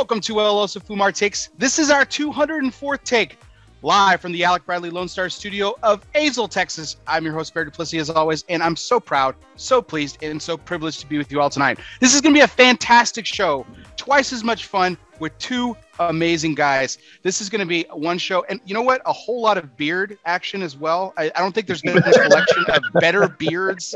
[0.00, 1.50] welcome to El Oso Fumar Takes.
[1.58, 3.36] This is our 204th take
[3.82, 6.96] live from the Alec Bradley Lone Star studio of Azle, Texas.
[7.06, 10.56] I'm your host, Bear Duplessis, as always, and I'm so proud, so pleased, and so
[10.56, 11.80] privileged to be with you all tonight.
[12.00, 13.66] This is going to be a fantastic show,
[13.98, 16.96] twice as much fun with two amazing guys.
[17.22, 19.02] This is going to be one show, and you know what?
[19.04, 21.12] A whole lot of beard action as well.
[21.18, 23.94] I, I don't think there's been this collection of better beards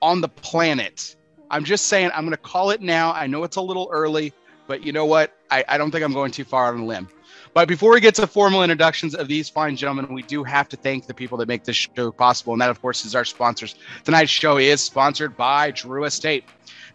[0.00, 1.16] on the planet.
[1.50, 3.12] I'm just saying, I'm going to call it now.
[3.12, 4.32] I know it's a little early,
[4.68, 5.34] but you know what?
[5.50, 7.08] I, I don't think I'm going too far on a limb.
[7.52, 10.76] But before we get to formal introductions of these fine gentlemen, we do have to
[10.76, 12.52] thank the people that make this show possible.
[12.52, 13.74] And that, of course, is our sponsors.
[14.04, 16.44] Tonight's show is sponsored by Drew Estate.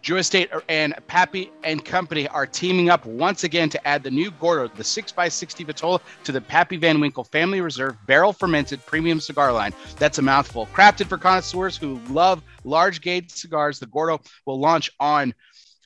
[0.00, 4.30] Drew Estate and Pappy and Company are teaming up once again to add the new
[4.30, 9.52] Gordo, the 6x60 Vitola, to the Pappy Van Winkle Family Reserve barrel fermented premium cigar
[9.52, 9.74] line.
[9.98, 10.68] That's a mouthful.
[10.72, 15.34] Crafted for connoisseurs who love large gauge cigars, the Gordo will launch on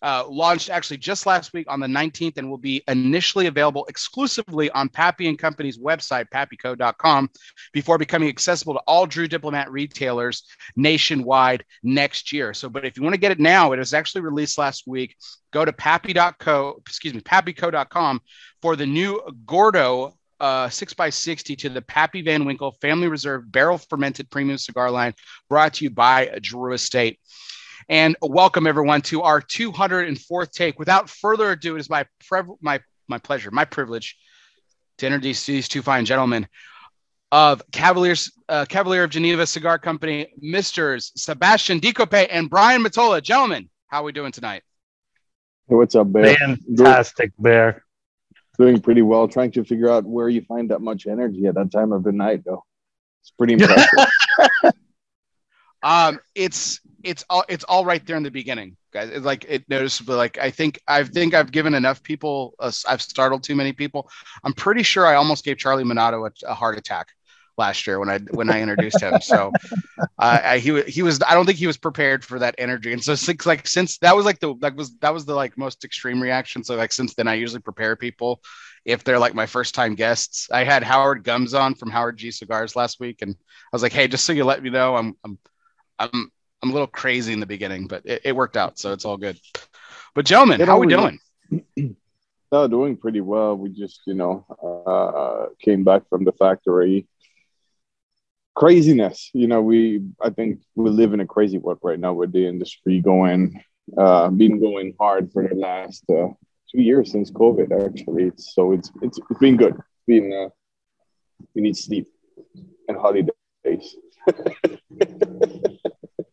[0.03, 4.71] uh, launched actually just last week on the 19th and will be initially available exclusively
[4.71, 7.31] on Pappy and Company's website, pappyco.com,
[7.73, 10.45] before becoming accessible to all Drew Diplomat retailers
[10.77, 12.55] nationwide next year.
[12.55, 15.17] So, but if you want to get it now, it was actually released last week.
[15.53, 18.21] Go to pappy.co, excuse me, pappyco.com
[18.63, 24.31] for the new Gordo uh, 6x60 to the Pappy Van Winkle Family Reserve Barrel Fermented
[24.31, 25.15] Premium Cigar line
[25.49, 27.19] brought to you by Drew Estate.
[27.91, 30.79] And welcome everyone to our 204th take.
[30.79, 34.17] Without further ado, it is my pre- my my pleasure, my privilege
[34.99, 36.47] to introduce these two fine gentlemen
[37.33, 43.21] of Cavaliers uh, Cavalier of Geneva Cigar Company, Misters Sebastian Decoppet and Brian Matola.
[43.21, 44.63] Gentlemen, how are we doing tonight?
[45.69, 46.37] Hey, what's up, Bear?
[46.37, 47.85] Fantastic, Bear.
[48.57, 49.27] Doing pretty well.
[49.27, 52.13] Trying to figure out where you find that much energy at that time of the
[52.13, 52.63] night, though.
[53.21, 53.89] It's pretty impressive.
[55.83, 59.11] um, it's it's all it's all right there in the beginning, guys.
[59.11, 62.55] It's like it noticeably like I think I think I've given enough people.
[62.59, 64.11] Uh, I've startled too many people.
[64.45, 67.09] I'm pretty sure I almost gave Charlie Minato a, a heart attack
[67.57, 69.21] last year when I when I introduced him.
[69.21, 69.53] So
[70.19, 72.93] uh, I, he he was I don't think he was prepared for that energy.
[72.93, 75.57] And so since like since that was like the that was that was the like
[75.57, 76.63] most extreme reaction.
[76.65, 78.43] So like since then I usually prepare people
[78.85, 80.49] if they're like my first time guests.
[80.51, 83.93] I had Howard Gums on from Howard G Cigars last week, and I was like,
[83.93, 85.39] hey, just so you let me know, I'm I'm
[86.01, 89.05] I'm I'm a little crazy in the beginning, but it, it worked out, so it's
[89.05, 89.39] all good.
[90.15, 91.19] But gentlemen, how are we doing?
[92.53, 93.57] No, doing pretty well.
[93.57, 94.45] We just, you know,
[94.85, 97.07] uh, came back from the factory.
[98.57, 99.63] Craziness, you know.
[99.63, 103.63] We, I think, we live in a crazy world right now with the industry going,
[103.97, 106.29] uh, been going hard for the last uh,
[106.71, 107.71] two years since COVID.
[107.87, 109.75] Actually, it's, so it's it's it's been good.
[109.75, 110.49] It's been uh,
[111.55, 112.09] we need sleep
[112.89, 113.97] and holidays.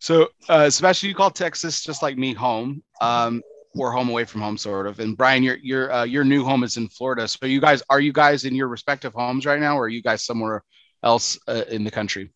[0.08, 3.44] So, uh, Sebastian, you call Texas just like me home, um,
[3.76, 5.02] or home away from home, sort of.
[5.02, 7.28] And Brian, your your uh, your new home is in Florida.
[7.28, 10.02] So, you guys are you guys in your respective homes right now, or are you
[10.02, 10.64] guys somewhere
[11.04, 12.32] else uh, in the country?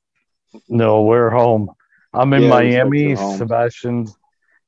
[0.68, 1.70] No, we're home.
[2.14, 3.16] I'm in yeah, Miami.
[3.16, 4.18] Sebastian's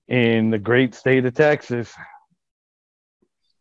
[0.07, 1.93] in the great state of Texas.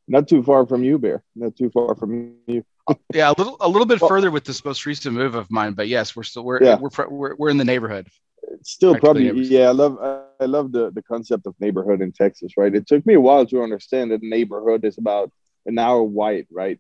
[0.06, 1.25] Not too far from you, Bear.
[1.34, 2.64] Not too far from you.
[3.12, 5.72] yeah, a little a little bit well, further with this most recent move of mine,
[5.72, 6.78] but yes, we're still we're yeah.
[6.78, 8.06] we're, we're, we're in the neighborhood
[8.62, 9.98] still probably yeah i love
[10.40, 12.74] i love the the concept of neighborhood in texas right?
[12.74, 15.32] It took me a while to understand that neighborhood is about
[15.66, 16.78] an hour wide right?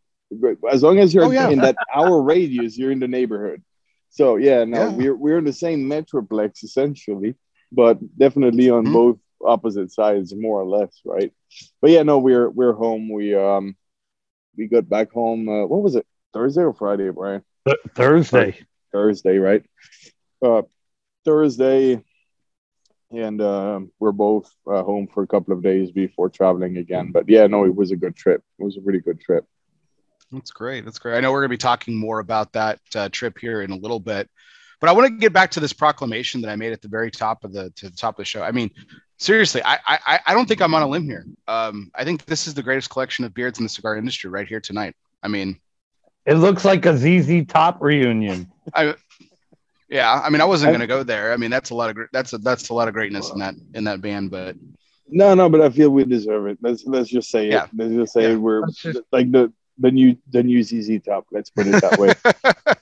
[0.70, 1.50] As long as you're oh, yeah.
[1.50, 3.62] in that hour radius you're in the neighborhood.
[4.10, 4.88] So yeah no yeah.
[4.88, 7.34] we're we're in the same metroplex essentially
[7.70, 8.92] but definitely on mm-hmm.
[8.92, 11.32] both opposite sides more or less right?
[11.80, 13.10] But yeah no we're we're home.
[13.10, 13.76] We um
[14.56, 16.06] we got back home uh, what was it?
[16.34, 17.42] Thursday or friday brian?
[17.94, 18.58] Thursday.
[18.92, 19.64] Thursday right?
[20.44, 20.62] Uh
[21.24, 22.02] Thursday,
[23.10, 27.12] and uh, we're both uh, home for a couple of days before traveling again.
[27.12, 28.42] But yeah, no, it was a good trip.
[28.58, 29.46] It was a really good trip.
[30.30, 30.84] That's great.
[30.84, 31.16] That's great.
[31.16, 33.76] I know we're going to be talking more about that uh, trip here in a
[33.76, 34.30] little bit,
[34.80, 37.10] but I want to get back to this proclamation that I made at the very
[37.10, 38.42] top of the to the top of the show.
[38.42, 38.70] I mean,
[39.18, 41.26] seriously, I I, I don't think I'm on a limb here.
[41.46, 44.48] Um, I think this is the greatest collection of beards in the cigar industry right
[44.48, 44.96] here tonight.
[45.22, 45.60] I mean,
[46.24, 48.50] it looks like a ZZ Top reunion.
[48.74, 48.94] I
[49.92, 51.34] yeah, I mean, I wasn't going to go there.
[51.34, 53.54] I mean, that's a lot of that's a, that's a lot of greatness in that
[53.74, 54.56] in that band, but
[55.06, 56.58] no, no, but I feel we deserve it.
[56.62, 57.64] Let's let's just say yeah.
[57.64, 57.70] it.
[57.76, 58.36] Let's just say yeah.
[58.36, 59.00] we're just...
[59.12, 61.26] like the the new the new ZZ Top.
[61.30, 62.12] Let's put it that way.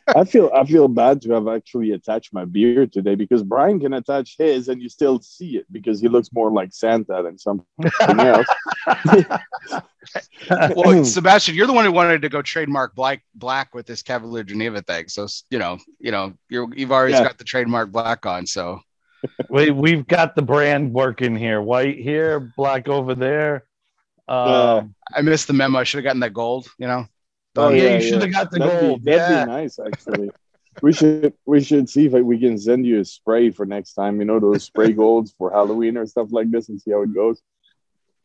[0.16, 3.92] I feel I feel bad to have actually attached my beard today because Brian can
[3.92, 7.66] attach his and you still see it because he looks more like Santa than something
[8.18, 8.46] else.
[10.76, 14.42] well, Sebastian, you're the one who wanted to go trademark black black with this Cavalier
[14.42, 15.08] Geneva thing.
[15.08, 17.24] So you know, you know, you have already yeah.
[17.24, 18.46] got the trademark black on.
[18.46, 18.80] So
[19.48, 21.60] we we've got the brand working here.
[21.60, 23.64] White here, black over there.
[24.30, 25.78] Um, I missed the memo.
[25.78, 26.68] I should have gotten that gold.
[26.78, 27.06] You know.
[27.56, 29.04] Oh, yeah, yeah, you should have got the that'd gold.
[29.04, 29.44] Be, that'd yeah.
[29.44, 30.30] be nice, actually.
[30.82, 34.20] we should we should see if we can send you a spray for next time.
[34.20, 37.12] You know those spray golds for Halloween or stuff like this, and see how it
[37.12, 37.42] goes.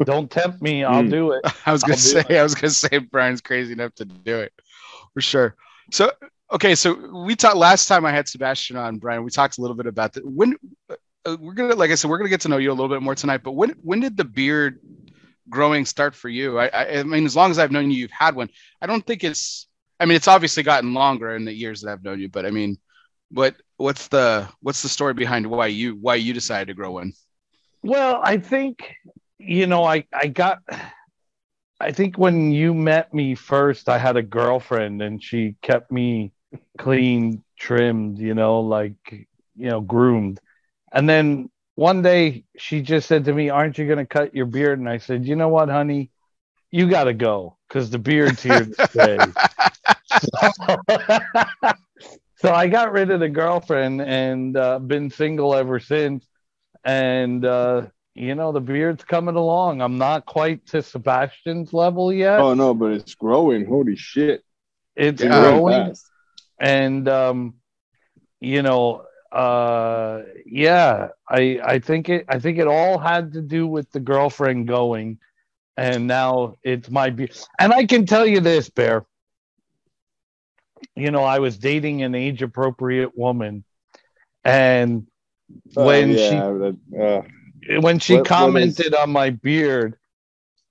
[0.04, 0.84] Don't tempt me.
[0.84, 1.10] I'll mm.
[1.10, 1.46] do it.
[1.66, 2.38] I was gonna say.
[2.38, 4.54] I was gonna say Brian's crazy enough to do it
[5.13, 5.56] for sure.
[5.92, 6.12] So
[6.52, 9.24] okay, so we talked last time I had Sebastian on Brian.
[9.24, 10.25] We talked a little bit about that.
[10.25, 10.56] When
[10.90, 13.02] uh, we're gonna, like I said, we're gonna get to know you a little bit
[13.02, 13.42] more tonight.
[13.44, 14.80] But when when did the beard
[15.50, 16.59] growing start for you?
[16.59, 18.50] I, I, mean, as long as I've known you, you've had one.
[18.81, 19.68] I don't think it's.
[20.00, 22.30] I mean, it's obviously gotten longer in the years that I've known you.
[22.30, 22.77] But I mean,
[23.31, 27.13] what what's the what's the story behind why you why you decided to grow one?
[27.81, 28.94] Well, I think
[29.38, 30.59] you know, I I got.
[31.80, 36.31] I think when you met me first, I had a girlfriend and she kept me
[36.77, 40.39] clean, trimmed, you know, like, you know, groomed.
[40.94, 44.45] And then one day she just said to me, Aren't you going to cut your
[44.45, 44.80] beard?
[44.80, 46.10] And I said, You know what, honey?
[46.72, 49.18] You got to go because the beard's here to stay.
[50.42, 50.77] so,
[52.38, 56.25] so, I got rid of the girlfriend and uh, been single ever since.
[56.83, 59.81] And, uh, you know, the beard's coming along.
[59.81, 62.39] I'm not quite to Sebastian's level yet.
[62.39, 63.66] Oh, no, but it's growing.
[63.66, 64.44] Holy shit.
[64.95, 65.95] It's yeah, growing.
[66.60, 67.56] And, um,
[68.39, 69.04] you know,
[69.35, 73.99] uh yeah i i think it i think it all had to do with the
[73.99, 75.19] girlfriend going
[75.75, 77.29] and now it's my be
[77.59, 79.05] and i can tell you this bear.
[80.95, 83.65] You know i was dating an age appropriate woman
[84.45, 85.05] and
[85.75, 88.99] uh, when yeah, she uh, when she what, commented what is...
[88.99, 89.97] on my beard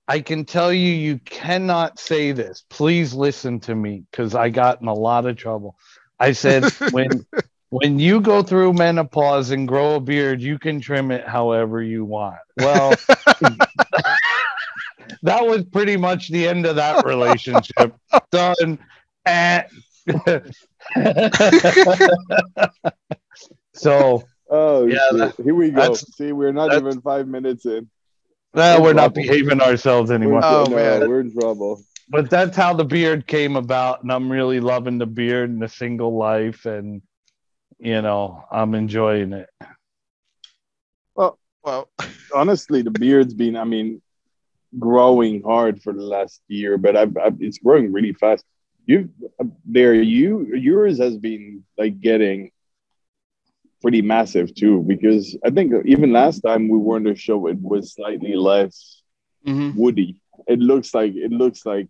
[0.07, 2.63] i can tell you you cannot say this.
[2.71, 5.75] Please listen to me because i got in a lot of trouble.
[6.19, 7.27] I said when
[7.69, 12.05] when you go through menopause and grow a beard, you can trim it however you
[12.05, 12.37] want.
[12.57, 12.91] Well,
[15.23, 17.95] that was pretty much the end of that relationship.
[18.31, 18.79] Done.
[23.73, 25.95] so, oh, yeah, that, here we go.
[25.95, 27.89] See, we're not even five minutes in.
[28.53, 30.41] No, we're, we're not behaving ourselves anymore.
[30.41, 31.09] We're, oh, no, man.
[31.09, 31.83] we're in trouble.
[32.07, 35.67] But that's how the beard came about, and I'm really loving the beard and the
[35.67, 37.01] single life and
[37.85, 39.49] you know, I'm enjoying it.
[41.15, 41.87] Well, well,
[42.33, 44.01] honestly, the beard's been, I mean,
[44.79, 48.43] growing hard for the last year, but I've, I've it's growing really fast.
[48.87, 49.09] You
[49.65, 52.49] there, you yours has been like getting
[53.83, 57.59] pretty massive too, because I think even last time we were on the show, it
[57.61, 59.03] was slightly less
[59.45, 59.77] mm-hmm.
[59.79, 60.21] woody.
[60.47, 61.89] It looks like it looks like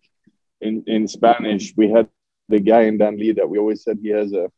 [0.59, 2.09] in in Spanish we had
[2.49, 4.51] the guy in Dan Lee that we always said he has a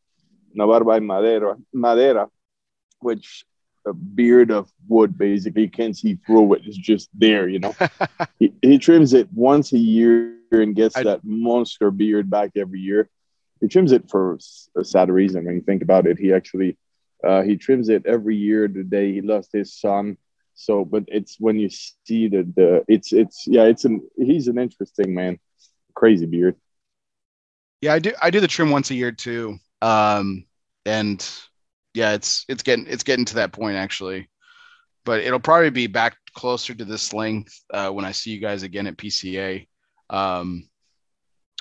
[0.59, 2.29] en madera, madera,
[2.99, 3.45] which
[3.85, 7.73] a beard of wood basically you can't see through it it's just there you know?
[8.39, 12.79] He, he, trims it once a year and gets I, that monster beard back every
[12.79, 13.09] year.
[13.61, 14.37] He trims it for
[14.77, 16.19] a sad reason when you think about it.
[16.19, 16.77] He actually
[17.23, 20.17] uh, he trims it every year the day he lost his son.
[20.53, 24.59] So but it's when you see the the it's it's yeah it's an he's an
[24.59, 25.39] interesting man.
[25.95, 26.55] Crazy beard.
[27.81, 29.57] Yeah i do i do the trim once a year too.
[29.81, 30.45] Um,
[30.87, 31.29] and
[31.93, 34.29] yeah, it's it's getting it's getting to that point actually,
[35.03, 38.63] but it'll probably be back closer to this length uh, when I see you guys
[38.63, 39.67] again at PCA.
[40.09, 40.69] Um,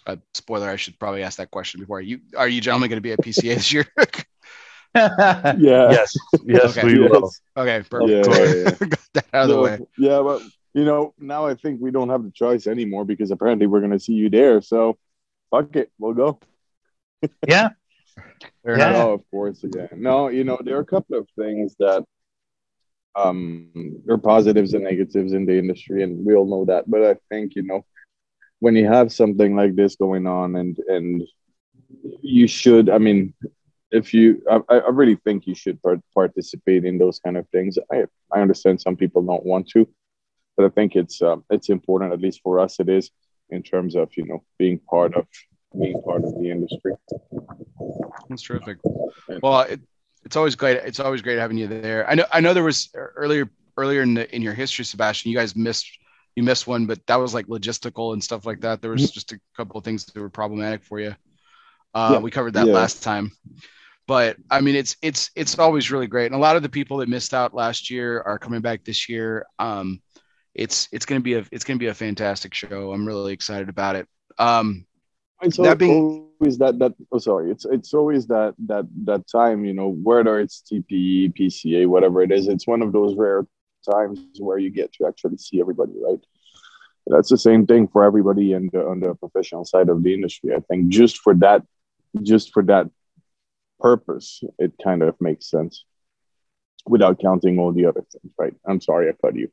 [0.07, 1.99] uh, spoiler, I should probably ask that question before.
[1.99, 3.87] Are you are you gentlemen going to be at PCA this year?
[4.95, 5.55] yeah.
[5.59, 6.17] Yes.
[6.45, 6.87] Yes, okay.
[6.87, 7.31] we will.
[7.57, 7.83] Okay.
[7.91, 8.29] Perfect.
[8.29, 8.87] Yeah, yeah, yeah.
[8.87, 9.79] Got that out of the way.
[9.99, 10.43] Yeah, but
[10.73, 13.93] you know, now I think we don't have the choice anymore because apparently we're going
[13.93, 14.61] to see you there.
[14.63, 14.97] So,
[15.51, 16.39] fuck it, we'll go.
[17.47, 17.71] yeah,
[18.65, 18.93] yeah.
[18.97, 19.89] Oh, of course, yeah.
[19.95, 22.05] No, you know, there are a couple of things that
[23.15, 23.71] um
[24.05, 26.91] there are positives and negatives in the industry, and we all know that.
[26.91, 27.85] But I think, you know,
[28.61, 31.23] when you have something like this going on and and
[32.21, 33.35] you should, I mean,
[33.91, 37.79] if you I, I really think you should part- participate in those kind of things.
[37.93, 39.89] I I understand some people don't want to,
[40.57, 43.11] but I think it's uh, it's important, at least for us, it is
[43.51, 45.27] in terms of you know being part of
[45.79, 46.93] being part of the industry.
[48.29, 48.79] That's terrific.
[49.43, 49.81] Well, it,
[50.25, 50.79] it's always great.
[50.79, 52.09] It's always great having you there.
[52.09, 52.25] I know.
[52.33, 55.31] I know there was earlier earlier in the, in your history, Sebastian.
[55.31, 55.87] You guys missed
[56.35, 58.83] you missed one, but that was like logistical and stuff like that.
[58.83, 59.15] There was mm-hmm.
[59.15, 61.15] just a couple of things that were problematic for you.
[61.95, 62.19] Uh, yeah.
[62.19, 62.75] We covered that yeah.
[62.75, 63.33] last time,
[64.07, 66.27] but I mean, it's it's it's always really great.
[66.27, 69.09] And a lot of the people that missed out last year are coming back this
[69.09, 69.47] year.
[69.59, 70.03] Um,
[70.55, 72.93] it's it's gonna be a it's gonna be a fantastic show.
[72.93, 74.07] I'm really excited about it.
[74.39, 74.85] Um,
[75.43, 79.65] it's that being, always that that oh sorry it's it's always that that that time
[79.65, 83.47] you know whether it's TPE PCA whatever it is it's one of those rare
[83.91, 86.21] times where you get to actually see everybody right
[87.07, 90.55] that's the same thing for everybody in the, on the professional side of the industry.
[90.55, 91.63] I think just for that,
[92.23, 92.91] just for that
[93.79, 95.85] purpose, it kind of makes sense
[96.85, 98.55] without counting all the other things, right?
[98.67, 99.51] I'm sorry I cut you.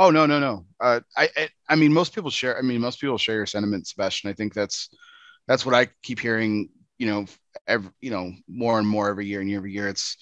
[0.00, 0.64] Oh no, no, no.
[0.80, 2.56] Uh, I, I, I mean, most people share.
[2.56, 4.30] I mean, most people share your sentiment, Sebastian.
[4.30, 4.88] I think that's
[5.46, 6.70] that's what I keep hearing.
[6.96, 7.26] You know,
[7.68, 9.88] every you know more and more every year and year every year.
[9.88, 10.16] It's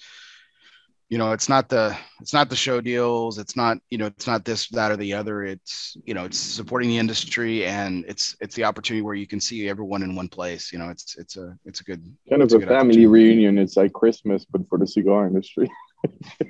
[1.07, 4.27] you know it's not the it's not the show deals it's not you know it's
[4.27, 8.35] not this that or the other it's you know it's supporting the industry and it's
[8.41, 11.35] it's the opportunity where you can see everyone in one place you know it's it's
[11.35, 14.77] a it's a good kind of a, a family reunion it's like christmas but for
[14.77, 15.67] the cigar industry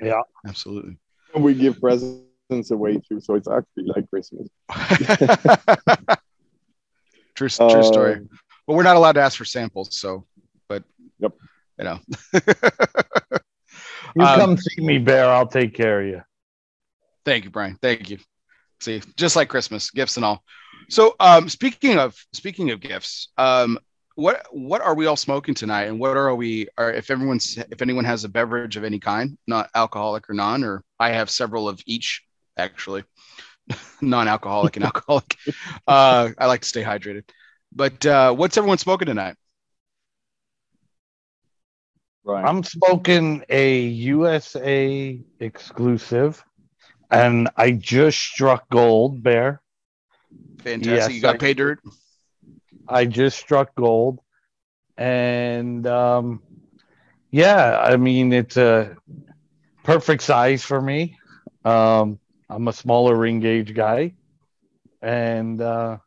[0.01, 0.98] yeah absolutely
[1.33, 2.28] and we give presents
[2.71, 4.47] away too so it's actually like christmas
[7.35, 8.19] true, true story uh,
[8.65, 10.25] but we're not allowed to ask for samples so
[10.67, 10.83] but
[11.19, 11.33] yep
[11.77, 11.99] you know
[14.15, 15.29] You um, come see me, Bear.
[15.29, 16.21] I'll take care of you.
[17.25, 17.77] Thank you, Brian.
[17.81, 18.17] Thank you.
[18.79, 20.43] See, just like Christmas, gifts and all.
[20.89, 23.77] So, um, speaking of speaking of gifts, um,
[24.15, 26.67] what what are we all smoking tonight, and what are we?
[26.77, 30.63] Are if everyone's if anyone has a beverage of any kind, not alcoholic or non,
[30.63, 32.23] or I have several of each
[32.59, 33.03] actually,
[34.01, 35.35] non-alcoholic and alcoholic.
[35.87, 37.23] Uh, I like to stay hydrated.
[37.73, 39.35] But uh, what's everyone smoking tonight?
[42.23, 42.45] Right.
[42.45, 46.43] I'm smoking a USA exclusive,
[47.09, 49.61] and I just struck gold, Bear.
[50.59, 50.85] Fantastic.
[50.85, 51.79] Yes, you got I, pay dirt.
[52.87, 54.19] I just struck gold,
[54.97, 56.43] and um,
[57.31, 58.95] yeah, I mean it's a
[59.83, 61.17] perfect size for me.
[61.65, 62.18] Um,
[62.49, 64.13] I'm a smaller ring gauge guy,
[65.01, 65.97] and uh,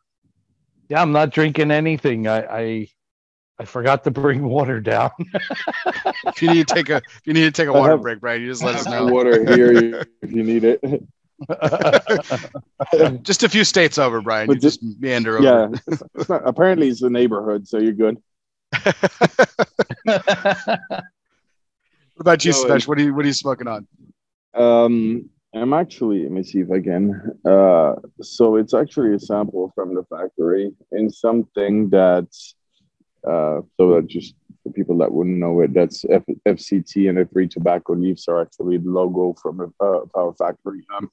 [0.89, 2.27] yeah, I'm not drinking anything.
[2.27, 2.87] I, I
[3.59, 5.11] I forgot to bring water down.
[6.25, 8.19] if you need to take a if you need to take a water have, break,
[8.19, 9.05] Brian, you just let us know.
[9.05, 10.81] Water here if you need it.
[13.23, 14.47] just a few states over, Brian.
[14.47, 15.43] But you just, just meander over.
[15.45, 18.21] Yeah, it's, it's not, apparently it's the neighborhood, so you're good.
[20.03, 20.19] what
[22.19, 23.87] about you, no, What are you What are you smoking on?
[24.53, 26.23] Um, I'm actually.
[26.23, 27.31] Let me see if I can.
[27.45, 32.55] Uh, so it's actually a sample from the factory in something that's
[33.27, 37.49] uh, so that just for people that wouldn't know it, that's F- FCT and F3
[37.49, 40.85] tobacco leaves are actually the logo from a uh, power factory.
[40.97, 41.11] Um,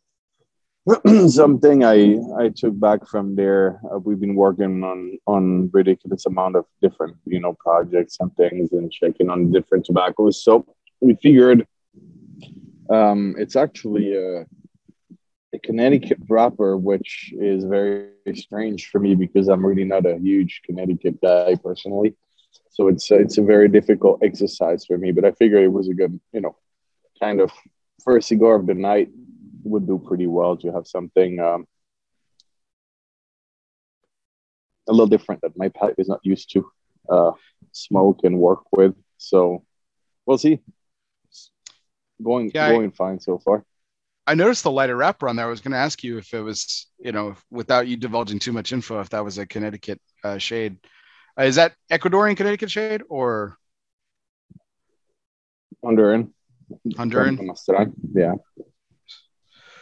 [1.28, 3.78] something I I took back from there.
[3.92, 8.72] Uh, we've been working on on ridiculous amount of different you know projects and things
[8.72, 10.42] and checking on different tobaccos.
[10.42, 10.64] So
[11.00, 11.66] we figured
[12.90, 14.46] um, it's actually a
[15.52, 20.62] a Connecticut wrapper, which is very strange for me because I'm really not a huge
[20.64, 22.14] Connecticut guy personally.
[22.70, 25.12] So it's it's a very difficult exercise for me.
[25.12, 26.56] But I figure it was a good, you know,
[27.20, 27.50] kind of
[28.04, 29.10] first cigar of the night
[29.64, 31.66] would do pretty well to have something um,
[34.88, 36.70] a little different that my palate is not used to
[37.10, 37.32] uh,
[37.72, 38.94] smoke and work with.
[39.18, 39.64] So
[40.26, 40.60] we'll see.
[42.22, 43.64] Going yeah, going I, fine so far.
[44.26, 45.46] I noticed the lighter wrapper on there.
[45.46, 48.52] I was going to ask you if it was, you know, without you divulging too
[48.52, 50.76] much info, if that was a Connecticut uh, shade.
[51.38, 53.56] Uh, is that Ecuadorian Connecticut shade or
[55.84, 56.30] Honduran?
[56.90, 57.56] Honduran.
[58.12, 58.34] Yeah.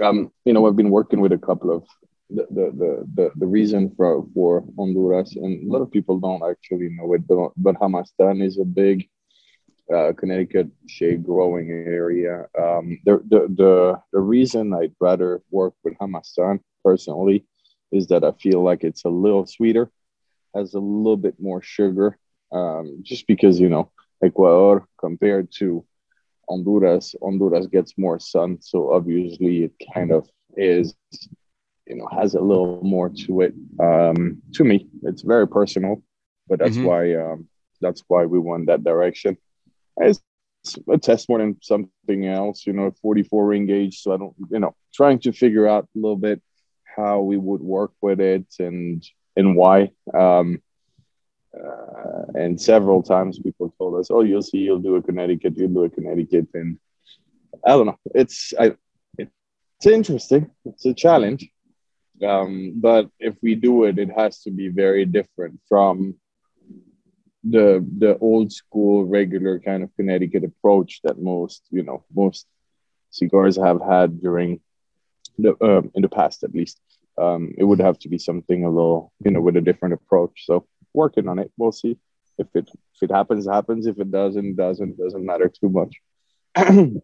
[0.00, 1.84] Um, you know, I've been working with a couple of
[2.30, 6.48] the the the the, the reason for for Honduras, and a lot of people don't
[6.48, 9.08] actually know it, but but Jamastrán is a big
[9.94, 12.46] uh, Connecticut shade growing area.
[12.58, 17.44] Um, the, the, the, the reason I'd rather work with Jamastrán personally
[17.90, 19.90] is that I feel like it's a little sweeter,
[20.54, 22.18] has a little bit more sugar,
[22.52, 23.90] um, just because, you know,
[24.22, 25.84] Ecuador compared to
[26.48, 28.58] Honduras, Honduras gets more sun.
[28.60, 30.94] So obviously it kind of is,
[31.86, 33.54] you know, has a little more to it.
[33.80, 36.02] Um, to me, it's very personal,
[36.46, 36.84] but that's mm-hmm.
[36.84, 37.48] why, um,
[37.80, 39.38] that's why we went that direction
[40.00, 40.22] it's
[40.90, 44.00] a test more than something else, you know, 44 ring gauge.
[44.00, 46.42] So I don't, you know, trying to figure out a little bit
[46.96, 49.02] how we would work with it and
[49.36, 49.90] and why.
[50.12, 50.62] Um,
[51.54, 55.68] uh, and several times people told us, "Oh, you'll see, you'll do a Connecticut, you'll
[55.68, 56.78] do a Connecticut," and
[57.64, 57.98] I don't know.
[58.14, 58.76] It's I,
[59.16, 60.50] it's interesting.
[60.64, 61.50] It's a challenge,
[62.26, 66.16] um, but if we do it, it has to be very different from
[67.44, 72.46] the the old school regular kind of Connecticut approach that most you know most
[73.10, 74.60] cigars have had during
[75.38, 76.80] the um, in the past at least.
[77.16, 80.44] Um, it would have to be something a little you know with a different approach.
[80.46, 81.50] So working on it.
[81.56, 81.96] We'll see
[82.38, 83.86] if it if it happens happens.
[83.86, 85.96] If it doesn't doesn't doesn't matter too much.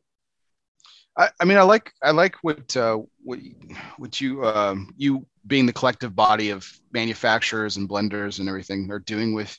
[1.17, 3.39] I, I mean, I like I like what uh, what
[3.99, 8.99] what you um, you being the collective body of manufacturers and blenders and everything are
[8.99, 9.57] doing with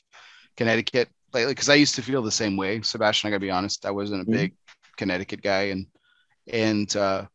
[0.56, 1.52] Connecticut lately.
[1.52, 3.28] Because I used to feel the same way, Sebastian.
[3.28, 4.32] I gotta be honest, I wasn't a mm-hmm.
[4.32, 4.54] big
[4.96, 5.86] Connecticut guy, and
[6.50, 7.26] and uh,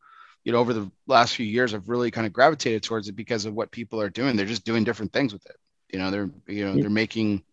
[0.44, 3.46] you know, over the last few years, I've really kind of gravitated towards it because
[3.46, 4.36] of what people are doing.
[4.36, 5.56] They're just doing different things with it.
[5.92, 7.44] You know, they're you know they're making,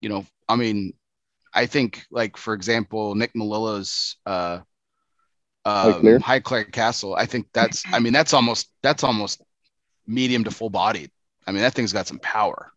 [0.00, 0.94] you know, I mean,
[1.54, 4.60] I think like for example, Nick Melillo's uh,
[5.64, 7.14] um, Highclere Castle.
[7.14, 9.42] I think that's I mean that's almost that's almost
[10.06, 11.10] medium to full bodied.
[11.46, 12.72] I mean that thing's got some power.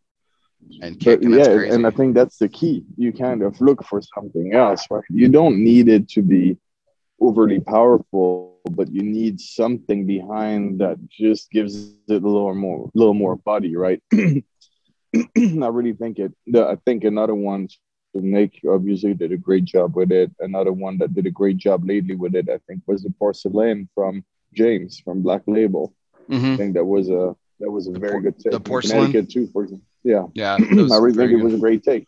[0.82, 2.84] And kick, but, and yeah, and I think that's the key.
[2.98, 5.04] You kind of look for something else, right?
[5.10, 6.58] You don't need it to be
[7.20, 13.14] overly powerful, but you need something behind that just gives it a little more, little
[13.14, 14.02] more body, right?
[14.14, 14.44] I
[15.46, 16.34] really think it.
[16.56, 17.70] I think another one.
[18.16, 20.32] Nick obviously did a great job with it.
[20.40, 23.90] Another one that did a great job lately with it, I think, was the porcelain
[23.96, 25.96] from James from Black Label.
[26.30, 26.54] Mm-hmm.
[26.54, 28.52] I think that was a that was a very good take.
[28.52, 29.88] The porcelain too, for example.
[30.04, 30.54] Yeah, yeah.
[30.54, 31.40] I really think good.
[31.40, 32.06] it was a great take.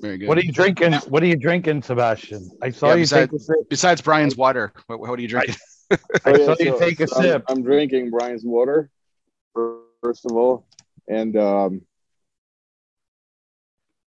[0.00, 0.28] Very good.
[0.28, 0.94] What are you drinking?
[1.08, 2.50] What are you drinking, Sebastian?
[2.62, 3.56] I saw yeah, you besides, take a sip.
[3.68, 5.56] Besides Brian's water, what, what are you drinking?
[5.90, 5.96] I,
[6.26, 7.44] I saw you so, take a so sip.
[7.48, 8.90] I'm, I'm, drinking Brian's water,
[9.54, 10.66] first of all,
[11.08, 11.82] and um,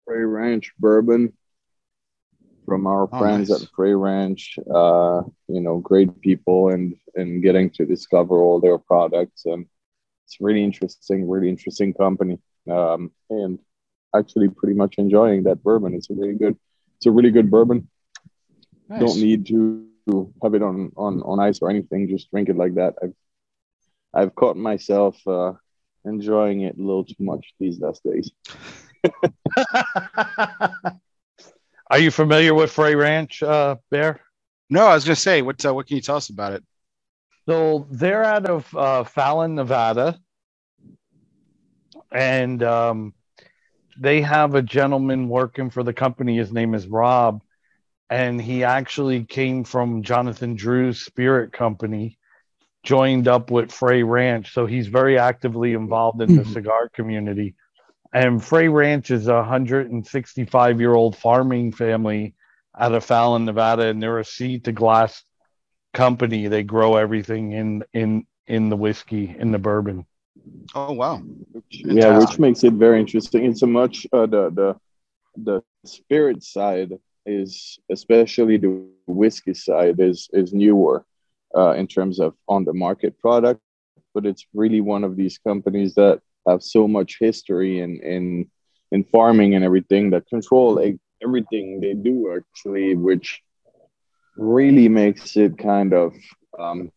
[0.05, 1.33] Frey Ranch bourbon
[2.65, 3.63] from our oh, friends nice.
[3.63, 4.57] at Frey Ranch.
[4.74, 9.65] Uh, you know, great people, and and getting to discover all their products, and
[10.25, 12.39] it's really interesting, really interesting company.
[12.70, 13.60] Um, and
[14.15, 15.94] actually pretty much enjoying that bourbon.
[15.94, 16.58] It's a really good,
[16.98, 17.89] it's a really good bourbon.
[18.89, 19.00] Nice.
[19.00, 19.88] Don't need to
[20.44, 22.08] have it on, on, on ice or anything.
[22.08, 22.96] Just drink it like that.
[23.01, 23.13] I've,
[24.13, 25.53] I've caught myself uh,
[26.05, 28.32] enjoying it a little too much these last days.
[31.91, 34.21] Are you familiar with Frey Ranch, uh, Bear?
[34.69, 36.63] No, I was going to say, what uh, what can you tell us about it?
[37.47, 40.19] So they're out of uh, Fallon, Nevada,
[42.15, 43.13] and um,
[43.99, 46.38] they have a gentleman working for the company.
[46.38, 47.43] His name is Rob,
[48.10, 52.17] and he actually came from Jonathan Drew's Spirit Company,
[52.84, 54.54] joined up with Frey Ranch.
[54.54, 56.54] So he's very actively involved in the mm-hmm.
[56.54, 57.56] cigar community.
[58.13, 62.34] And Frey Ranch is a 165 year old farming family
[62.78, 65.21] out of Fallon, Nevada, and they're a seed to glass
[65.93, 66.47] company.
[66.47, 70.06] They grow everything in in in the whiskey, in the bourbon.
[70.73, 71.21] Oh wow!
[71.71, 73.45] Yeah, which makes it very interesting.
[73.45, 74.75] It's a much uh, the the
[75.38, 76.93] the spirit side
[77.25, 81.05] is especially the whiskey side is is newer
[81.55, 83.62] uh, in terms of on the market product,
[84.13, 88.49] but it's really one of these companies that have so much history in in
[88.91, 93.41] in farming and everything that control like, everything they do actually, which
[94.38, 96.13] really makes it kind of
[96.60, 96.91] um,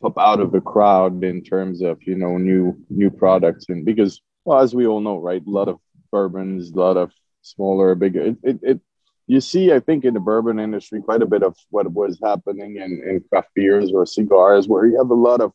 [0.00, 3.66] pop out of the crowd in terms of you know new new products.
[3.68, 5.78] And because well as we all know right a lot of
[6.10, 8.80] bourbons a lot of smaller bigger it, it, it
[9.26, 12.76] you see i think in the bourbon industry quite a bit of what was happening
[12.76, 15.52] in, in craft beers or cigars where you have a lot of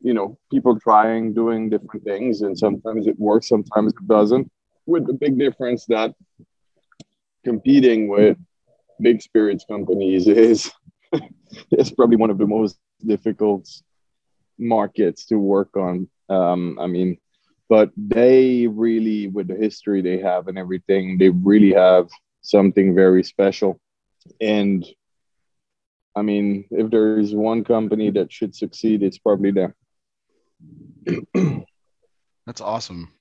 [0.00, 4.50] you know people trying doing different things and sometimes it works sometimes it doesn't
[4.86, 6.14] with the big difference that
[7.44, 8.38] competing with
[9.00, 10.70] big spirits companies is
[11.72, 13.68] it's probably one of the most difficult
[14.58, 16.08] markets to work on.
[16.28, 17.18] Um, I mean,
[17.68, 22.08] but they really, with the history they have and everything, they really have
[22.40, 23.80] something very special.
[24.40, 24.86] And
[26.16, 29.74] I mean, if there is one company that should succeed, it's probably them.
[32.46, 33.12] That's awesome.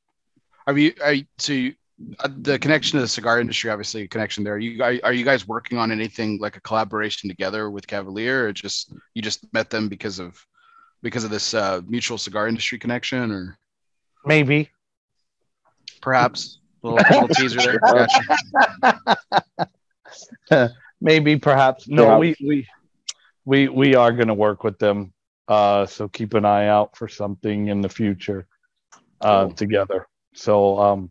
[0.66, 4.58] Are you, are you, so the connection to the cigar industry, obviously, a connection there.
[4.58, 8.54] You are, are you guys working on anything like a collaboration together with Cavalier, or
[8.54, 10.38] just you just met them because of
[11.02, 13.58] because of this uh, mutual cigar industry connection, or
[14.26, 14.70] maybe,
[16.02, 18.08] perhaps a little, little teaser there.
[21.02, 21.88] maybe, perhaps.
[21.88, 22.68] No, we we
[23.46, 25.14] we we are going to work with them.
[25.48, 28.46] Uh, so keep an eye out for something in the future
[29.22, 29.54] uh, cool.
[29.54, 30.08] together.
[30.36, 31.10] So um,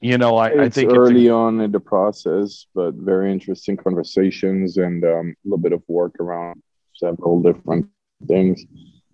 [0.00, 3.76] you know, I, I think early it's a, on in the process, but very interesting
[3.76, 6.62] conversations and um, a little bit of work around
[6.94, 7.86] several different
[8.26, 8.64] things,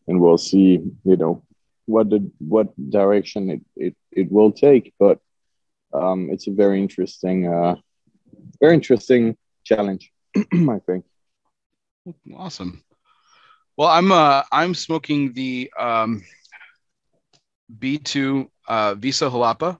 [0.08, 1.42] and we'll see, you know,
[1.86, 4.92] what the what direction it it, it will take.
[4.98, 5.20] But
[5.92, 7.76] um, it's a very interesting, uh,
[8.60, 11.04] very interesting challenge, I think.
[12.36, 12.82] Awesome.
[13.76, 16.22] Well, I'm uh I'm smoking the um
[17.78, 19.78] B2 uh, Viso Jalapa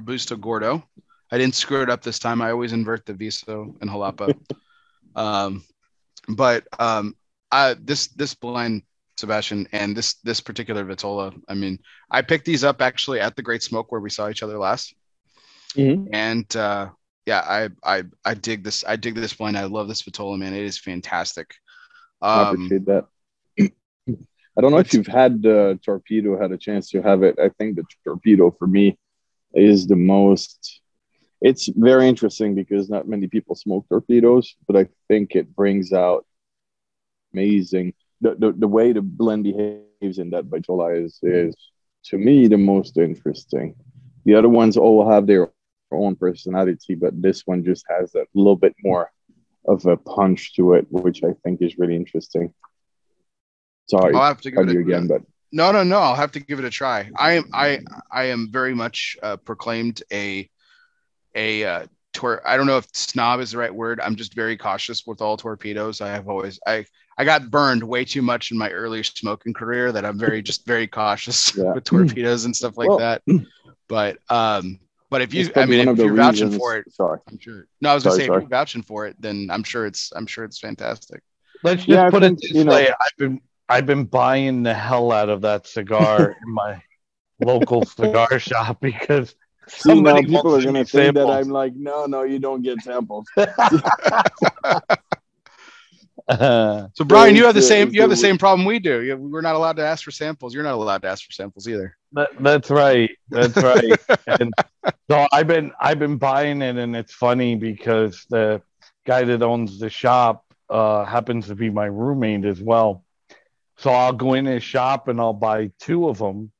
[0.00, 0.82] Robusto Gordo.
[1.30, 2.42] I didn't screw it up this time.
[2.42, 4.34] I always invert the Viso and Jalapa.
[5.14, 5.64] um,
[6.28, 7.14] but um,
[7.52, 8.82] I, this this blend
[9.16, 11.38] Sebastian, and this this particular Vitola.
[11.48, 11.78] I mean,
[12.10, 14.94] I picked these up actually at the Great Smoke where we saw each other last,
[15.74, 16.12] mm-hmm.
[16.12, 16.88] and uh,
[17.26, 18.84] yeah, I I I dig this.
[18.86, 19.58] I dig this blend.
[19.58, 20.54] I love this Vitola, man.
[20.54, 21.54] It is fantastic.
[22.22, 23.06] Um, I appreciate that.
[24.58, 27.38] I don't know if you've had uh, torpedo had a chance to have it.
[27.38, 28.98] I think the torpedo for me
[29.54, 30.80] is the most.
[31.40, 36.26] It's very interesting because not many people smoke torpedoes, but I think it brings out
[37.32, 41.54] amazing the, the, the way the blend behaves in that Vitola is is
[42.04, 43.74] to me the most interesting.
[44.24, 45.50] The other ones all have their
[45.92, 49.10] own personality, but this one just has a little bit more
[49.66, 52.52] of a punch to it, which I think is really interesting.
[53.88, 55.98] Sorry, I'll have to give it again, but no, no, no.
[55.98, 57.10] I'll have to give it a try.
[57.16, 60.48] I am, I, I am very much uh, proclaimed a,
[61.34, 64.00] a uh, tor- I don't know if snob is the right word.
[64.00, 66.00] I'm just very cautious with all torpedoes.
[66.00, 66.84] I have always, I,
[67.18, 70.66] I got burned way too much in my early smoking career that I'm very just
[70.66, 71.72] very cautious yeah.
[71.72, 73.22] with torpedoes and stuff like well, that.
[73.88, 74.78] But um,
[75.10, 77.66] but if you, I mean, if you're reasons, vouching for it, sorry, I'm sure.
[77.80, 78.38] No, I was gonna say sorry.
[78.38, 81.20] if you're vouching for it, then I'm sure it's, I'm sure it's fantastic.
[81.64, 85.12] Let's just yeah, put it this way: know, I've been, I've been buying the hell
[85.12, 86.82] out of that cigar in my
[87.40, 89.34] local cigar shop because
[89.68, 93.26] See, now people are gonna say that I'm like, no, no, you don't get samples.
[96.30, 99.16] so Brian, you have the same you have the same problem we do.
[99.16, 100.54] We're not allowed to ask for samples.
[100.54, 101.96] You're not allowed to ask for samples either.
[102.12, 103.10] That, that's right.
[103.28, 103.98] That's right.
[104.26, 104.52] and
[105.08, 108.60] so I've been I've been buying it, and it's funny because the
[109.06, 113.04] guy that owns the shop uh, happens to be my roommate as well.
[113.80, 116.52] So I'll go in his shop and I'll buy two of them,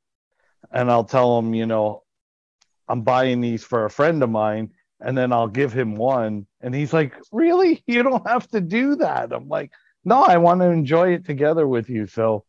[0.71, 2.03] and I'll tell him, you know,
[2.87, 6.45] I'm buying these for a friend of mine and then I'll give him one.
[6.61, 7.83] And he's like, Really?
[7.87, 9.31] You don't have to do that.
[9.31, 9.71] I'm like,
[10.03, 12.07] No, I want to enjoy it together with you.
[12.07, 12.43] So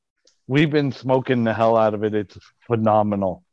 [0.46, 2.14] we've been smoking the hell out of it.
[2.14, 3.44] It's phenomenal.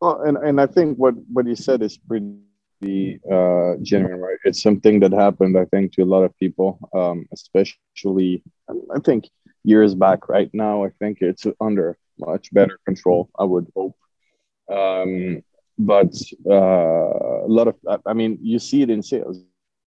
[0.00, 4.38] Well, and, and I think what, what you said is pretty uh, genuine, right?
[4.44, 9.28] It's something that happened, I think, to a lot of people, um, especially, I think,
[9.64, 10.28] years back.
[10.28, 13.96] Right now, I think it's under much better control, I would hope.
[14.70, 15.42] Um,
[15.78, 16.14] but
[16.48, 19.38] uh, a lot of i mean you see it in sales.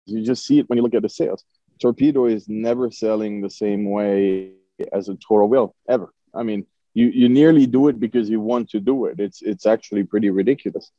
[0.07, 1.45] You just see it when you look at the sales.
[1.81, 4.53] Torpedo is never selling the same way
[4.93, 6.13] as a toro will ever.
[6.35, 9.21] I mean you you nearly do it because you want to do it.
[9.21, 10.91] It's it's actually pretty ridiculous.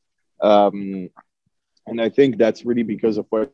[0.42, 1.10] Um,
[1.88, 3.52] and i think that's really because of what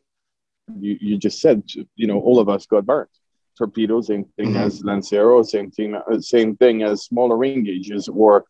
[0.78, 1.62] you, you just said
[1.96, 3.08] you know all of us got burned
[3.56, 4.66] torpedo same thing mm-hmm.
[4.66, 8.44] as lancero same thing same thing as smaller ring gauges or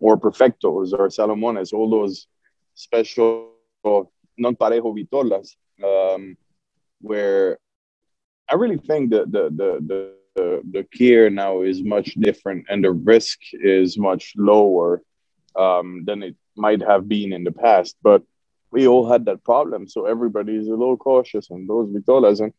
[0.00, 2.26] or perfectos or salomones, all those
[2.74, 3.52] special
[3.84, 6.36] non parejo vitolas, um,
[7.00, 7.58] where
[8.48, 12.82] I really think that the, the, the, the, the care now is much different and
[12.82, 15.02] the risk is much lower
[15.54, 17.96] um, than it might have been in the past.
[18.02, 18.22] But
[18.72, 22.52] we all had that problem, so everybody is a little cautious on those vitolas, and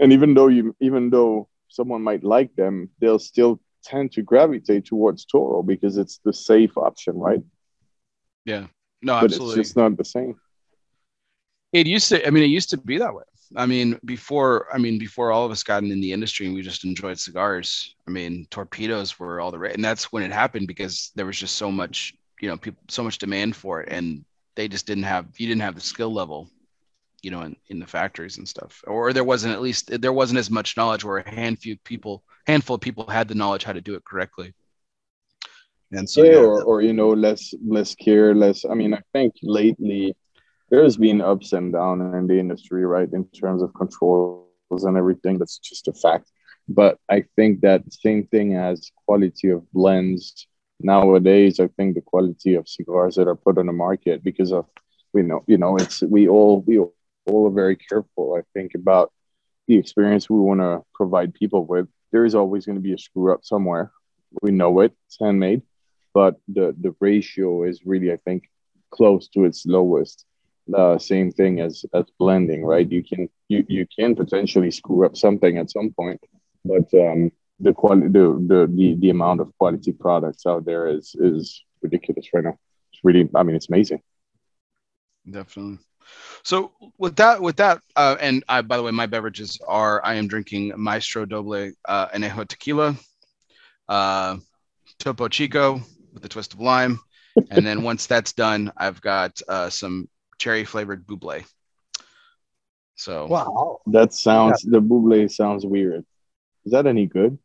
[0.00, 4.86] and even though you even though someone might like them, they'll still tend to gravitate
[4.86, 7.42] towards Toro because it's the safe option, right?
[8.44, 8.66] Yeah,
[9.02, 9.60] no, but absolutely.
[9.60, 10.34] it's just not the same.
[11.72, 12.26] It used to.
[12.26, 13.22] I mean, it used to be that way.
[13.56, 16.62] I mean, before I mean, before all of us got in the industry and we
[16.62, 17.94] just enjoyed cigars.
[18.08, 21.38] I mean, torpedoes were all the rage, and that's when it happened because there was
[21.38, 24.24] just so much, you know, people so much demand for it, and
[24.56, 26.48] they just didn't have you didn't have the skill level
[27.22, 28.82] you know in, in the factories and stuff.
[28.86, 32.74] Or there wasn't at least there wasn't as much knowledge where a handful people handful
[32.76, 34.54] of people had the knowledge how to do it correctly.
[35.92, 39.34] And so yeah, or, or you know less less care less i mean i think
[39.42, 40.14] lately
[40.70, 45.36] there's been ups and downs in the industry right in terms of controls and everything.
[45.36, 46.30] That's just a fact.
[46.68, 50.46] But i think that same thing as quality of blends.
[50.82, 54.64] Nowadays i think the quality of cigars that are put on the market because of
[55.12, 56.94] we know you know it's we all we all
[57.28, 59.12] are very careful, I think, about
[59.68, 61.88] the experience we want to provide people with.
[62.12, 63.92] There is always going to be a screw up somewhere.
[64.42, 65.62] We know it, it's handmade,
[66.12, 68.50] but the, the ratio is really, I think,
[68.90, 70.24] close to its lowest.
[70.76, 72.88] Uh, same thing as as blending, right?
[72.88, 76.20] You can you, you can potentially screw up something at some point,
[76.64, 81.16] but um, the quality the, the the the amount of quality products out there is
[81.18, 82.56] is ridiculous right now.
[82.92, 84.00] It's really, I mean, it's amazing.
[85.28, 85.78] Definitely.
[86.42, 90.14] So with that, with that, uh, and I, by the way, my beverages are I
[90.14, 92.96] am drinking Maestro Dobel uh, Anejo Tequila,
[93.88, 94.36] uh,
[94.98, 95.80] Topo Chico
[96.12, 97.00] with a twist of lime,
[97.50, 101.44] and then once that's done, I've got uh, some cherry flavored bubly.
[102.96, 104.72] So wow, that sounds yeah.
[104.72, 106.04] the bubly sounds weird.
[106.64, 107.38] Is that any good?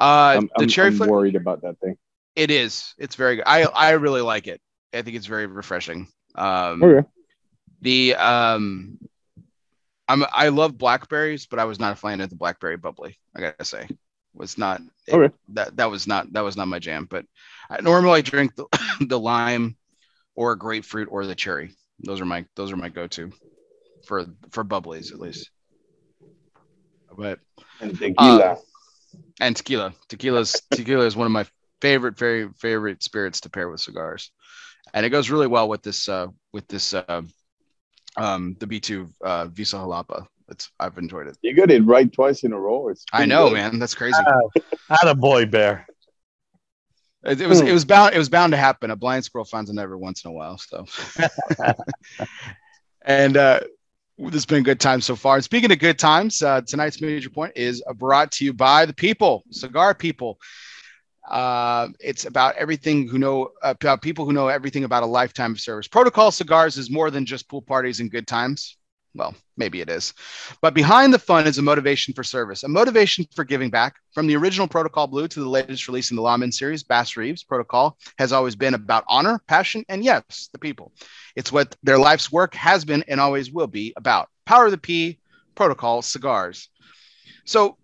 [0.00, 1.96] Uh, I'm, the I'm, cherry I'm worried about that thing.
[2.34, 2.94] It is.
[2.98, 3.44] It's very good.
[3.46, 4.60] I I really like it.
[4.92, 6.08] I think it's very refreshing.
[6.34, 7.06] Um, okay.
[7.82, 8.98] The um,
[10.08, 13.16] I'm I love blackberries, but I was not a fan of the blackberry bubly.
[13.34, 13.88] I gotta say,
[14.34, 15.34] was not it, okay.
[15.50, 17.06] that that was not that was not my jam.
[17.08, 17.24] But
[17.70, 18.66] I normally drink the,
[19.00, 19.76] the lime
[20.34, 21.74] or grapefruit or the cherry.
[22.00, 23.32] Those are my those are my go to
[24.06, 25.50] for for bubblies at least.
[27.16, 27.40] But
[27.80, 28.38] and tequila.
[28.38, 28.56] Uh,
[29.40, 29.92] and tequila.
[30.08, 31.46] Tequila's tequila is one of my
[31.80, 34.30] favorite, very favorite spirits to pair with cigars,
[34.92, 37.22] and it goes really well with this uh, with this uh,
[38.16, 40.26] um, the B2 uh, Visa Jalapa.
[40.48, 41.38] It's I've enjoyed it.
[41.42, 42.88] You got it right twice in a row.
[42.88, 43.54] It's I know, good.
[43.54, 43.78] man.
[43.78, 44.18] That's crazy.
[44.18, 45.86] Uh, a boy, bear.
[47.24, 48.90] It, it, was it was bound it was bound to happen.
[48.90, 50.58] A blind squirrel finds a nut every once in a while.
[50.58, 50.86] So,
[53.02, 53.60] and uh,
[54.18, 55.36] this has been a good time so far.
[55.36, 58.94] And speaking of good times, uh, tonight's major point is brought to you by the
[58.94, 60.38] people, cigar people.
[61.30, 65.60] Uh, it's about everything who know about people who know everything about a lifetime of
[65.60, 65.86] service.
[65.86, 68.76] Protocol Cigars is more than just pool parties and good times.
[69.14, 70.14] Well, maybe it is.
[70.60, 73.96] But behind the fun is a motivation for service, a motivation for giving back.
[74.12, 77.42] From the original Protocol Blue to the latest release in the Lawman series, Bass Reeves
[77.42, 80.92] Protocol has always been about honor, passion, and yes, the people.
[81.34, 84.28] It's what their life's work has been and always will be about.
[84.46, 85.18] Power of the P,
[85.54, 86.68] Protocol Cigars.
[87.44, 87.76] So,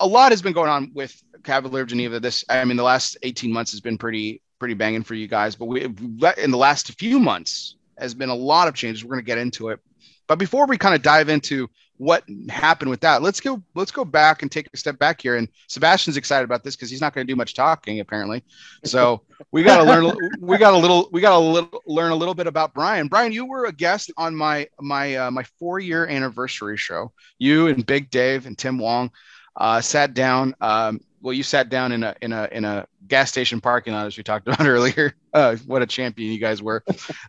[0.00, 2.20] a lot has been going on with Cavalier of Geneva.
[2.20, 5.54] This, I mean, the last 18 months has been pretty, pretty banging for you guys.
[5.56, 9.04] But we, in the last few months, has been a lot of changes.
[9.04, 9.80] We're going to get into it.
[10.26, 14.04] But before we kind of dive into what happened with that, let's go let's go
[14.04, 15.36] back and take a step back here.
[15.36, 18.42] And Sebastian's excited about this because he's not going to do much talking apparently.
[18.84, 20.16] So we got to learn.
[20.40, 21.08] We got a little.
[21.12, 23.08] We got to learn a little bit about Brian.
[23.08, 27.12] Brian, you were a guest on my my uh, my four year anniversary show.
[27.38, 29.10] You and Big Dave and Tim Wong
[29.56, 30.54] uh, sat down.
[30.60, 34.06] Um, well, you sat down in a in a in a gas station parking lot
[34.06, 35.14] as we talked about earlier.
[35.32, 36.84] Uh, what a champion you guys were.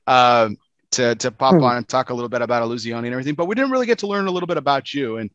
[0.08, 0.58] Um,
[0.91, 1.63] to to pop hmm.
[1.63, 3.99] on and talk a little bit about Illusione and everything, but we didn't really get
[3.99, 5.17] to learn a little bit about you.
[5.17, 5.32] And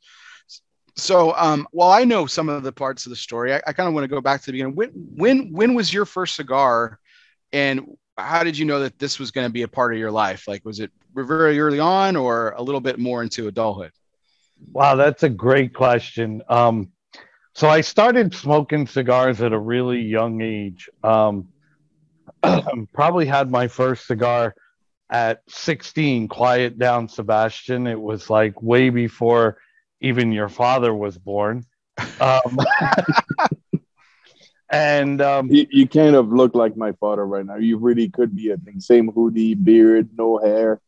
[0.97, 3.89] so, um, while I know some of the parts of the story, I, I kind
[3.89, 4.75] of want to go back to the beginning.
[4.75, 6.99] When when when was your first cigar,
[7.53, 10.11] and how did you know that this was going to be a part of your
[10.11, 10.49] life?
[10.49, 13.93] Like, was it very early on, or a little bit more into adulthood?
[14.73, 16.43] Wow, that's a great question.
[16.49, 16.91] Um,
[17.59, 20.89] so I started smoking cigars at a really young age.
[21.03, 21.49] Um,
[22.95, 24.55] probably had my first cigar
[25.11, 27.89] at 16 quiet down sebastian.
[27.89, 29.59] It was like way before
[30.01, 31.67] even your father was born.
[32.21, 32.59] Um,
[34.71, 37.57] and um, you, you, kind of look like my father right now.
[37.57, 40.81] You really could be a thing same hoodie beard no hair.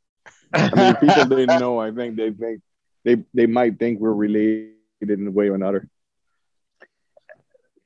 [0.52, 2.60] I mean people didn't know i think they think
[3.04, 5.88] they they might think we're related in a way or another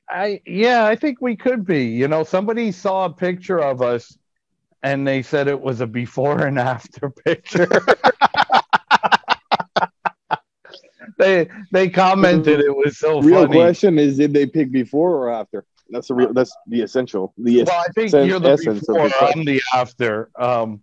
[0.09, 4.17] i yeah i think we could be you know somebody saw a picture of us
[4.85, 7.67] and they said it was a before and after picture.
[11.17, 13.53] they they commented it was so real funny.
[13.53, 15.65] question is did they pick before or after?
[15.89, 17.33] That's the real that's the essential.
[17.37, 20.29] The well, I think you're the before, I'm the after.
[20.39, 20.81] Um,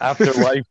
[0.00, 0.64] after life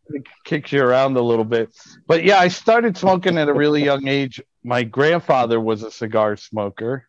[0.45, 1.69] kicks you around a little bit.
[2.07, 4.41] But yeah, I started smoking at a really young age.
[4.63, 7.07] My grandfather was a cigar smoker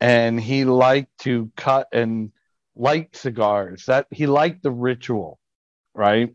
[0.00, 2.32] and he liked to cut and
[2.76, 3.86] liked cigars.
[3.86, 5.38] That he liked the ritual,
[5.94, 6.34] right?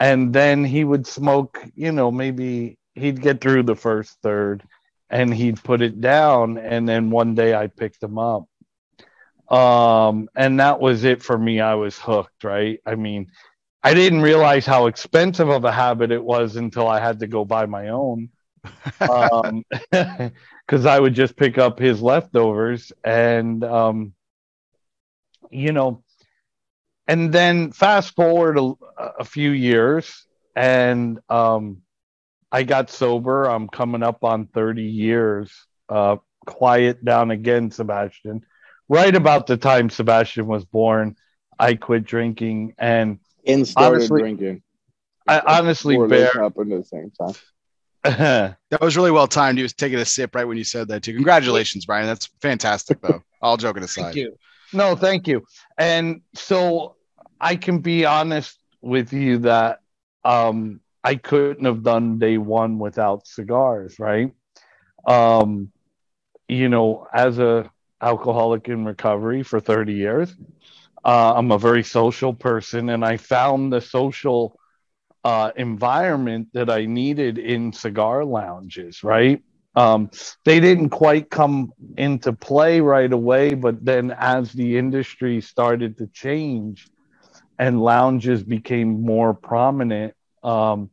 [0.00, 4.64] And then he would smoke, you know, maybe he'd get through the first third
[5.10, 8.46] and he'd put it down and then one day I picked him up.
[9.48, 11.60] Um and that was it for me.
[11.60, 12.80] I was hooked, right?
[12.86, 13.30] I mean,
[13.82, 17.44] I didn't realize how expensive of a habit it was until I had to go
[17.44, 18.30] buy my own.
[19.00, 19.64] um
[20.66, 24.14] because I would just pick up his leftovers and um
[25.52, 26.02] you know,
[27.06, 28.72] and then fast forward a,
[29.20, 31.82] a few years, and um,
[32.50, 33.44] I got sober.
[33.44, 35.52] I'm coming up on 30 years.
[35.88, 38.44] Uh, quiet down again, Sebastian.
[38.88, 41.16] Right about the time Sebastian was born,
[41.58, 44.62] I quit drinking and and started honestly, drinking.
[45.28, 47.34] I honestly bear happened at the same time.
[48.04, 49.58] that was really well timed.
[49.58, 51.14] He was taking a sip right when you said that too.
[51.14, 52.06] Congratulations, Brian.
[52.06, 53.22] That's fantastic, though.
[53.40, 54.02] All joking aside.
[54.02, 54.36] Thank you.
[54.72, 55.44] No, thank you.
[55.78, 56.96] And so
[57.40, 59.80] I can be honest with you that
[60.24, 64.32] um, I couldn't have done day one without cigars, right?
[65.06, 65.70] Um,
[66.48, 70.34] you know, as a alcoholic in recovery for 30 years,
[71.04, 74.58] uh, I'm a very social person, and I found the social
[75.24, 79.42] uh, environment that I needed in cigar lounges, right?
[79.74, 80.10] Um,
[80.44, 86.06] they didn't quite come into play right away, but then as the industry started to
[86.08, 86.88] change
[87.58, 90.90] and lounges became more prominent, um,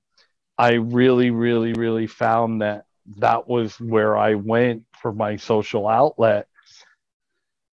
[0.58, 2.86] I really, really, really found that
[3.18, 6.48] that was where I went for my social outlet.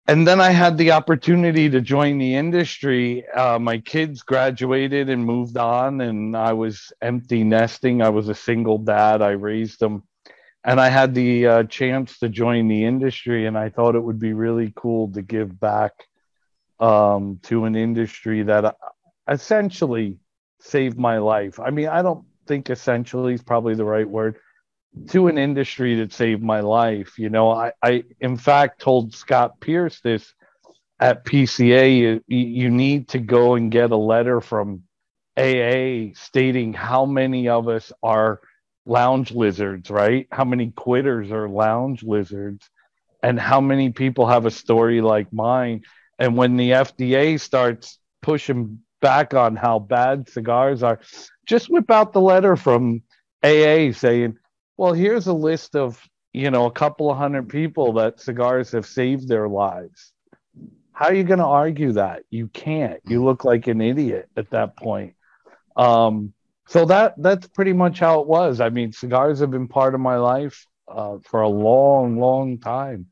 [0.08, 3.28] And then I had the opportunity to join the industry.
[3.28, 8.04] Uh, my kids graduated and moved on, and I was empty nesting.
[8.04, 9.24] I was a single dad.
[9.24, 10.04] I raised them
[10.66, 14.20] and I had the uh, chance to join the industry, and I thought it would
[14.20, 15.94] be really cool to give back
[16.80, 18.72] um, to an industry that uh,
[19.30, 20.18] essentially
[20.60, 21.60] saved my life.
[21.60, 24.38] I mean, I don't think essentially is probably the right word
[25.10, 27.18] to an industry that saved my life.
[27.20, 30.34] You know, I, I in fact told Scott Pierce this
[31.00, 31.98] at PCA.
[31.98, 34.84] You, you need to go and get a letter from
[35.38, 38.40] AA stating how many of us are
[38.86, 40.28] lounge lizards, right?
[40.32, 42.70] How many quitters are lounge lizards?
[43.22, 45.82] And how many people have a story like mine?
[46.20, 51.00] And when the FDA starts pushing back on how bad cigars are,
[51.46, 53.02] just whip out the letter from
[53.44, 54.38] AA saying,
[54.78, 56.02] well, here's a list of,
[56.34, 60.14] you know, a couple of hundred people that cigars have saved their lives.
[60.92, 62.24] How are you going to argue that?
[62.30, 63.02] You can't.
[63.08, 65.16] You look like an idiot at that point.
[65.76, 66.34] Um,
[66.68, 68.60] so that that's pretty much how it was.
[68.60, 73.08] I mean, cigars have been part of my life uh, for a long, long time.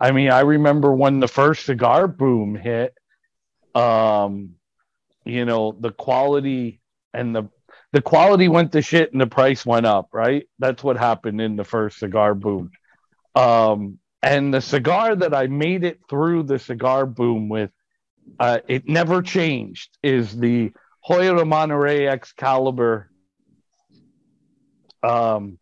[0.00, 2.94] I mean, I remember when the first cigar boom hit.
[3.74, 4.56] Um,
[5.24, 6.80] you know, the quality
[7.14, 7.44] and the
[7.92, 10.08] the quality went to shit and the price went up.
[10.12, 12.70] Right, that's what happened in the first cigar boom.
[13.34, 17.70] Um, and the cigar that I made it through the cigar boom with,
[18.38, 19.96] uh, it never changed.
[20.02, 20.72] Is the
[21.08, 23.10] Hoyo de Monterrey Excalibur
[25.02, 25.58] um,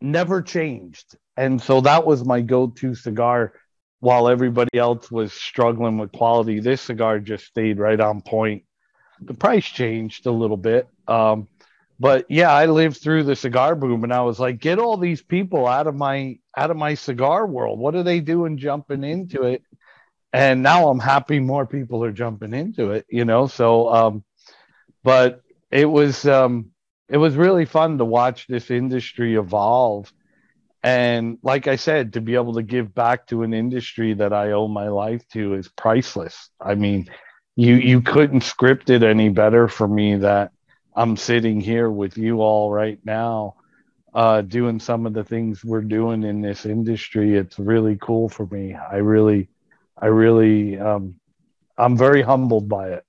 [0.00, 1.16] never changed.
[1.36, 3.52] And so that was my go to cigar
[4.00, 6.60] while everybody else was struggling with quality.
[6.60, 8.64] This cigar just stayed right on point.
[9.26, 10.88] The price changed a little bit.
[11.08, 11.48] Um,
[12.00, 15.22] but yeah, I lived through the cigar boom and I was like, get all these
[15.22, 17.78] people out of my out of my cigar world.
[17.78, 19.62] What are they doing jumping into it?
[20.32, 23.46] And now I'm happy more people are jumping into it, you know.
[23.46, 24.24] So um
[25.04, 26.70] but it was um,
[27.08, 30.12] it was really fun to watch this industry evolve.
[30.82, 34.52] And like I said, to be able to give back to an industry that I
[34.52, 36.50] owe my life to is priceless.
[36.60, 37.08] I mean,
[37.56, 40.52] you you couldn't script it any better for me that
[40.94, 43.56] I'm sitting here with you all right now,
[44.14, 47.36] uh, doing some of the things we're doing in this industry.
[47.36, 48.74] It's really cool for me.
[48.74, 49.48] I really,
[49.96, 51.16] I really, um,
[51.76, 53.04] I'm very humbled by it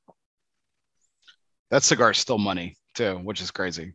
[1.72, 3.94] that cigar is still money too, which is crazy.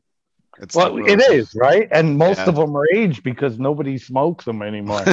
[0.59, 2.49] It's well, it is right, and most yeah.
[2.49, 5.05] of them are aged because nobody smokes them anymore.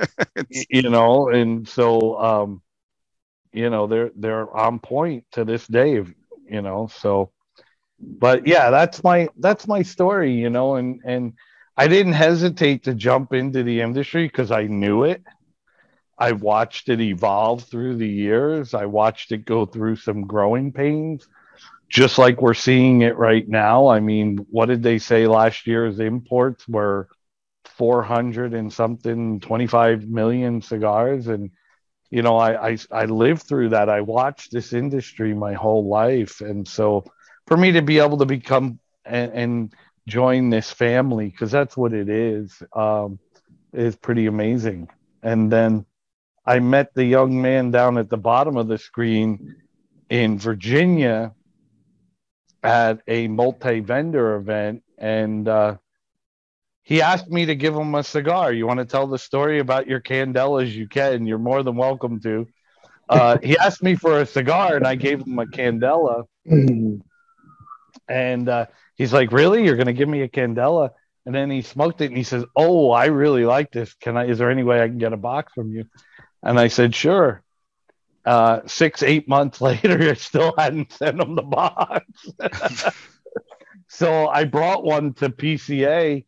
[0.70, 2.62] you know, and so um,
[3.56, 6.04] you know they're they're on point to this day.
[6.48, 7.32] You know, so
[7.98, 10.34] but yeah, that's my that's my story.
[10.34, 11.32] You know, and and
[11.76, 15.22] I didn't hesitate to jump into the industry because I knew it.
[16.18, 18.74] I watched it evolve through the years.
[18.74, 21.28] I watched it go through some growing pains
[21.88, 23.88] just like we're seeing it right now.
[23.88, 27.08] I mean, what did they say last year's imports were
[27.76, 31.28] 400 and something, 25 million cigars.
[31.28, 31.50] And,
[32.10, 33.88] you know, I, I, I lived through that.
[33.88, 36.40] I watched this industry my whole life.
[36.40, 37.04] And so
[37.46, 39.74] for me to be able to become and, and
[40.08, 43.18] join this family, because that's what it is, um,
[43.72, 44.88] is pretty amazing.
[45.22, 45.84] And then
[46.44, 49.56] I met the young man down at the bottom of the screen
[50.08, 51.34] in Virginia
[52.62, 55.76] at a multi-vendor event and uh,
[56.86, 58.52] he asked me to give him a cigar.
[58.52, 60.72] You want to tell the story about your candelas?
[60.72, 61.26] You can.
[61.26, 62.46] You're more than welcome to.
[63.08, 66.26] Uh, he asked me for a cigar, and I gave him a candela.
[68.08, 69.64] and uh, he's like, "Really?
[69.64, 70.90] You're going to give me a candela?"
[71.26, 73.92] And then he smoked it, and he says, "Oh, I really like this.
[73.94, 74.28] Can I?
[74.28, 75.86] Is there any way I can get a box from you?"
[76.40, 77.42] And I said, "Sure."
[78.24, 82.06] uh, six, eight months later, I still hadn't sent him the box.
[83.88, 86.24] so I brought one to PCA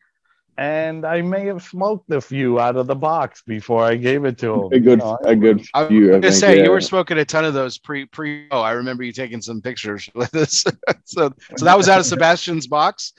[0.58, 4.38] and I may have smoked a few out of the box before I gave it
[4.38, 4.72] to him.
[4.72, 5.70] A good, you know, a good few.
[5.72, 6.64] I was gonna say yeah.
[6.64, 8.48] you were smoking a ton of those pre pre.
[8.50, 10.64] Oh, I remember you taking some pictures with us.
[11.04, 13.12] so, so that was out of Sebastian's box.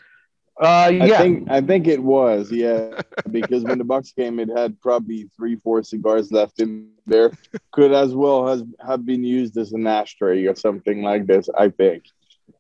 [0.62, 1.04] Uh, yeah.
[1.06, 5.30] I think I think it was, yeah, because when the box came, it had probably
[5.38, 7.32] three, four cigars left in there.
[7.72, 11.48] Could as well has have been used as an ashtray or something like this.
[11.58, 12.04] I think.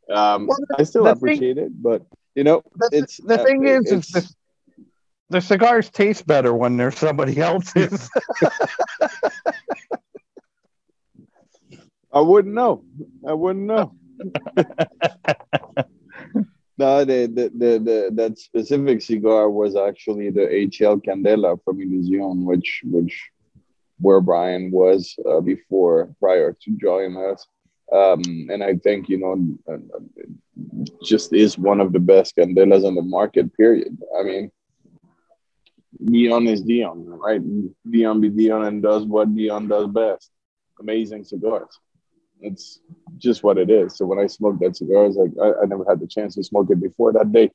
[0.09, 2.05] Um, well, I still appreciate thing, it, but
[2.35, 4.33] you know, the, it's the thing uh, is, it's, the,
[5.29, 8.09] the cigars taste better when they're somebody else's.
[12.11, 12.83] I wouldn't know.
[13.27, 13.93] I wouldn't know.
[16.77, 22.45] no, the, the, the, the, that specific cigar was actually the HL Candela from Illusion,
[22.45, 23.29] which which
[23.99, 27.45] where Brian was uh, before prior to joining us.
[27.91, 28.21] Um,
[28.51, 29.35] and I think you know,
[31.03, 33.55] just is one of the best candelas on the market.
[33.55, 33.97] Period.
[34.19, 34.51] I mean,
[36.05, 37.41] Dion is Dion, right?
[37.89, 40.31] Dion be Dion and does what Dion does best.
[40.79, 41.79] Amazing cigars.
[42.41, 42.79] It's
[43.17, 43.97] just what it is.
[43.97, 46.35] So when I smoked that cigar, I was like, I, I never had the chance
[46.35, 47.51] to smoke it before that day.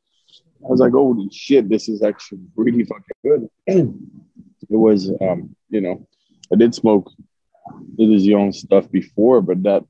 [0.64, 3.48] I was like, holy shit, this is actually really fucking good.
[3.66, 6.06] it was, um, you know,
[6.52, 7.10] I did smoke
[7.98, 9.84] Illusion stuff before, but that,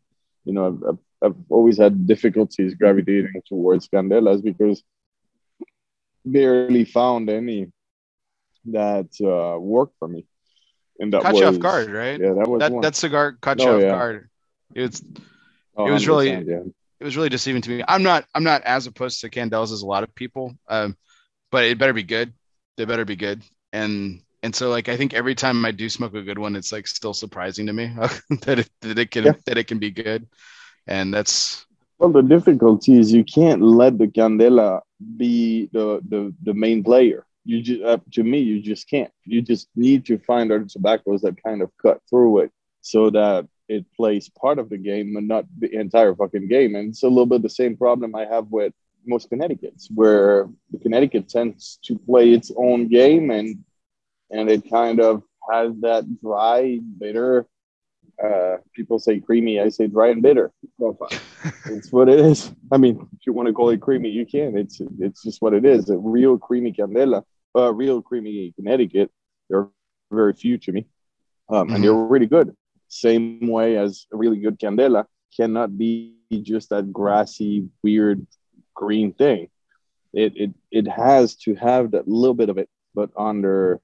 [0.44, 4.82] you know, I've, I've always had difficulties gravitating towards Candelas because
[6.24, 7.72] barely found any
[8.66, 10.26] that uh, worked for me.
[10.98, 12.20] And that caught was, you off guard, right?
[12.20, 13.88] Yeah, that was that, that cigar caught you oh, off yeah.
[13.88, 14.30] guard.
[14.74, 15.02] It's
[15.76, 16.60] oh, it was really yeah.
[17.00, 17.84] it was really deceiving to me.
[17.86, 20.96] I'm not I'm not as opposed to Candles as a lot of people, um,
[21.50, 22.32] but it better be good.
[22.76, 23.42] They better be good.
[23.72, 26.70] And and so like I think every time I do smoke a good one, it's
[26.70, 27.86] like still surprising to me
[28.42, 29.32] that it that it can yeah.
[29.46, 30.28] that it can be good.
[30.86, 31.66] And that's
[31.98, 34.82] well the difficulty is you can't let the candela
[35.16, 39.12] be the the, the main player you just uh, to me you just can't.
[39.24, 43.46] You just need to find other tobaccos that kind of cut through it so that
[43.68, 46.74] it plays part of the game and not the entire fucking game.
[46.74, 48.72] And it's a little bit the same problem i have with
[49.06, 53.62] most connecticut's where the connecticut tends to play its own game and
[54.30, 57.46] and it kind of has that dry bitter
[58.24, 61.08] uh, people say creamy i say dry and bitter profile.
[61.66, 62.52] It's what it is.
[62.72, 64.56] I mean if you want to call it creamy you can.
[64.56, 65.90] It's it's just what it is.
[65.90, 67.22] A real creamy candela
[67.56, 69.10] uh, real creamy Connecticut.
[69.48, 69.70] There are
[70.10, 70.86] very few to me,
[71.48, 71.74] um, mm-hmm.
[71.74, 72.56] and they're really good.
[72.88, 78.26] Same way as a really good Candela cannot be just that grassy, weird
[78.74, 79.48] green thing.
[80.12, 83.80] It it it has to have that little bit of it, but under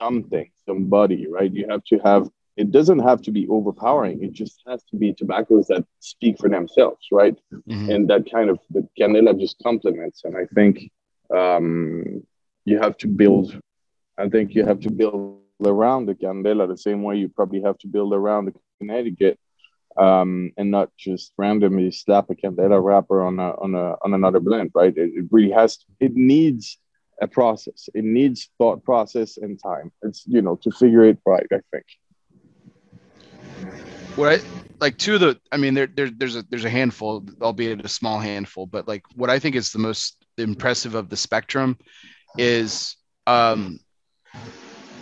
[0.00, 1.52] something, somebody, right?
[1.52, 2.28] You have to have.
[2.56, 4.24] It doesn't have to be overpowering.
[4.24, 7.36] It just has to be tobaccos that speak for themselves, right?
[7.52, 7.90] Mm-hmm.
[7.90, 10.22] And that kind of the Candela just complements.
[10.24, 10.90] And I think
[11.32, 12.26] um,
[12.68, 13.58] you have to build.
[14.18, 17.78] I think you have to build around the Candela the same way you probably have
[17.78, 19.38] to build around the Connecticut,
[19.96, 24.40] um, and not just randomly slap a Candela wrapper on a, on a on another
[24.40, 24.70] blend.
[24.74, 24.96] Right?
[24.96, 25.78] It, it really has.
[25.78, 26.78] To, it needs
[27.20, 27.88] a process.
[27.94, 29.90] It needs thought process and time.
[30.02, 31.46] It's you know to figure it right.
[31.52, 31.84] I think.
[34.16, 34.38] What I
[34.80, 37.88] like two of the I mean there, there there's a there's a handful, albeit a
[37.88, 41.76] small handful, but like what I think is the most impressive of the spectrum
[42.38, 43.80] is um,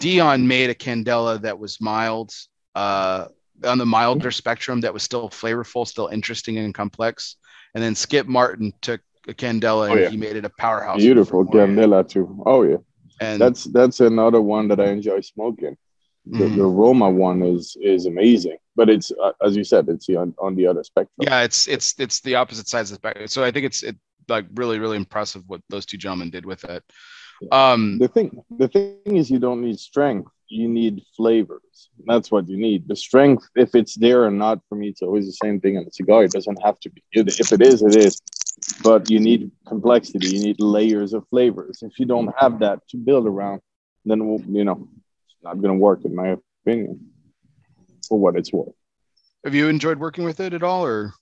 [0.00, 2.32] Dion made a Candela that was mild,
[2.74, 3.26] uh,
[3.64, 7.36] on the milder spectrum, that was still flavorful, still interesting and complex.
[7.74, 10.08] And then Skip Martin took a Candela oh, and yeah.
[10.08, 11.00] he made it a powerhouse.
[11.00, 12.42] Beautiful Candela too.
[12.46, 12.76] Oh yeah,
[13.20, 15.76] and that's that's another one that I enjoy smoking.
[16.26, 16.56] The, mm.
[16.56, 20.56] the Roma one is is amazing, but it's uh, as you said, it's on, on
[20.56, 21.14] the other spectrum.
[21.20, 23.28] Yeah, it's it's it's the opposite sides of the spectrum.
[23.28, 23.96] So I think it's it,
[24.28, 26.82] like really really impressive what those two gentlemen did with it.
[27.52, 30.30] Um, the thing, the thing is, you don't need strength.
[30.48, 31.90] You need flavors.
[32.06, 32.86] That's what you need.
[32.88, 35.84] The strength, if it's there or not, for me, it's always the same thing in
[35.84, 36.24] a cigar.
[36.24, 37.02] It doesn't have to be.
[37.12, 38.20] If it is, it is.
[38.82, 40.28] But you need complexity.
[40.28, 41.82] You need layers of flavors.
[41.82, 43.60] If you don't have that to build around,
[44.04, 44.88] then you know
[45.26, 47.10] it's not going to work, in my opinion,
[48.08, 48.72] for what it's worth.
[49.44, 51.12] Have you enjoyed working with it at all, or?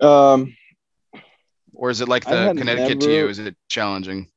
[0.00, 0.54] Um,
[1.78, 3.28] or is it like the Connecticut never, to you?
[3.28, 4.28] Is it challenging,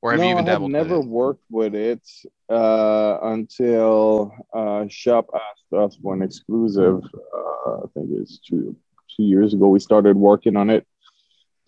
[0.00, 0.70] or have no, you even dabbled?
[0.70, 2.02] I never worked with it
[2.48, 7.02] uh, until uh, Shop asked us for an exclusive.
[7.14, 8.74] Uh, I think it's two
[9.14, 9.68] two years ago.
[9.68, 10.86] We started working on it.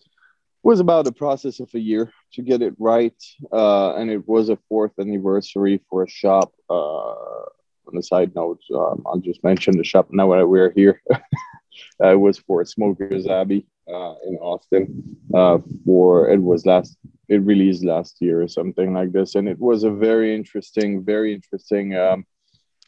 [0.01, 3.15] It was about a process of a year to get it right,
[3.51, 6.53] uh, and it was a fourth anniversary for a shop.
[6.69, 7.13] Uh,
[7.85, 11.01] on a side note, um, I'll just mention the shop now that we're here.
[11.99, 15.17] Uh, it was for Smokers Abbey uh, in Austin.
[15.33, 19.59] Uh, for it was last, it released last year or something like this, and it
[19.59, 22.25] was a very interesting, very interesting um,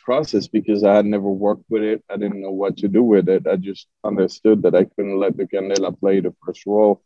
[0.04, 2.04] process because I had never worked with it.
[2.10, 3.48] I didn't know what to do with it.
[3.48, 7.02] I just understood that I couldn't let the candela play the first role,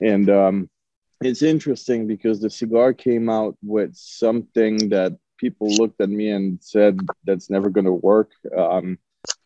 [0.00, 0.70] and um,
[1.22, 6.58] it's interesting because the cigar came out with something that people looked at me and
[6.62, 8.30] said that's never going to work.
[8.56, 8.98] Um,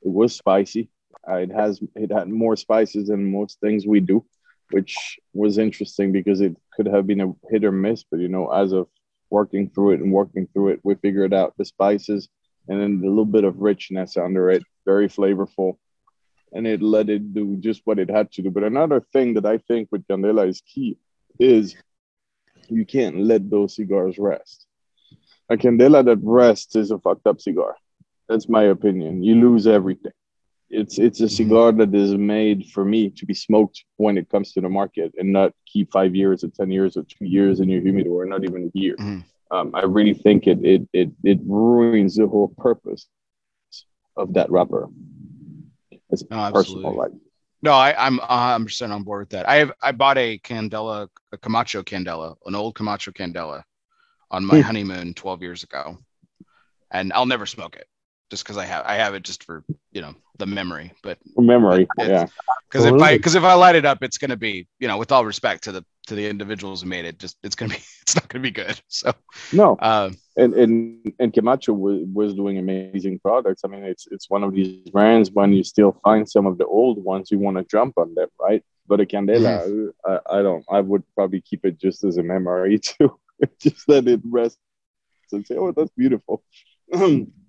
[0.02, 0.88] it was spicy.
[1.28, 4.24] Uh, it has it had more spices than most things we do.
[4.70, 8.04] which was interesting because it could have been a hit or miss.
[8.10, 8.88] But you know, as of
[9.30, 12.28] working through it and working through it, we figured out the spices
[12.68, 15.78] and then a little bit of richness under it, very flavorful.
[16.52, 18.50] And it let it do just what it had to do.
[18.50, 20.98] But another thing that I think with Candela is key
[21.38, 21.76] is
[22.68, 24.66] you can't let those cigars rest.
[25.48, 27.76] A Candela that rests is a fucked up cigar.
[28.28, 29.22] That's my opinion.
[29.22, 30.12] You lose everything.
[30.74, 34.52] It's it's a cigar that is made for me to be smoked when it comes
[34.52, 37.68] to the market and not keep five years or ten years or two years in
[37.68, 38.96] your humidor or not even a year.
[38.96, 39.20] Mm-hmm.
[39.54, 43.06] Um, I really think it, it it it ruins the whole purpose
[44.16, 44.88] of that wrapper.
[46.08, 47.12] It's no, personal, like.
[47.60, 49.46] No, I, I'm 100 percent on board with that.
[49.46, 53.62] I have I bought a Candela, a Camacho Candela, an old Camacho Candela,
[54.30, 54.62] on my hmm.
[54.62, 55.98] honeymoon 12 years ago,
[56.90, 57.86] and I'll never smoke it
[58.32, 59.62] just because I have I have it just for
[59.92, 62.24] you know the memory, but memory, yeah.
[62.66, 65.12] Because if I because if I light it up, it's gonna be you know with
[65.12, 68.14] all respect to the to the individuals who made it, just it's gonna be it's
[68.14, 68.80] not gonna be good.
[68.88, 69.12] So
[69.52, 73.62] no, uh, and and and Camacho was, was doing amazing products.
[73.66, 76.64] I mean, it's it's one of these brands when you still find some of the
[76.64, 78.64] old ones, you want to jump on them, right?
[78.86, 80.10] But a Candela, mm-hmm.
[80.10, 80.64] I, I don't.
[80.70, 83.18] I would probably keep it just as a memory too.
[83.60, 84.56] just let it rest
[85.32, 86.42] and say, "Oh, that's beautiful."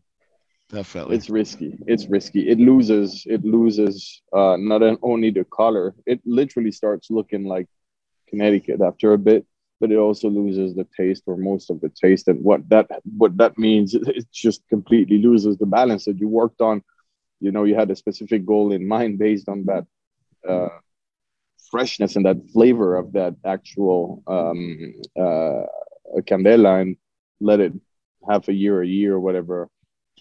[0.74, 1.78] Definitely, it's risky.
[1.86, 2.50] It's risky.
[2.50, 3.24] It loses.
[3.28, 5.94] It loses uh, not only the color.
[6.08, 7.68] It literally starts looking like
[8.28, 9.46] Connecticut after a bit,
[9.80, 12.28] but it also loses the taste or most of the taste.
[12.28, 16.60] And what that what that means, it just completely loses the balance that you worked
[16.60, 16.82] on.
[17.40, 19.86] You know, you had a specific goal in mind based on that
[20.50, 20.70] uh,
[21.70, 25.64] freshness and that flavor of that actual um, uh,
[26.22, 26.98] candela and
[27.40, 27.74] let it
[28.28, 29.70] half a year, a year, or whatever,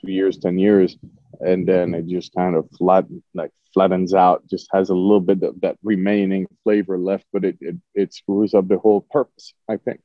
[0.04, 0.96] two years, ten years,
[1.40, 5.42] and then it just kind of flat like flattens out, just has a little bit
[5.42, 9.76] of that remaining flavor left, but it it, it screws up the whole purpose, I
[9.76, 10.00] think.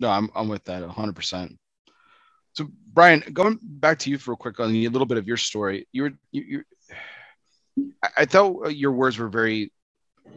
[0.00, 1.14] No, I'm I'm with that 100.
[1.14, 1.58] percent
[2.52, 5.36] So Brian, going back to you for a quick on a little bit of your
[5.36, 6.64] story, you were you, you
[8.16, 9.72] I thought your words were very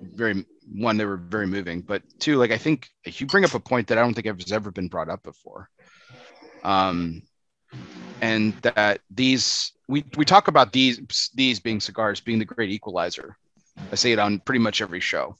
[0.01, 3.59] very one they were very moving but two like i think you bring up a
[3.59, 5.69] point that i don't think has ever been brought up before
[6.63, 7.21] um
[8.21, 13.35] and that these we we talk about these these being cigars being the great equalizer
[13.91, 15.35] i say it on pretty much every show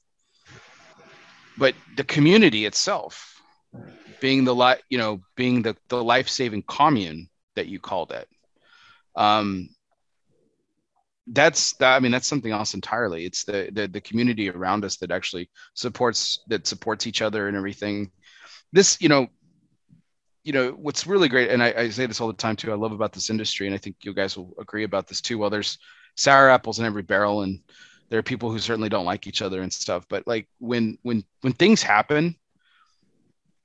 [1.58, 3.40] but the community itself
[4.20, 8.28] being the li- you know being the the life-saving commune that you called it
[9.16, 9.70] um
[11.28, 13.26] that's that, I mean that's something else entirely.
[13.26, 17.56] It's the, the the community around us that actually supports that supports each other and
[17.56, 18.12] everything.
[18.74, 19.28] This, you know,
[20.44, 22.72] you know what's really great, and I, I say this all the time too.
[22.72, 25.38] I love about this industry, and I think you guys will agree about this too.
[25.38, 25.78] Well, there's
[26.16, 27.60] sour apples in every barrel, and
[28.10, 30.06] there are people who certainly don't like each other and stuff.
[30.10, 32.36] But like when when when things happen,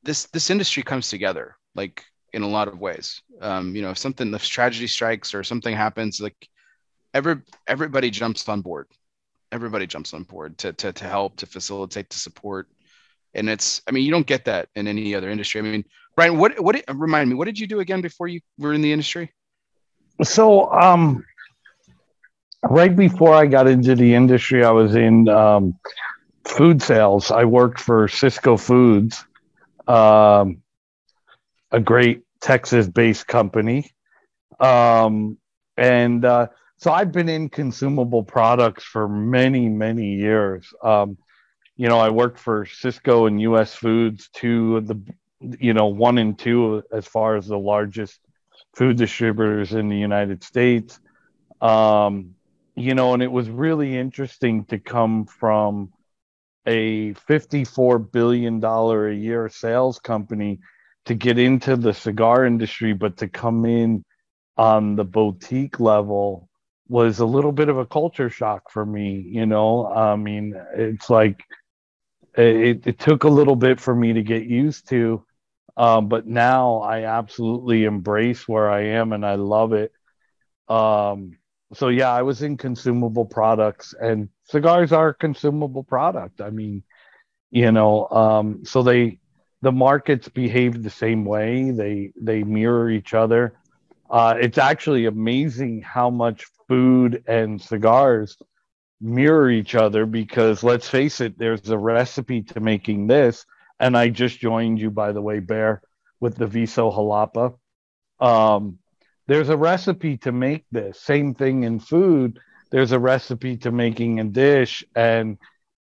[0.02, 3.22] this this industry comes together like in a lot of ways.
[3.40, 6.48] Um, you know, if something if tragedy strikes or something happens, like
[7.14, 8.86] every everybody jumps on board.
[9.52, 12.68] Everybody jumps on board to to to help, to facilitate, to support.
[13.34, 15.60] And it's, I mean, you don't get that in any other industry.
[15.60, 15.84] I mean,
[16.16, 18.90] Brian, what what remind me, what did you do again before you were in the
[18.90, 19.32] industry?
[20.22, 21.24] So, um,
[22.62, 25.78] right before I got into the industry, I was in um,
[26.44, 27.30] food sales.
[27.30, 29.22] I worked for Sysco Foods,
[29.86, 30.62] um,
[31.70, 33.90] a great Texas-based company,
[34.58, 35.36] um,
[35.76, 36.46] and uh,
[36.78, 40.66] so I've been in consumable products for many, many years.
[40.82, 41.18] Um,
[41.76, 43.74] you know, I worked for Sysco and U.S.
[43.74, 45.02] Foods, two of the,
[45.40, 48.20] you know, one and two as far as the largest
[48.74, 50.98] food distributors in the United States.
[51.60, 52.34] Um,
[52.74, 55.92] you know, and it was really interesting to come from
[56.66, 60.58] a $54 billion a year sales company
[61.06, 64.04] to get into the cigar industry, but to come in
[64.56, 66.48] on the boutique level
[66.88, 69.24] was a little bit of a culture shock for me.
[69.26, 71.42] You know, I mean, it's like
[72.36, 75.24] it, it took a little bit for me to get used to,
[75.76, 79.92] um, but now I absolutely embrace where I am and I love it.
[80.68, 81.38] Um,
[81.74, 86.40] so yeah, I was in consumable products, and cigars are a consumable product.
[86.40, 86.82] I mean,
[87.50, 89.18] you know, um, so they
[89.62, 91.70] the markets behave the same way.
[91.70, 93.54] They they mirror each other.
[94.10, 98.36] Uh, it's actually amazing how much food and cigars
[99.00, 103.44] mirror each other because let's face it, there's a recipe to making this.
[103.78, 105.82] And I just joined you, by the way, Bear,
[106.20, 107.54] with the Viso Jalapa.
[108.20, 108.78] Um,
[109.26, 111.00] there's a recipe to make this.
[111.00, 112.38] Same thing in food.
[112.70, 114.84] There's a recipe to making a dish.
[114.94, 115.38] And,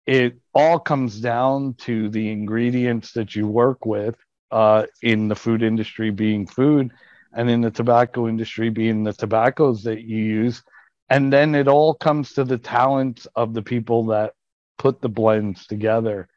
[0.07, 4.15] it all comes down to the ingredients that you work with
[4.51, 6.93] uh, in the food industry being food
[7.35, 10.63] and in the tobacco industry being the tobaccos that you use
[11.11, 14.33] and then it all comes to the talents of the people that
[14.79, 16.29] put the blends together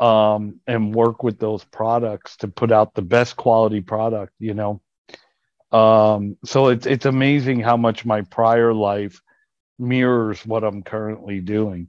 [0.00, 4.80] um, and work with those products to put out the best quality product you know?
[5.72, 9.20] Um, so it's it's amazing how much my prior life
[9.78, 11.88] mirrors what i'm currently doing.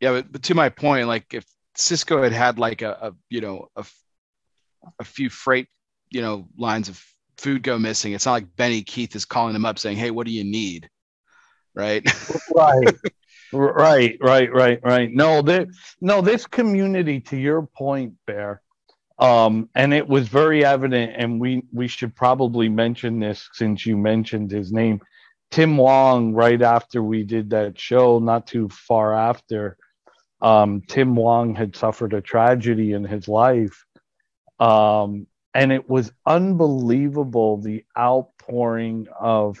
[0.00, 1.44] Yeah but, but to my point like if
[1.76, 3.84] sysco had had like a, a you know a,
[4.98, 5.68] a few freight
[6.10, 7.02] you know lines of
[7.36, 10.26] food go missing it's not like benny keith is calling them up saying hey what
[10.26, 10.88] do you need?
[11.74, 12.04] Right?
[12.54, 12.96] Right
[13.52, 15.68] right right right right no that
[16.00, 18.60] no this community to your point bear
[19.18, 23.96] um and it was very evident and we we should probably mention this since you
[23.96, 25.00] mentioned his name
[25.50, 29.76] tim wong right after we did that show not too far after
[30.42, 33.84] um tim wong had suffered a tragedy in his life
[34.60, 39.58] um and it was unbelievable the outpouring of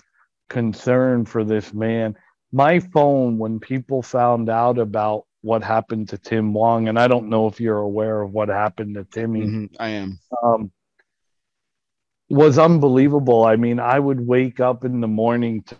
[0.48, 2.16] concern for this man.
[2.52, 7.28] My phone, when people found out about what happened to Tim Wong, and I don't
[7.28, 9.42] know if you're aware of what happened to Timmy.
[9.42, 10.18] Mm-hmm, I am.
[10.42, 10.72] Um,
[12.30, 13.44] was unbelievable.
[13.44, 15.76] I mean, I would wake up in the morning to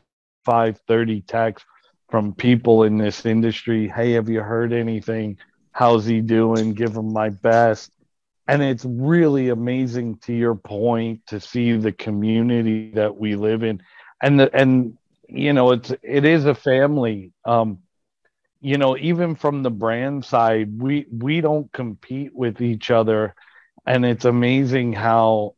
[0.46, 1.68] 5:30 texts
[2.10, 3.88] from people in this industry.
[3.88, 5.38] Hey, have you heard anything?
[5.72, 6.72] How's he doing?
[6.72, 7.90] Give him my best
[8.48, 13.80] and it's really amazing to your point to see the community that we live in
[14.22, 14.96] and the, and
[15.28, 17.32] you know it's it is a family.
[17.44, 17.78] Um
[18.60, 23.34] you know even from the brand side we we don't compete with each other.
[23.86, 25.54] And it's amazing how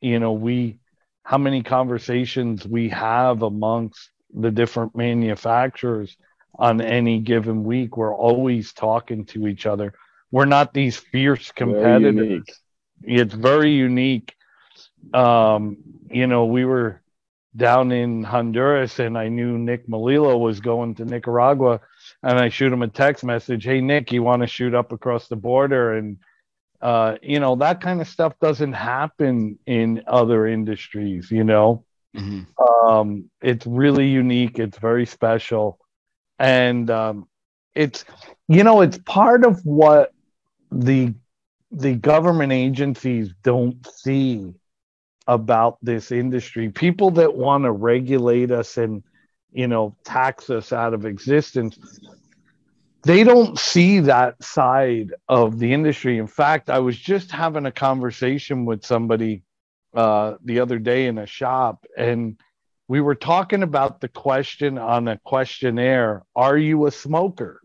[0.00, 0.78] you know we
[1.24, 6.16] how many conversations we have amongst the different manufacturers
[6.56, 7.96] on any given week.
[7.96, 9.94] We're always talking to each other.
[10.30, 12.44] We're not these fierce competitors.
[13.02, 14.34] Very it's very unique.
[15.12, 15.78] Um,
[16.10, 17.00] you know, we were
[17.56, 21.80] down in Honduras and I knew Nick Melillo was going to Nicaragua
[22.22, 25.28] and I shoot him a text message, Hey Nick, you want to shoot up across
[25.28, 25.94] the border?
[25.94, 26.18] And
[26.82, 31.84] uh, you know, that kind of stuff doesn't happen in other industries, you know.
[32.14, 32.88] Mm-hmm.
[32.88, 35.78] Um, it's really unique, it's very special.
[36.38, 37.28] And um,
[37.74, 38.04] it's
[38.48, 40.12] you know, it's part of what
[40.70, 41.14] the
[41.70, 44.52] the government agencies don't see
[45.26, 49.02] about this industry people that want to regulate us and
[49.52, 51.78] you know tax us out of existence
[53.02, 57.72] they don't see that side of the industry in fact i was just having a
[57.72, 59.42] conversation with somebody
[59.94, 62.38] uh, the other day in a shop and
[62.88, 67.60] we were talking about the question on a questionnaire are you a smoker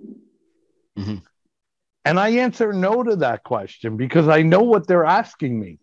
[0.98, 1.16] mm-hmm.
[2.06, 5.78] And I answer no to that question because I know what they're asking me.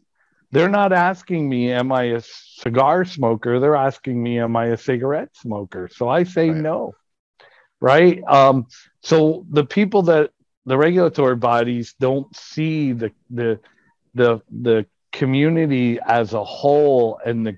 [0.53, 3.61] They're not asking me, Am I a cigar smoker?
[3.61, 5.89] They're asking me, Am I a cigarette smoker?
[5.93, 6.61] So I say right.
[6.61, 6.95] no.
[7.81, 8.23] Right.
[8.27, 8.67] Um,
[9.03, 10.31] so the people that
[10.65, 13.61] the regulatory bodies don't see the the
[14.15, 17.57] the the community as a whole and the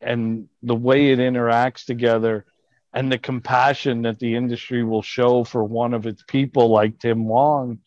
[0.00, 2.44] and the way it interacts together
[2.92, 7.26] and the compassion that the industry will show for one of its people like Tim
[7.26, 7.78] Wong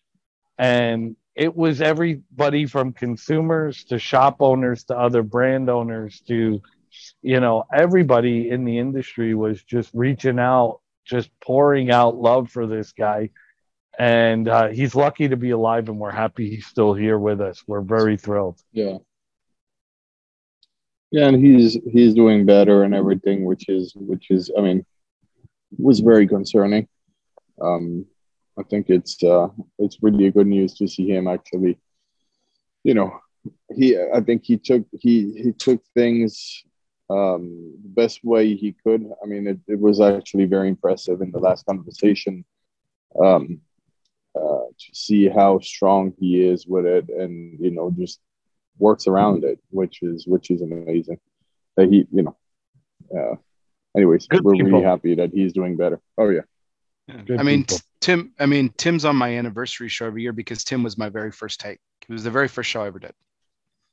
[0.58, 6.61] and it was everybody from consumers to shop owners to other brand owners to
[7.21, 12.67] you know everybody in the industry was just reaching out just pouring out love for
[12.67, 13.29] this guy.
[13.97, 17.63] And uh, he's lucky to be alive and we're happy he's still here with us.
[17.65, 18.59] We're very thrilled.
[18.73, 18.97] Yeah.
[21.11, 24.86] Yeah and he's he's doing better and everything which is which is i mean
[25.77, 26.88] was very concerning.
[27.61, 28.05] Um
[28.58, 29.49] I think it's uh,
[29.80, 31.78] it's really good news to see him actually.
[32.84, 33.20] You know,
[33.74, 36.64] he I think he took he he took things
[37.10, 39.06] um, the best way he could.
[39.22, 42.45] I mean, it, it was actually very impressive in the last conversation
[43.24, 43.62] um,
[44.36, 48.20] uh, to see how strong he is with it, and you know, just
[48.80, 51.20] works around it, which is which is amazing.
[51.78, 52.38] That he, you know,
[53.16, 53.36] uh,
[53.95, 54.72] anyways, Good we're people.
[54.72, 55.99] really happy that he's doing better.
[56.18, 56.41] Oh yeah.
[57.10, 57.66] I mean,
[57.99, 58.34] Tim.
[58.39, 61.60] I mean, Tim's on my anniversary show every year because Tim was my very first
[61.60, 61.80] take.
[62.08, 63.14] It was the very first show I ever did.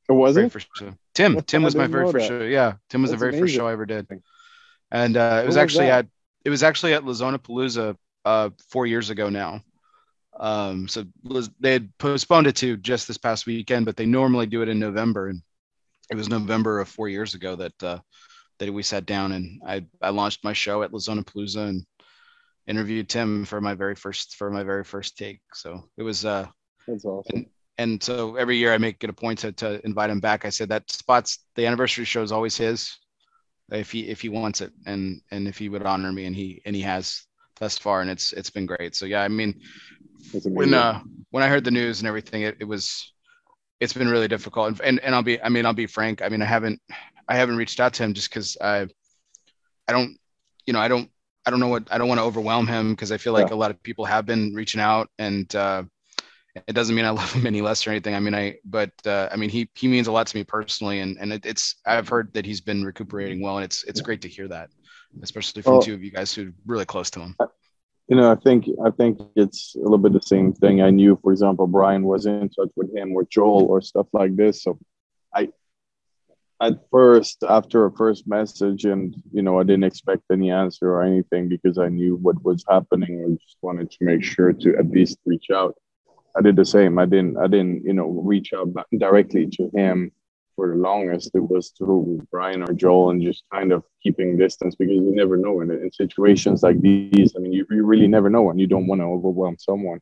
[0.08, 0.52] It was very it?
[0.52, 0.94] First show.
[1.14, 1.40] Tim.
[1.42, 2.40] Tim was my very first that.
[2.40, 2.44] show.
[2.44, 3.44] Yeah, Tim was That's the very amazing.
[3.44, 4.06] first show I ever did.
[4.90, 6.06] And uh, it was, was actually that?
[6.06, 6.10] at
[6.44, 9.62] it was actually at Lazona Palooza uh, four years ago now.
[10.38, 11.04] Um, so
[11.60, 14.78] they had postponed it to just this past weekend, but they normally do it in
[14.78, 15.42] November, and
[16.10, 17.98] it was November of four years ago that uh,
[18.58, 21.86] that we sat down and I I launched my show at Lazona Palooza and
[22.66, 25.40] interviewed Tim for my very first for my very first take.
[25.54, 26.46] So it was uh
[26.86, 27.36] that's awesome.
[27.36, 27.46] And,
[27.78, 30.44] and so every year I make it a point to, to invite him back.
[30.44, 32.96] I said that spot's the anniversary show is always his
[33.70, 36.60] if he if he wants it and and if he would honor me and he
[36.64, 37.22] and he has
[37.58, 38.94] thus far and it's it's been great.
[38.94, 39.60] So yeah, I mean
[40.44, 41.00] when uh
[41.30, 43.12] when I heard the news and everything, it, it was
[43.80, 46.22] it's been really difficult and, and and I'll be I mean I'll be frank.
[46.22, 46.80] I mean I haven't
[47.28, 48.86] I haven't reached out to him just because I
[49.88, 50.16] I don't
[50.66, 51.10] you know I don't
[51.44, 53.54] I don't know what I don't want to overwhelm him because I feel like yeah.
[53.54, 55.84] a lot of people have been reaching out and uh
[56.66, 58.14] it doesn't mean I love him any less or anything.
[58.14, 61.00] I mean, I, but uh, I mean, he he means a lot to me personally,
[61.00, 64.22] and and it, it's I've heard that he's been recuperating well, and it's it's great
[64.22, 64.70] to hear that,
[65.22, 67.36] especially from well, two of you guys who are really close to him.
[68.08, 70.82] You know, I think I think it's a little bit the same thing.
[70.82, 74.36] I knew, for example, Brian was in touch with him or Joel or stuff like
[74.36, 74.64] this.
[74.64, 74.78] So,
[76.62, 81.02] at first after a first message, and you know, I didn't expect any answer or
[81.02, 83.24] anything because I knew what was happening.
[83.24, 85.76] I just wanted to make sure to at least reach out
[86.36, 86.98] I did the same.
[86.98, 90.12] I didn't I didn't you know reach out directly to him
[90.56, 91.30] for the longest.
[91.34, 95.36] It was through Brian or Joel and just kind of keeping distance because you never
[95.36, 97.34] know in, in situations like these.
[97.36, 100.00] I mean, you, you really never know, and you don't want to overwhelm someone.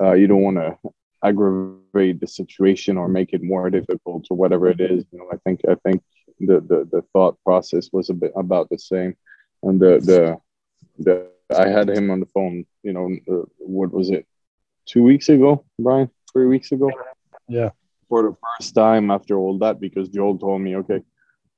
[0.00, 0.76] Uh, you don't want to
[1.22, 5.04] aggravate the situation or make it more difficult or whatever it is.
[5.12, 6.02] You know, I think I think
[6.38, 9.16] the the, the thought process was a bit about the same,
[9.62, 10.38] and the the
[10.98, 12.64] the I had him on the phone.
[12.82, 14.26] You know, uh, what was it?
[14.90, 16.90] two weeks ago, Brian, three weeks ago.
[17.48, 17.70] Yeah.
[18.08, 21.02] For the first time after all that, because Joel told me, okay,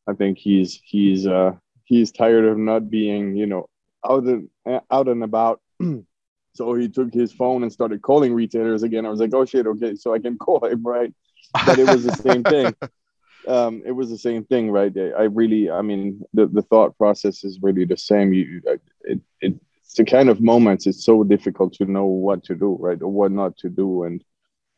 [0.06, 1.52] I think he's he's uh
[1.84, 3.68] he's tired of not being, you know,
[4.08, 4.48] out and
[4.90, 5.60] out and about.
[6.54, 9.06] so he took his phone and started calling retailers again.
[9.06, 11.12] I was like, oh shit, okay, so I can call him, right?
[11.66, 12.74] But it was the same thing.
[13.44, 14.96] Um, it was the same thing, right?
[14.96, 18.32] I really, I mean, the, the thought process is really the same.
[18.32, 18.80] You, it,
[19.40, 19.60] it,
[19.92, 23.08] it's the kind of moments it's so difficult to know what to do, right, or
[23.08, 24.22] what not to do, and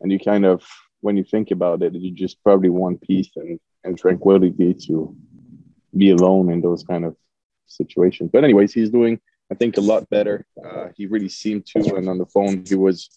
[0.00, 0.64] and you kind of
[1.02, 5.14] when you think about it, you just probably want peace and and tranquility to
[5.96, 7.16] be alone in those kind of
[7.66, 8.30] situations.
[8.32, 9.20] But anyways, he's doing
[9.54, 10.44] I think a lot better.
[10.64, 13.08] Uh, he really seemed to, and on the phone he was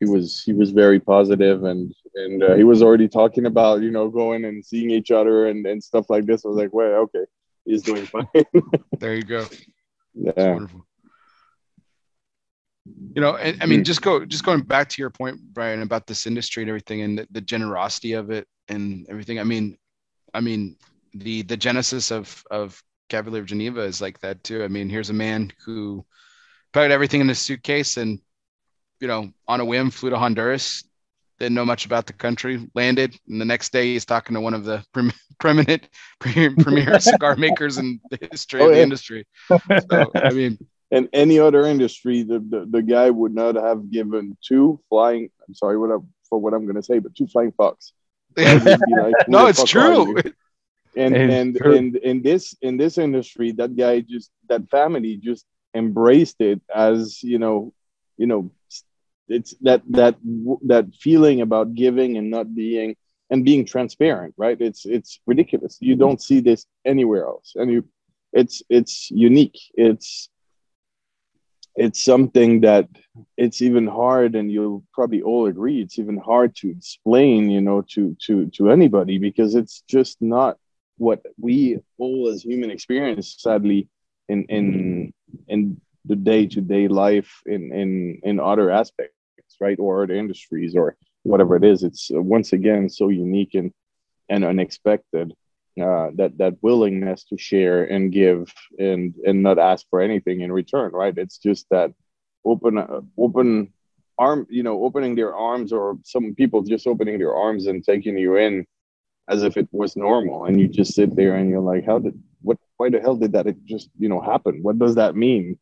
[0.00, 3.92] he was he was very positive and and uh, he was already talking about you
[3.92, 6.44] know going and seeing each other and and stuff like this.
[6.44, 7.24] I was like, well, okay,
[7.64, 8.26] he's doing fine.
[8.98, 9.46] there you go.
[10.14, 10.66] Yeah
[13.14, 13.84] you know I, I mean mm.
[13.84, 17.18] just go just going back to your point brian about this industry and everything and
[17.18, 19.78] the, the, generosity of it and everything i mean
[20.34, 20.76] i mean
[21.14, 25.10] the the genesis of of cavalier of geneva is like that too i mean here's
[25.10, 26.04] a man who
[26.72, 28.20] packed everything in his suitcase and
[29.00, 30.84] you know on a whim flew to honduras
[31.38, 34.54] didn't know much about the country landed and the next day he's talking to one
[34.54, 35.88] of the pre- preeminent
[36.20, 36.54] premier
[37.00, 38.82] cigar makers in the history oh, of the yeah.
[38.82, 40.58] industry so i mean
[40.94, 45.28] in any other industry, the, the, the guy would not have given two flying.
[45.46, 45.96] I'm sorry what I,
[46.28, 47.90] for what I'm going to say, but two flying fucks.
[48.36, 50.16] Like, no, it's true.
[50.96, 56.40] And and and in this in this industry, that guy just that family just embraced
[56.40, 57.72] it as you know,
[58.16, 58.50] you know,
[59.28, 60.16] it's that that
[60.66, 62.96] that feeling about giving and not being
[63.30, 64.60] and being transparent, right?
[64.60, 65.78] It's it's ridiculous.
[65.80, 67.88] You don't see this anywhere else, and you,
[68.32, 69.58] it's it's unique.
[69.74, 70.28] It's
[71.76, 72.88] it's something that
[73.36, 77.82] it's even hard and you'll probably all agree it's even hard to explain you know
[77.82, 80.56] to to to anybody because it's just not
[80.96, 83.88] what we all as human experience sadly
[84.28, 85.12] in in
[85.48, 89.14] in the day-to-day life in in in other aspects
[89.60, 89.78] right?
[89.78, 91.82] Or other industries or whatever it is.
[91.82, 93.72] It's uh, once again so unique and
[94.28, 95.32] and unexpected
[95.80, 100.52] uh, that that willingness to share and give and and not ask for anything in
[100.52, 101.16] return right?
[101.16, 101.92] It's just that
[102.44, 103.72] open uh, open
[104.18, 108.16] arm you know opening their arms or some people just opening their arms and taking
[108.16, 108.64] you in
[109.28, 112.20] as if it was normal and you just sit there and you're like how did
[112.42, 115.58] what why the hell did that it just you know happen what does that mean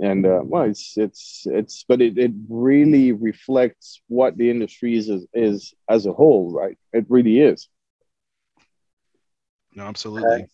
[0.00, 5.08] and uh, well it's it's it's but it, it really reflects what the industry is,
[5.08, 7.68] is is as a whole right it really is
[9.74, 10.46] no, absolutely.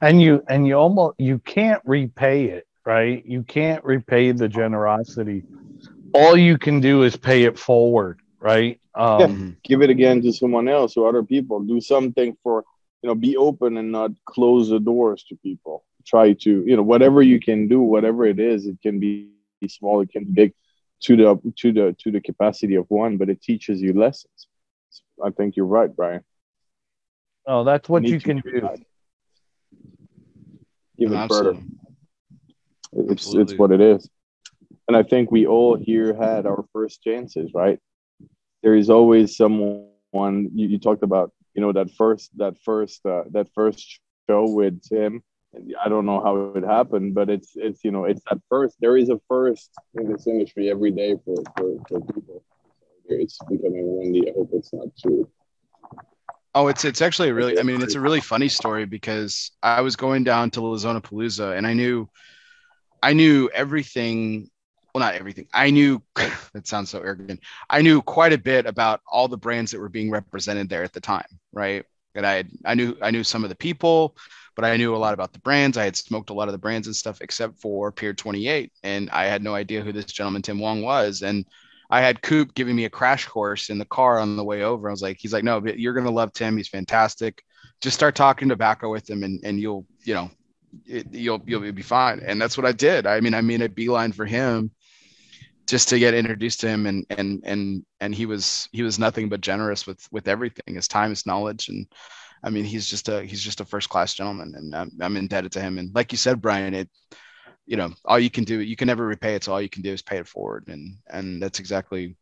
[0.00, 3.24] And you and you almost you can't repay it, right?
[3.24, 5.44] You can't repay the generosity.
[6.12, 8.80] All you can do is pay it forward, right?
[8.94, 9.54] Um, yeah.
[9.64, 11.60] Give it again to someone else or other people.
[11.60, 12.64] Do something for
[13.02, 15.84] you know, be open and not close the doors to people.
[16.06, 19.30] Try to, you know, whatever you can do, whatever it is, it can be
[19.68, 20.54] small, it can be big
[21.00, 24.48] to the to the to the capacity of one, but it teaches you lessons.
[25.22, 26.24] I think you're right, Brian.
[27.46, 28.68] Oh, that's what you can do.
[30.98, 31.58] Even further.
[32.92, 33.42] It's Absolutely.
[33.42, 34.08] it's what it is.
[34.88, 37.78] And I think we all here had our first chances, right?
[38.62, 39.94] There is always someone
[40.54, 44.82] you, you talked about, you know, that first that first uh, that first show with
[44.82, 45.22] Tim.
[45.82, 48.76] I don't know how it happened, but it's it's you know it's that first.
[48.80, 52.42] There is a first in this industry every day for for, for people.
[53.08, 54.28] It's becoming windy.
[54.28, 55.28] I hope it's not too
[56.54, 59.80] Oh, it's it's actually a really I mean it's a really funny story because I
[59.82, 62.08] was going down to Lazona Palooza and I knew
[63.02, 64.50] I knew everything
[64.98, 65.46] well not everything.
[65.54, 66.02] I knew
[66.52, 67.40] that sounds so arrogant.
[67.70, 70.92] I knew quite a bit about all the brands that were being represented there at
[70.92, 71.84] the time, right?
[72.14, 74.16] And I had, I knew I knew some of the people,
[74.56, 75.78] but I knew a lot about the brands.
[75.78, 79.08] I had smoked a lot of the brands and stuff except for Pier 28 and
[79.10, 81.44] I had no idea who this gentleman Tim Wong was and
[81.90, 84.88] I had Coop giving me a crash course in the car on the way over.
[84.88, 86.56] I was like, he's like, no, but you're gonna love Tim.
[86.56, 87.42] He's fantastic.
[87.80, 90.30] Just start talking tobacco with him, and and you'll you know,
[90.84, 92.20] it, you'll you'll be fine.
[92.20, 93.06] And that's what I did.
[93.06, 94.70] I mean, I made a beeline for him
[95.68, 99.28] just to get introduced to him and and and and he was he was nothing
[99.28, 101.68] but generous with with everything his time his knowledge.
[101.68, 101.86] And
[102.42, 105.52] i mean he's just a he's just a first class gentleman and I'm, I'm indebted
[105.52, 105.78] to him.
[105.78, 106.88] And like you said brian it
[107.66, 109.44] you know all you can do you can never repay it.
[109.44, 110.68] So all you can do is pay it forward.
[110.68, 112.16] And and that's exactly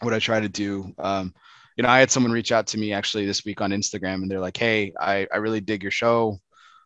[0.00, 0.92] what i try to do.
[0.98, 1.34] Um,
[1.76, 4.30] you know i had someone reach out to me actually this week on instagram and
[4.30, 6.38] they're like hey i, I really dig your show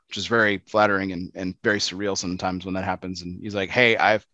[0.09, 3.21] which is very flattering and, and very surreal sometimes when that happens.
[3.21, 4.25] And he's like hey i've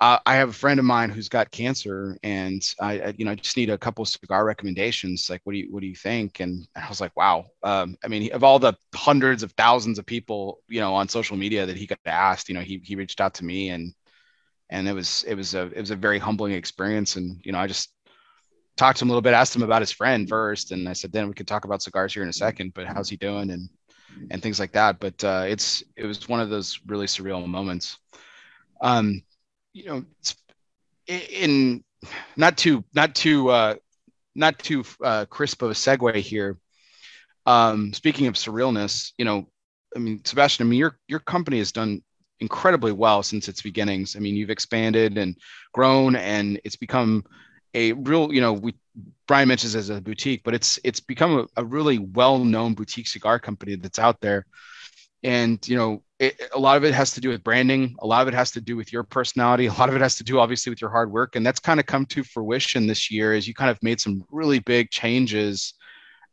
[0.00, 3.34] uh, I have a friend of mine who's got cancer, and I, I, you know,
[3.34, 5.28] just need a couple of cigar recommendations.
[5.28, 6.38] Like, what do you, what do you think?
[6.38, 7.46] And I was like, wow.
[7.64, 11.36] Um, I mean, of all the hundreds of thousands of people, you know, on social
[11.36, 13.92] media that he got asked, you know, he he reached out to me, and
[14.70, 17.16] and it was it was a it was a very humbling experience.
[17.16, 17.92] And you know, I just
[18.76, 21.10] talked to him a little bit, asked him about his friend first, and I said,
[21.10, 22.72] then we could talk about cigars here in a second.
[22.72, 23.50] But how's he doing?
[23.50, 23.68] And
[24.30, 25.00] and things like that.
[25.00, 27.98] But uh, it's it was one of those really surreal moments.
[28.80, 29.22] Um,
[29.78, 30.04] you know,
[31.06, 31.84] in
[32.36, 33.74] not too not too uh,
[34.34, 36.58] not too uh, crisp of a segue here.
[37.46, 39.48] Um, speaking of surrealness, you know,
[39.96, 42.02] I mean, Sebastian, I mean, your your company has done
[42.40, 44.16] incredibly well since its beginnings.
[44.16, 45.36] I mean, you've expanded and
[45.72, 47.24] grown, and it's become
[47.74, 48.74] a real, you know, we
[49.28, 53.38] Brian mentions as a boutique, but it's it's become a, a really well-known boutique cigar
[53.38, 54.44] company that's out there.
[55.22, 57.94] And you know, it, a lot of it has to do with branding.
[58.00, 59.66] A lot of it has to do with your personality.
[59.66, 61.36] A lot of it has to do obviously with your hard work.
[61.36, 64.24] And that's kind of come to fruition this year as you kind of made some
[64.30, 65.74] really big changes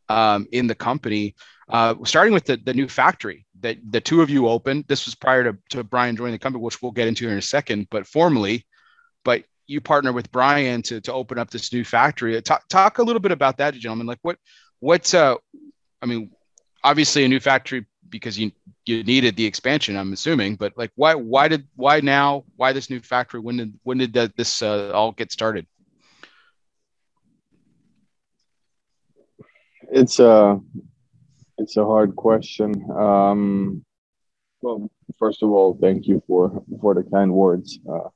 [0.08, 1.34] um, in the company.
[1.68, 5.16] Uh, starting with the, the new factory that the two of you opened this was
[5.16, 8.06] prior to, to brian joining the company which we'll get into in a second but
[8.06, 8.64] formally
[9.24, 12.40] but you partner with brian to, to open up this new factory.
[12.40, 14.06] Talk, talk a little bit about that gentlemen.
[14.06, 14.38] Like what
[14.78, 15.34] what's uh
[16.02, 16.30] i mean
[16.84, 18.50] obviously a new factory because you
[18.84, 22.44] you needed the expansion i'm assuming but like why why did why now?
[22.56, 23.40] Why this new factory?
[23.40, 25.66] When did when did that, this uh, all get started?
[29.92, 30.60] It's a
[31.58, 32.70] it's a hard question.
[32.90, 33.84] Um
[34.62, 37.78] well first of all thank you for for the kind words.
[37.88, 38.08] Uh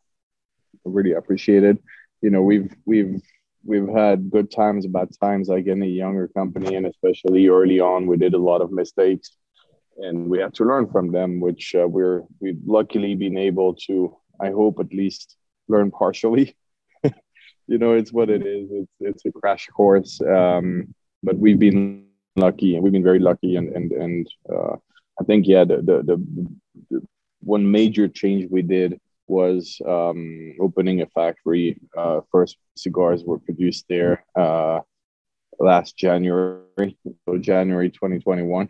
[0.84, 1.78] really appreciate it.
[2.22, 3.20] You know we've we've
[3.64, 8.16] we've had good times bad times like any younger company and especially early on we
[8.16, 9.36] did a lot of mistakes
[10.00, 14.16] and we have to learn from them, which uh, we're we've luckily been able to.
[14.40, 15.36] I hope at least
[15.68, 16.56] learn partially.
[17.66, 18.68] you know, it's what it is.
[18.70, 23.56] It's it's a crash course, um, but we've been lucky, and we've been very lucky,
[23.56, 24.76] and and and uh,
[25.20, 26.26] I think yeah, the, the the,
[26.90, 27.06] the
[27.40, 31.78] one major change we did was um, opening a factory.
[31.96, 34.80] Uh, first cigars were produced there uh,
[35.60, 38.68] last January, so January 2021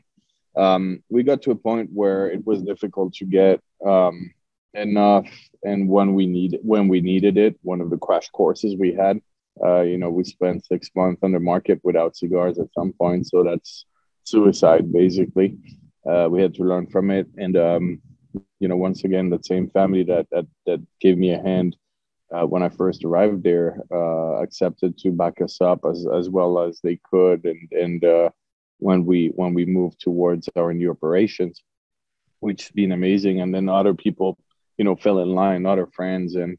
[0.57, 4.33] um, we got to a point where it was difficult to get um,
[4.75, 5.29] enough
[5.65, 9.21] and when we need when we needed it one of the crash courses we had
[9.65, 13.27] uh, you know we spent six months on the market without cigars at some point.
[13.27, 13.85] So that's
[14.25, 15.59] suicide basically.
[16.09, 17.27] Uh, we had to learn from it.
[17.37, 18.03] And um,
[18.59, 21.77] you know once again the same family that that, that gave me a hand
[22.33, 26.61] uh, when I first arrived there uh, accepted to back us up as, as well
[26.61, 27.45] as they could.
[27.45, 28.31] And and uh,
[28.81, 31.63] when we when we move towards our new operations,
[32.41, 33.41] which has been amazing.
[33.41, 34.39] And then other people,
[34.77, 36.59] you know, fell in line, other friends, and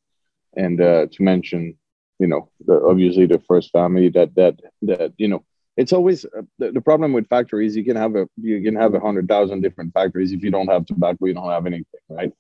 [0.56, 1.78] and uh, to mention,
[2.20, 5.44] you know, the, obviously the first family that that that you know,
[5.78, 7.76] it's always uh, the, the problem with factories.
[7.76, 10.32] You can have a you can have a hundred thousand different factories.
[10.32, 12.32] If you don't have tobacco, you don't have anything, right?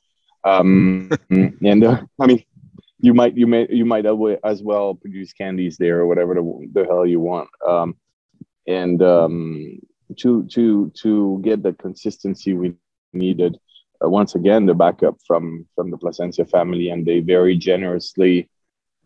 [0.43, 2.43] Um, and uh, I mean,
[2.99, 6.85] you might you may you might as well produce candies there or whatever the, the
[6.85, 7.49] hell you want.
[7.67, 7.95] Um,
[8.71, 9.79] and um,
[10.17, 12.73] to to to get the consistency we
[13.13, 13.57] needed
[14.03, 18.49] uh, once again the backup from from the Plasencia family, and they very generously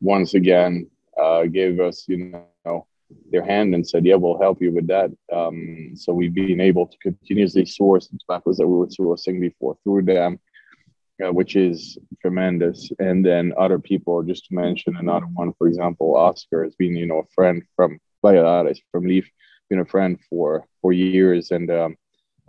[0.01, 0.89] once again
[1.21, 2.17] uh, gave us you
[2.65, 2.87] know
[3.31, 6.87] their hand and said, "Yeah, we'll help you with that." Um, so we've been able
[6.87, 10.39] to continuously source the tobaccos that we were sourcing before through them,
[11.23, 12.91] uh, which is tremendous.
[12.99, 17.05] And then other people, just to mention another one, for example, Oscar has been you
[17.05, 19.29] know a friend from Valladares from Leaf,
[19.69, 21.97] been a friend for for years, and um,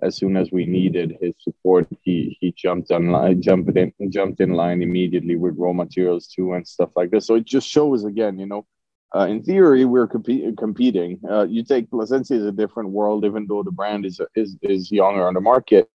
[0.02, 4.52] as soon as we needed his support, he he jumped on jumped in, jumped in
[4.52, 7.26] line immediately with raw materials too and stuff like this.
[7.26, 8.66] So it just shows again, you know,
[9.14, 11.20] uh, in theory we're comp- competing.
[11.28, 14.90] Uh, you take Plasencia is a different world, even though the brand is is is
[14.90, 15.88] younger on the market.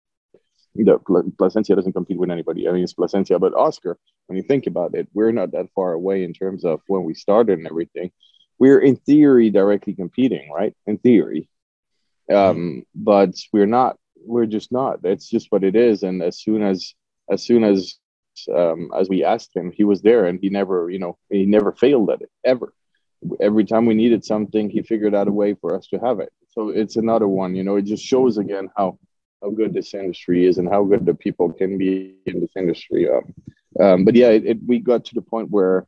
[0.76, 0.97] The
[1.38, 2.70] Plasencia doesn't compete with anybody.
[2.70, 3.97] I mean, it's Plasencia, but Oscar.
[4.28, 7.15] When you think about it, we're not that far away in terms of when we
[7.15, 8.11] started and everything.
[8.60, 10.76] We're in theory directly competing, right?
[10.86, 11.47] In theory,
[12.32, 15.01] um, but we're not we're just not.
[15.01, 16.03] That's just what it is.
[16.03, 16.93] And as soon as
[17.30, 17.95] as soon as
[18.55, 21.72] um, as we asked him he was there and he never you know he never
[21.72, 22.74] failed at it ever.
[23.41, 26.32] Every time we needed something he figured out a way for us to have it.
[26.49, 28.97] So it's another one you know it just shows again how
[29.41, 33.10] how good this industry is and how good the people can be in this industry.
[33.10, 33.34] Um,
[33.80, 35.86] um, but yeah it, it, we got to the point where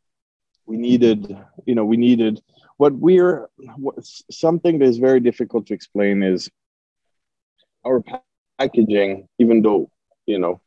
[0.65, 2.41] we needed you know we needed
[2.81, 3.95] what we're what,
[4.45, 6.49] something that is very difficult to explain is
[7.85, 8.01] our
[8.59, 9.81] packaging even though
[10.25, 10.59] you know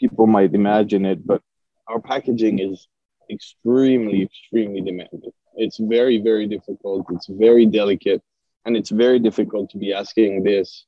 [0.00, 1.40] people might imagine it but
[1.88, 2.88] our packaging is
[3.30, 5.32] extremely extremely demanding.
[5.54, 7.06] It's very very difficult.
[7.10, 8.22] It's very delicate.
[8.64, 10.84] And it's very difficult to be asking this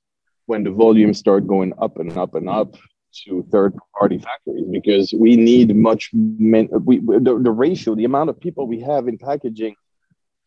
[0.46, 2.76] when the volumes start going up and up and up
[3.24, 8.28] to third party factories because we need much men- we, the, the ratio the amount
[8.28, 9.74] of people we have in packaging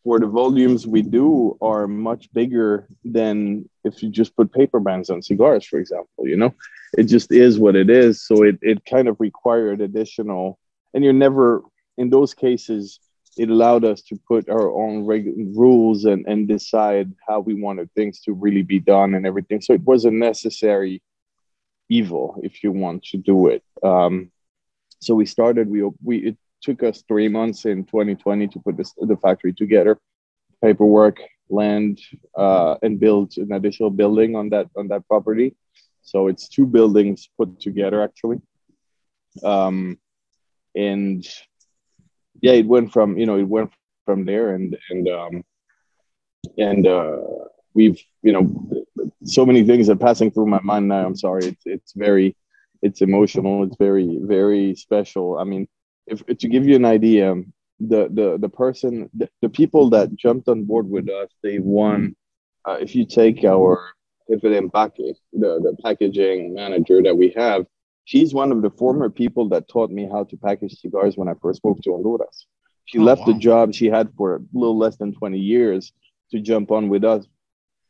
[0.04, 5.10] for the volumes we do are much bigger than if you just put paper bands
[5.10, 6.26] on cigars, for example.
[6.26, 6.54] You know,
[6.96, 8.22] it just is what it is.
[8.22, 10.58] So it, it kind of required additional,
[10.94, 11.62] and you're never,
[11.96, 13.00] in those cases,
[13.36, 17.92] it allowed us to put our own reg- rules and, and decide how we wanted
[17.92, 19.60] things to really be done and everything.
[19.60, 21.02] So it was a necessary
[21.88, 23.62] evil if you want to do it.
[23.82, 24.30] Um,
[25.00, 28.92] so we started, we, we, it took us three months in 2020 to put this,
[28.98, 29.98] the factory together,
[30.62, 32.00] paperwork, land,
[32.36, 35.54] uh, and build an additional building on that on that property.
[36.02, 38.40] So it's two buildings put together actually.
[39.44, 39.98] Um,
[40.74, 41.26] and
[42.40, 43.72] yeah, it went from you know it went
[44.04, 45.44] from there and and um,
[46.56, 47.18] and uh,
[47.74, 48.84] we've you know
[49.24, 51.06] so many things are passing through my mind now.
[51.06, 51.46] I'm sorry.
[51.46, 52.36] It's it's very
[52.82, 53.64] it's emotional.
[53.64, 55.38] It's very very special.
[55.38, 55.68] I mean
[56.08, 57.34] if to give you an idea,
[57.80, 62.16] the the the person, the, the people that jumped on board with us, they won.
[62.64, 63.92] Uh, if you take our
[64.28, 67.66] dividend package, the the packaging manager that we have,
[68.04, 71.34] she's one of the former people that taught me how to package cigars when I
[71.40, 72.46] first moved to Honduras.
[72.86, 73.32] She oh, left wow.
[73.32, 75.92] the job she had for a little less than 20 years
[76.30, 77.26] to jump on with us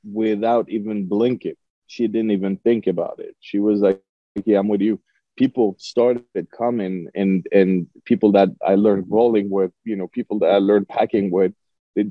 [0.04, 1.54] without even blinking.
[1.86, 3.36] She didn't even think about it.
[3.40, 4.02] She was like,
[4.44, 5.00] Yeah, I'm with you
[5.38, 10.50] people started coming and and people that I learned rolling with, you know, people that
[10.50, 11.52] I learned packing with.
[11.94, 12.08] It,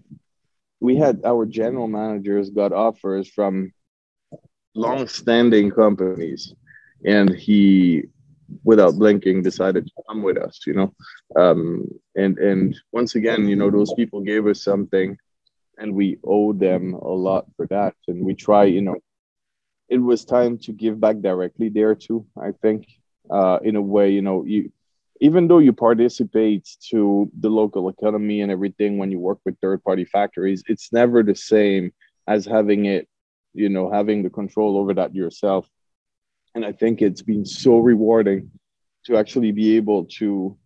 [0.79, 3.73] we had our general managers got offers from
[4.75, 6.53] long-standing companies,
[7.05, 8.03] and he,
[8.63, 10.55] without blinking, decided to come with us.
[10.65, 10.89] You know,
[11.35, 15.17] um, and and once again, you know, those people gave us something,
[15.77, 17.95] and we owe them a lot for that.
[18.07, 18.97] And we try, you know,
[19.89, 22.25] it was time to give back directly there too.
[22.49, 22.87] I think
[23.29, 24.71] uh, in a way, you know, you
[25.19, 29.83] even though you participate to the local economy and everything when you work with third
[29.83, 31.91] party factories, it's never the same
[32.27, 33.07] as having it,
[33.53, 35.67] you know, having the control over that yourself.
[36.53, 38.51] And I think it's been so rewarding
[39.05, 40.57] to actually be able to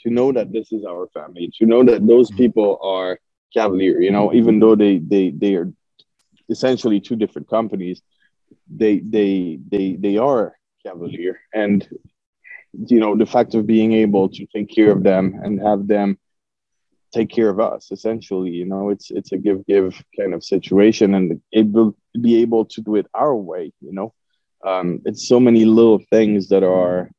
[0.00, 2.36] to know that this is our family, to know that those mm-hmm.
[2.36, 3.18] people are
[3.54, 5.72] Cavalier, you know, even though they they they are
[6.48, 8.02] essentially two different companies,
[8.68, 10.56] they they they they are
[10.86, 11.40] Cavalier.
[11.54, 11.86] And,
[12.72, 16.18] you know, the fact of being able to take care of them and have them
[17.12, 21.14] take care of us, essentially, you know, it's it's a give give kind of situation
[21.14, 24.12] and able be able to do it our way, you know.
[24.64, 27.10] Um, it's so many little things that are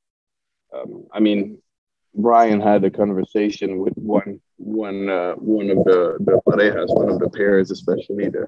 [0.74, 1.60] um, I mean,
[2.16, 7.20] Brian had a conversation with one one uh, one of the the parejas, one of
[7.20, 8.48] the pairs, especially the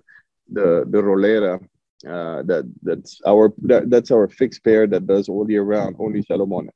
[0.52, 1.60] the the rolera,
[2.08, 6.22] uh, that that's our that, that's our fixed pair that does all year round only
[6.22, 6.70] Salomon.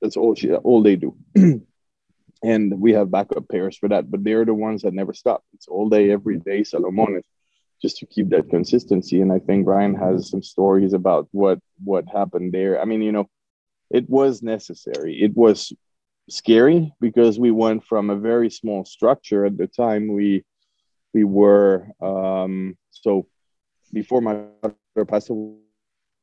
[0.00, 1.16] That's all she all they do.
[2.42, 5.44] and we have backup pairs for that, but they're the ones that never stop.
[5.54, 7.22] It's all day, every day Salomon
[7.80, 9.20] just to keep that consistency.
[9.20, 12.80] And I think Brian has some stories about what what happened there.
[12.80, 13.28] I mean, you know,
[13.90, 15.20] it was necessary.
[15.20, 15.72] It was
[16.30, 20.12] scary because we went from a very small structure at the time.
[20.12, 20.44] We
[21.12, 23.26] we were um, so
[23.92, 25.56] before my father passed away.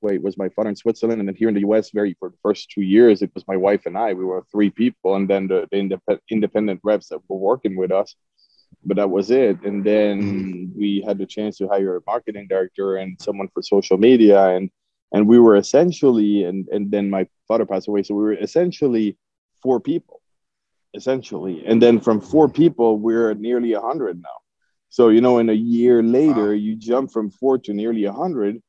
[0.03, 1.91] It was my father in Switzerland, and then here in the U.S.
[1.91, 4.13] Very for the first two years, it was my wife and I.
[4.13, 7.91] We were three people, and then the, the indep- independent reps that were working with
[7.91, 8.15] us.
[8.86, 9.61] But that was it.
[9.63, 10.80] And then mm-hmm.
[10.80, 14.70] we had the chance to hire a marketing director and someone for social media, and
[15.11, 19.17] and we were essentially, and and then my father passed away, so we were essentially
[19.61, 20.22] four people,
[20.93, 21.63] essentially.
[21.65, 24.38] And then from four people, we're nearly a hundred now.
[24.89, 26.51] So you know, in a year later, wow.
[26.51, 28.61] you jump from four to nearly a hundred.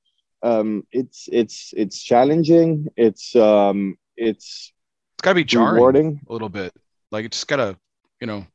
[0.43, 2.89] Um, it's it's it's challenging.
[2.97, 4.73] It's um, it's
[5.15, 6.21] it's got to be jarring rewarding.
[6.29, 6.73] a little bit.
[7.11, 7.77] Like it's gotta,
[8.21, 8.47] you know,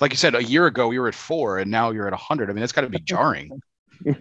[0.00, 2.18] like you said, a year ago we were at four, and now you're at a
[2.18, 2.50] hundred.
[2.50, 3.60] I mean, it's got to be jarring.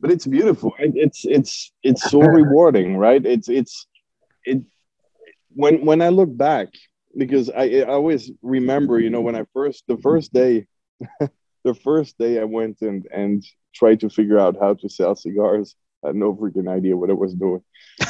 [0.00, 0.74] But it's beautiful.
[0.78, 3.24] It's it's it's so rewarding, right?
[3.24, 3.86] It's it's
[4.44, 4.62] it
[5.54, 6.68] when when I look back
[7.16, 10.66] because I, I always remember, you know, when I first the first day
[11.64, 13.44] the first day I went and and
[13.74, 15.74] tried to figure out how to sell cigars.
[16.04, 17.62] I had no freaking idea what I was doing.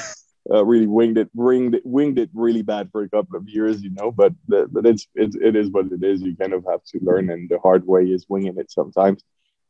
[0.50, 3.80] Uh, really winged it, winged it, winged it really bad for a couple of years,
[3.80, 4.10] you know.
[4.10, 6.20] But but it's, it's it is what it is.
[6.20, 9.22] You kind of have to learn, and the hard way is winging it sometimes.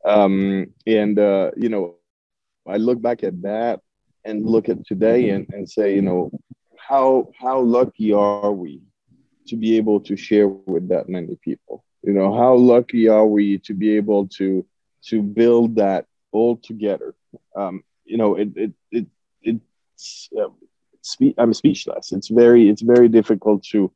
[0.02, 1.96] Um, and uh, you know,
[2.66, 3.80] I look back at that
[4.24, 6.30] and look at today and, and say, you know,
[6.78, 8.80] how how lucky are we
[9.48, 11.84] to be able to share with that many people?
[12.02, 14.66] You know, how lucky are we to be able to
[15.06, 17.14] to build that all together?
[17.54, 19.06] Um, you know, it it it
[19.42, 20.48] it's uh,
[21.02, 22.12] spe- I'm speechless.
[22.12, 23.92] It's very it's very difficult to,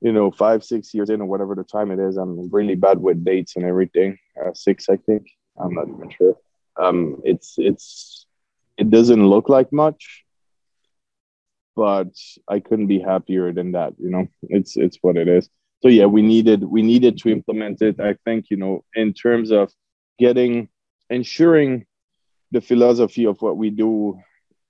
[0.00, 2.18] you know, five six years in or whatever the time it is.
[2.18, 4.18] I'm really bad with dates and everything.
[4.38, 5.26] Uh, six, I think.
[5.58, 6.36] I'm not even sure.
[6.78, 8.26] Um, it's it's
[8.76, 10.24] it doesn't look like much,
[11.74, 12.14] but
[12.46, 13.94] I couldn't be happier than that.
[13.98, 15.48] You know, it's it's what it is
[15.82, 19.50] so yeah we needed we needed to implement it i think you know in terms
[19.50, 19.72] of
[20.18, 20.68] getting
[21.10, 21.84] ensuring
[22.50, 24.18] the philosophy of what we do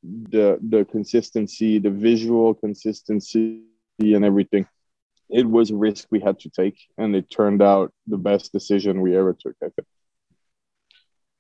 [0.02, 3.62] the the consistency the visual consistency
[4.00, 4.66] and everything.
[5.30, 9.00] It was a risk we had to take and it turned out the best decision
[9.00, 9.86] we ever took i think.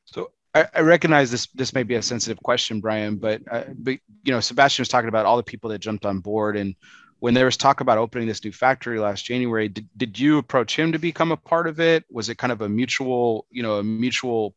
[0.04, 4.32] So I, recognize this this may be a sensitive question brian but, uh, but you
[4.32, 6.74] know sebastian was talking about all the people that jumped on board and
[7.20, 10.78] when there was talk about opening this new factory last January, did, did you approach
[10.78, 12.04] him to become a part of it?
[12.10, 14.54] Was it kind of a mutual, you know, a mutual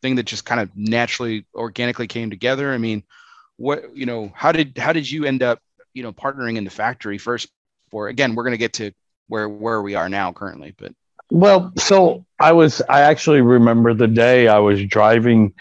[0.00, 2.72] thing that just kind of naturally, organically came together?
[2.72, 3.02] I mean,
[3.56, 5.60] what, you know, how did how did you end up,
[5.92, 7.48] you know, partnering in the factory first?
[7.90, 8.92] For again, we're going to get to
[9.28, 10.92] where where we are now currently, but
[11.30, 15.54] well, so I was I actually remember the day I was driving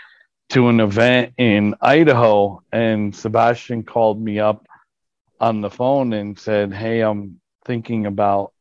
[0.50, 4.68] to an event in Idaho, and Sebastian called me up
[5.44, 8.54] on the phone and said, "Hey, I'm thinking about,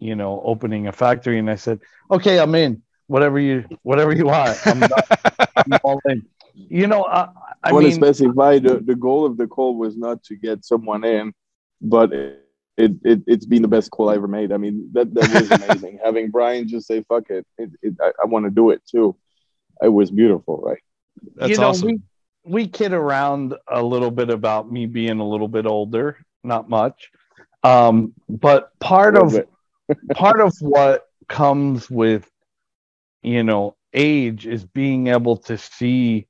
[0.00, 1.80] you know, opening a factory." And I said,
[2.10, 2.82] "Okay, I'm in.
[3.06, 4.58] Whatever you, whatever you want.
[4.66, 4.82] I'm,
[5.56, 7.30] I'm all in." You know, I, I,
[7.64, 10.64] I want mean, to specify the, the goal of the call was not to get
[10.64, 11.32] someone in,
[11.80, 12.40] but it,
[12.76, 14.52] it, it has been the best call I ever made.
[14.52, 16.00] I mean, that that was amazing.
[16.04, 19.16] Having Brian just say "fuck it,", it, it I, I want to do it too.
[19.80, 20.82] It was beautiful, right?
[21.36, 21.88] That's you know, awesome.
[21.88, 22.00] We,
[22.44, 27.10] we kid around a little bit about me being a little bit older, not much.
[27.62, 29.38] Um, but part of
[30.14, 32.30] part of what comes with
[33.22, 36.26] you know age is being able to see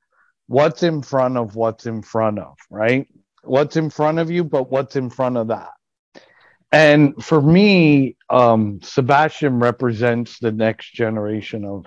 [0.47, 3.09] what's in front of what's in front of, right?
[3.43, 5.71] What's in front of you, but what's in front of that.
[6.71, 11.87] And for me, um, Sebastian represents the next generation of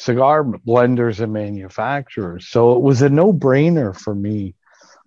[0.00, 2.48] cigar blenders and manufacturers.
[2.48, 4.54] So it was a no brainer for me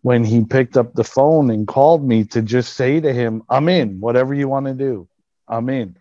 [0.03, 3.69] when he picked up the phone and called me to just say to him, I'm
[3.69, 5.07] in, whatever you want to do,
[5.47, 5.97] I'm in.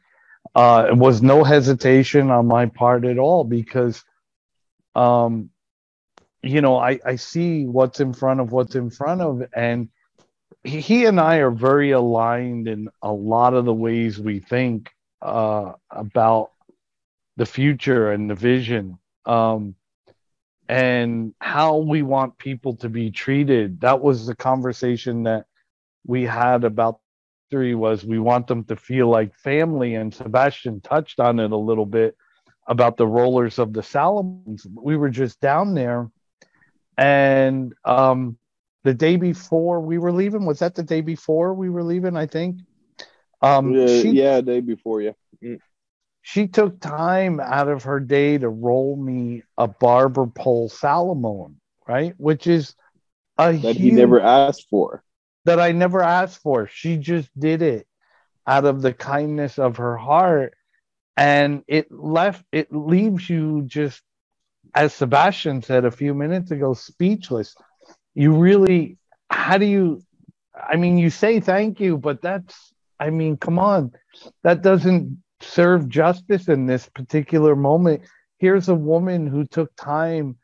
[0.55, 4.05] Uh, it was no hesitation on my part at all because,
[4.95, 5.49] um,
[6.43, 9.89] you know, I, I see what's in front of what's in front of, and
[10.65, 14.91] he, and I are very aligned in a lot of the ways we think
[15.23, 16.52] uh, about
[17.37, 19.75] the future and the vision um,
[20.69, 23.81] and how we want people to be treated.
[23.81, 25.47] That was the conversation that
[26.07, 27.01] we had about
[27.51, 31.57] three was we want them to feel like family and Sebastian touched on it a
[31.57, 32.17] little bit
[32.67, 34.67] about the rollers of the Salomons.
[34.75, 36.11] We were just down there
[36.97, 38.39] and um,
[38.85, 42.27] the day before we were leaving, was that the day before we were leaving, I
[42.27, 42.61] think?
[43.41, 45.13] Um, yeah, she, yeah, day before, yeah.
[46.23, 52.15] She took time out of her day to roll me a barber pole Salomon, right?
[52.17, 52.75] Which is
[53.39, 55.03] a that huge, he never asked for.
[55.45, 56.67] that I never asked for.
[56.69, 57.87] She just did it
[58.47, 60.55] out of the kindness of her heart.
[61.17, 64.03] And it left, it leaves you just,
[64.75, 67.55] as Sebastian said a few minutes ago, speechless.
[68.15, 68.99] You really,
[69.31, 70.03] how do you,
[70.55, 73.93] I mean, you say thank you, but that's, I mean, come on,
[74.45, 78.03] that doesn't serve justice in this particular moment.
[78.39, 80.37] Here's a woman who took time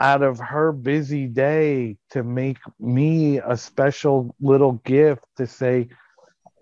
[0.00, 5.88] out of her busy day to make me a special little gift to say,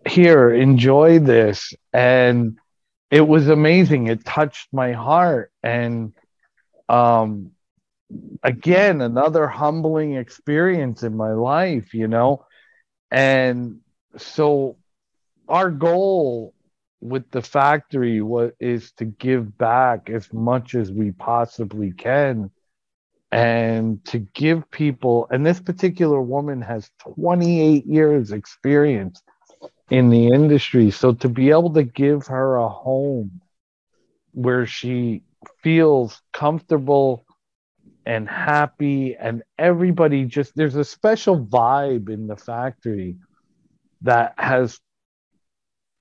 [0.09, 1.75] Here, enjoy this.
[1.93, 2.59] And
[3.11, 4.09] it was amazing.
[4.09, 5.53] It touched my heart.
[5.63, 6.13] And
[6.89, 7.53] um,
[8.43, 12.47] again, another humbling experience in my life, you know?
[13.11, 13.81] And
[14.17, 14.77] so
[15.49, 16.55] our goal
[17.01, 22.51] with the factory what is to give back as much as we possibly can.
[23.33, 29.21] And to give people and this particular woman has 28 years experience
[29.91, 30.91] in the industry.
[30.91, 33.41] So to be able to give her a home
[34.33, 35.23] where she
[35.63, 37.25] feels comfortable
[38.05, 43.17] and happy and everybody just there's a special vibe in the factory
[44.03, 44.79] that has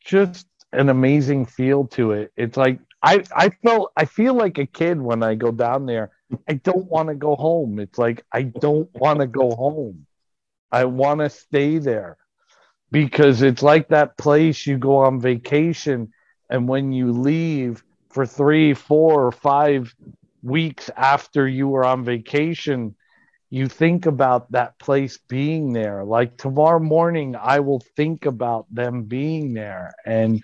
[0.03, 0.45] just
[0.79, 5.01] an amazing feel to it it's like i i felt i feel like a kid
[5.01, 6.11] when i go down there
[6.47, 7.79] I don't want to go home.
[7.79, 10.05] It's like I don't want to go home.
[10.71, 12.17] I want to stay there
[12.91, 16.11] because it's like that place you go on vacation
[16.49, 19.93] and when you leave for three, four, or five
[20.43, 22.95] weeks after you were on vacation,
[23.49, 26.03] you think about that place being there.
[26.03, 29.93] Like tomorrow morning, I will think about them being there.
[30.05, 30.43] And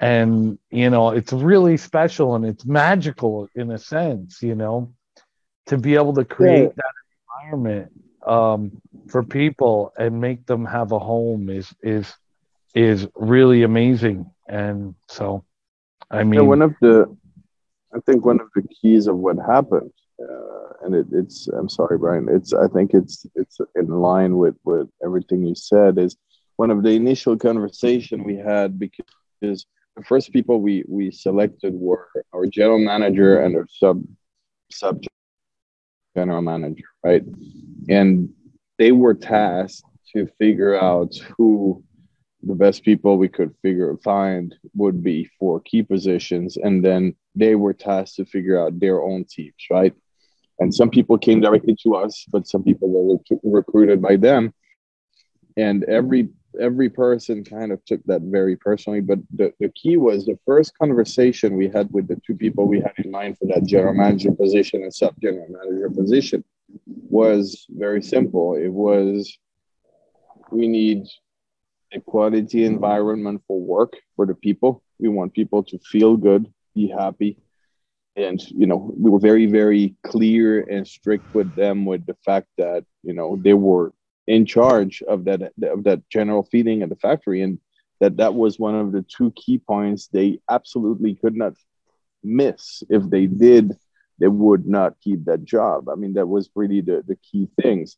[0.00, 4.92] and you know it's really special and it's magical in a sense you know
[5.66, 6.92] to be able to create that
[7.44, 7.92] environment
[8.26, 8.72] um,
[9.08, 12.12] for people and make them have a home is is
[12.74, 14.30] is really amazing.
[14.48, 15.44] And so,
[16.10, 17.16] I mean, yeah, one of the,
[17.94, 21.98] I think one of the keys of what happened, uh, and it, it's, I'm sorry,
[21.98, 25.98] Brian, it's, I think it's, it's in line with with everything you said.
[25.98, 26.16] Is
[26.56, 32.08] one of the initial conversation we had because the first people we we selected were
[32.32, 34.02] our general manager and our sub
[34.70, 35.02] sub
[36.16, 37.22] general manager, right?
[37.88, 38.30] And
[38.78, 39.84] they were tasked
[40.14, 41.84] to figure out who
[42.42, 47.54] the best people we could figure find would be for key positions, and then they
[47.54, 49.94] were tasked to figure out their own teams, right?
[50.58, 54.52] And some people came directly to us, but some people were recruited by them.
[55.56, 56.28] And every
[56.58, 59.00] every person kind of took that very personally.
[59.00, 62.80] But the, the key was the first conversation we had with the two people we
[62.80, 66.44] had in mind for that general manager position and sub general manager position
[66.86, 68.54] was very simple.
[68.54, 69.38] It was
[70.50, 71.06] we need
[71.92, 74.82] a quality environment for work for the people.
[74.98, 77.38] We want people to feel good, be happy.
[78.16, 82.48] And, you know, we were very, very clear and strict with them with the fact
[82.58, 83.92] that, you know, they were
[84.30, 85.42] in charge of that
[85.74, 87.58] of that general feeding at the factory and
[87.98, 91.54] that that was one of the two key points they absolutely could not
[92.22, 92.84] miss.
[92.88, 93.76] If they did
[94.20, 95.88] they would not keep that job.
[95.88, 97.96] I mean that was really the, the key things.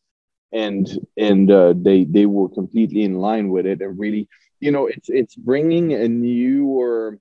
[0.51, 0.85] And
[1.17, 4.27] and uh, they they were completely in line with it and really
[4.59, 7.19] you know it's it's bringing a newer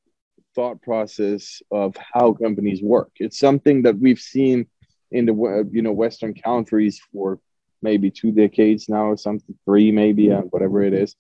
[0.55, 3.11] thought process of how companies work.
[3.21, 4.69] It's something that we've seen
[5.11, 5.35] in the
[5.71, 7.39] you know western countries for
[7.83, 11.17] maybe two decades now or something, three maybe, uh, whatever it is.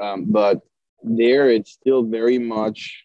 [0.00, 0.60] Um, but
[1.02, 3.04] there, it's still very much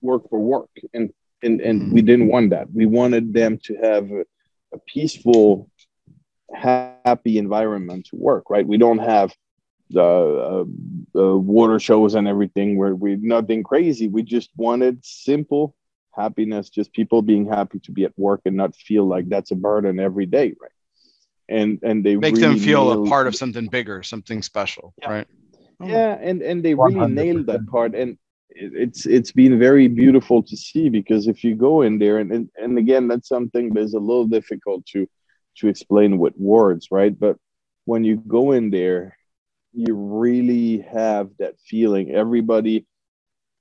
[0.00, 1.12] work for work, and
[1.42, 2.06] and and we mm-hmm.
[2.06, 2.72] didn't want that.
[2.72, 4.24] We wanted them to have a,
[4.74, 5.70] a peaceful,
[6.54, 8.50] happy environment to work.
[8.50, 8.66] Right?
[8.66, 9.34] We don't have
[9.90, 14.08] the uh, uh, water shows and everything where we nothing crazy.
[14.08, 15.74] We just wanted simple
[16.12, 19.56] happiness, just people being happy to be at work and not feel like that's a
[19.56, 20.70] burden every day, right?
[21.52, 24.94] And and they make really them feel nailed, a part of something bigger, something special,
[24.98, 25.10] yeah.
[25.10, 25.28] right?
[25.80, 27.12] Yeah, and and they really 100%.
[27.12, 28.16] nailed that part, and
[28.54, 32.50] it's it's been very beautiful to see because if you go in there and, and
[32.56, 35.08] and again that's something that's a little difficult to
[35.56, 37.36] to explain with words right but
[37.84, 39.16] when you go in there
[39.72, 42.86] you really have that feeling everybody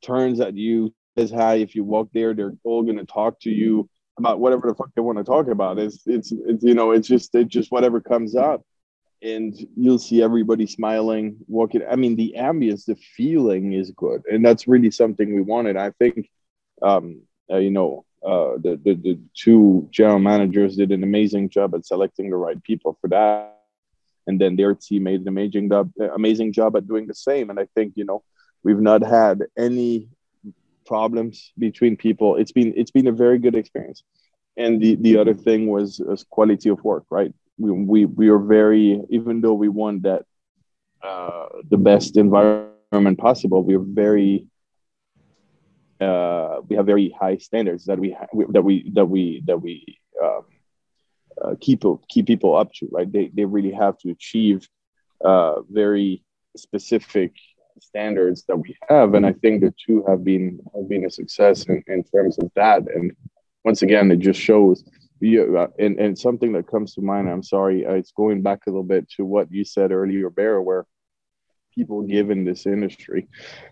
[0.01, 3.49] turns at you says hi if you walk there they're all going to talk to
[3.49, 3.89] you
[4.21, 5.79] about whatever the fuck they want to talk about.
[5.85, 8.59] It's, it's, it's you know, it's just, it just whatever comes up.
[9.33, 11.25] And you'll see everybody smiling,
[11.57, 11.81] walking.
[11.93, 14.21] I mean, the ambience, the feeling is good.
[14.31, 15.75] And that's really something we wanted.
[15.87, 16.15] I think,
[16.89, 17.05] um,
[17.51, 17.91] uh, you know,
[18.31, 22.61] uh, the, the, the two general managers did an amazing job at selecting the right
[22.69, 23.57] people for that.
[24.27, 27.49] and then their team made an amazing job, amazing job at doing the same.
[27.49, 28.23] And I think you know
[28.63, 30.09] we've not had any
[30.93, 31.35] problems
[31.67, 32.29] between people.
[32.41, 33.99] It's been it's been a very good experience.
[34.63, 37.33] And the the other thing was, was quality of work, right?
[37.63, 38.85] We we we are very
[39.17, 40.23] even though we want that
[41.09, 44.33] uh, the best environment possible, we are very
[46.01, 49.75] uh, we have very high standards that we, ha- that we that we that we
[50.23, 50.43] um,
[51.41, 54.67] uh, keep keep people up to right they, they really have to achieve
[55.23, 56.23] uh, very
[56.57, 57.31] specific
[57.79, 61.63] standards that we have and i think the two have been have been a success
[61.63, 62.81] in, in terms of that.
[62.93, 63.11] And
[63.63, 64.83] once again it just shows
[65.19, 68.69] you, and, and something that comes to mind i'm sorry uh, it's going back a
[68.69, 70.85] little bit to what you said earlier Bear, where
[71.73, 73.27] people give in this industry.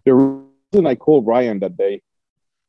[0.06, 2.02] The reason i called brian that day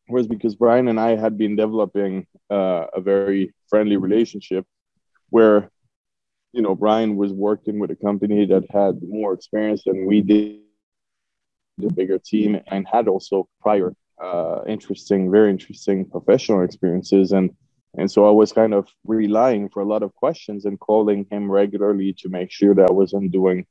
[0.08, 4.66] was because brian and i had been developing uh, a very friendly relationship
[5.28, 5.70] where
[6.52, 10.60] you know Brian was working with a company that had more experience than we did,
[11.80, 17.50] the bigger team, and had also prior uh, interesting, very interesting professional experiences, and
[17.94, 21.50] and so I was kind of relying for a lot of questions and calling him
[21.50, 23.66] regularly to make sure that I wasn't doing,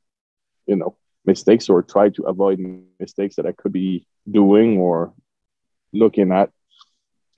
[0.67, 2.59] you know, mistakes or try to avoid
[2.99, 5.13] mistakes that I could be doing or
[5.93, 6.51] looking at.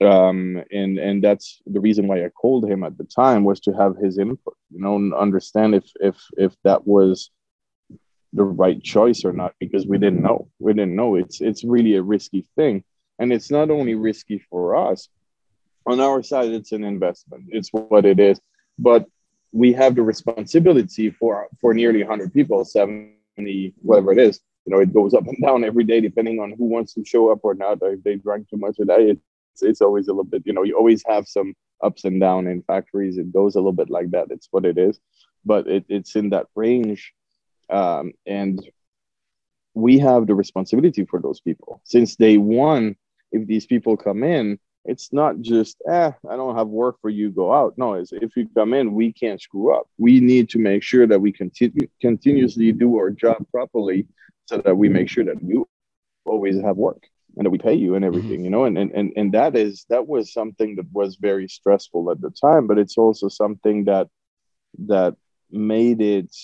[0.00, 3.72] Um, and and that's the reason why I called him at the time was to
[3.72, 7.30] have his input, you know, and understand if if if that was
[8.32, 10.48] the right choice or not, because we didn't know.
[10.58, 11.16] We didn't know.
[11.16, 12.84] It's it's really a risky thing,
[13.18, 15.08] and it's not only risky for us.
[15.86, 17.44] On our side, it's an investment.
[17.48, 18.40] It's what it is,
[18.78, 19.06] but
[19.52, 24.40] we have the responsibility for for nearly 100 people, 70, whatever it is.
[24.64, 27.30] You know, it goes up and down every day depending on who wants to show
[27.30, 27.78] up or not.
[27.82, 30.52] or If they drank too much or that, it's, it's always a little bit, you
[30.52, 33.18] know, you always have some ups and down in factories.
[33.18, 34.28] It goes a little bit like that.
[34.30, 35.00] It's what it is,
[35.44, 37.12] but it, it's in that range.
[37.72, 38.64] Um, and
[39.74, 42.96] we have the responsibility for those people since day one.
[43.32, 47.30] If these people come in, it's not just eh i don't have work for you
[47.30, 50.58] go out no it's if you come in we can't screw up we need to
[50.58, 54.08] make sure that we continue continuously do our job properly
[54.46, 55.68] so that we make sure that you
[56.24, 58.14] always have work and that we pay you and mm-hmm.
[58.16, 61.48] everything, you know, and, and and and that is that was something that was very
[61.48, 64.08] stressful at the time, but it's also something that
[64.86, 65.16] that
[65.50, 66.34] made it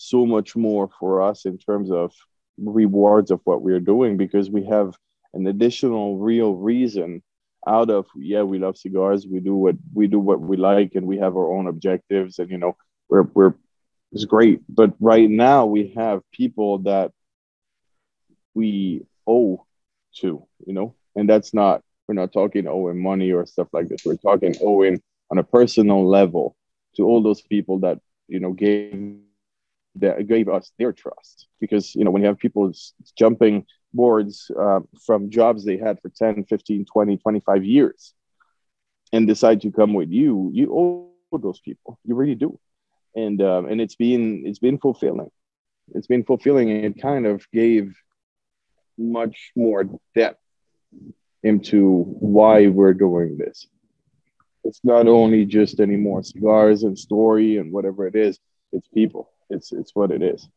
[0.00, 2.12] so much more for us in terms of
[2.58, 4.94] rewards of what we're doing because we have
[5.34, 7.22] an additional real reason
[7.66, 11.06] out of yeah we love cigars we do what we do what we like and
[11.06, 12.76] we have our own objectives and you know
[13.08, 13.54] we're we're
[14.12, 17.12] it's great but right now we have people that
[18.54, 19.64] we owe
[20.14, 20.94] to you know?
[21.16, 24.04] And that's not, we're not talking owing money or stuff like this.
[24.04, 25.00] We're talking owing
[25.30, 26.56] on a personal level
[26.96, 29.18] to all those people that, you know, gave
[29.96, 31.46] that gave us their trust.
[31.60, 32.72] Because, you know, when you have people
[33.16, 38.14] jumping boards uh, from jobs they had for 10, 15, 20, 25 years
[39.12, 41.98] and decide to come with you, you owe those people.
[42.04, 42.58] You really do.
[43.16, 45.30] And um, and it's been it's been fulfilling.
[45.94, 47.92] It's been fulfilling and it kind of gave
[48.96, 49.84] much more
[50.14, 50.38] depth
[51.42, 53.66] into why we're doing this.
[54.62, 58.38] It's not only just any more cigars and story and whatever it is.
[58.72, 59.30] It's people.
[59.50, 60.48] It's it's what it is.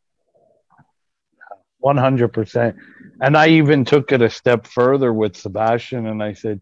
[1.79, 2.77] One hundred percent.
[3.21, 6.61] And I even took it a step further with Sebastian, and I said,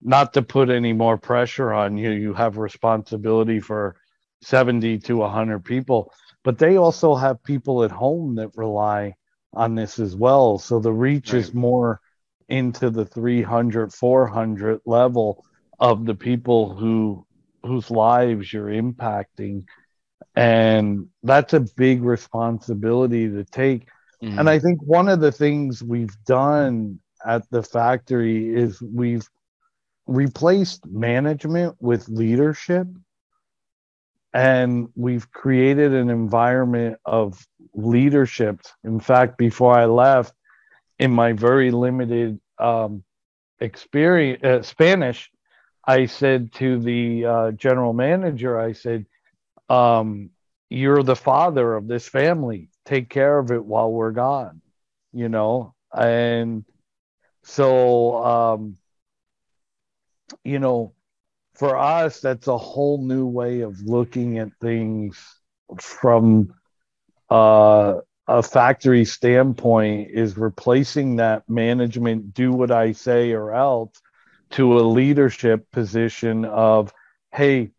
[0.00, 2.10] not to put any more pressure on you.
[2.10, 3.96] You have responsibility for
[4.42, 6.12] seventy to hundred people,
[6.44, 9.14] but they also have people at home that rely
[9.52, 10.58] on this as well.
[10.58, 11.40] So the reach right.
[11.40, 12.00] is more
[12.48, 15.44] into the 300, 400 level
[15.78, 17.26] of the people who
[17.62, 19.64] whose lives you're impacting.
[20.34, 23.88] And that's a big responsibility to take.
[24.22, 24.38] Mm-hmm.
[24.38, 29.28] And I think one of the things we've done at the factory is we've
[30.06, 32.86] replaced management with leadership
[34.34, 38.60] and we've created an environment of leadership.
[38.82, 40.34] In fact, before I left,
[40.98, 43.04] in my very limited um,
[43.60, 45.30] experience, uh, Spanish,
[45.86, 49.06] I said to the uh, general manager, I said,
[49.68, 50.30] um,
[50.70, 52.70] "You're the father of this family.
[52.84, 54.60] Take care of it while we're gone."
[55.12, 56.64] You know, and
[57.42, 58.76] so um,
[60.42, 60.94] you know
[61.54, 65.16] for us, that's a whole new way of looking at things
[65.80, 66.52] from
[67.30, 73.92] uh, a factory standpoint is replacing that management do what I say or else
[74.50, 76.92] to a leadership position of,
[77.32, 77.70] hey,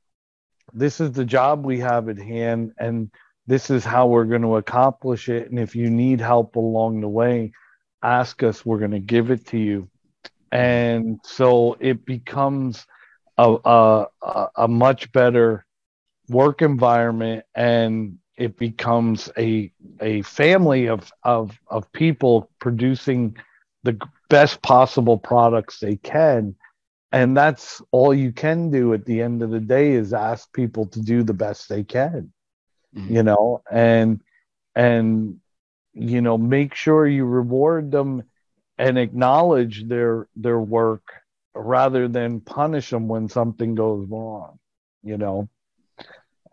[0.76, 3.10] this is the job we have at hand, and
[3.48, 5.50] this is how we're going to accomplish it.
[5.50, 7.54] And if you need help along the way,
[8.04, 9.90] ask us, we're going to give it to you.
[10.52, 12.86] And so it becomes
[13.38, 13.58] a,
[14.22, 15.66] a, a much better
[16.30, 19.72] work environment and it becomes a
[20.02, 23.38] a family of of of people producing
[23.84, 23.98] the
[24.30, 26.56] best possible products they can
[27.12, 30.86] and that's all you can do at the end of the day is ask people
[30.88, 32.32] to do the best they can
[32.96, 33.16] mm-hmm.
[33.16, 34.22] you know and
[34.76, 35.40] and
[35.94, 38.24] you know make sure you reward them
[38.78, 41.04] and acknowledge their their work
[41.54, 44.60] rather than punish them when something goes wrong
[45.04, 45.48] you know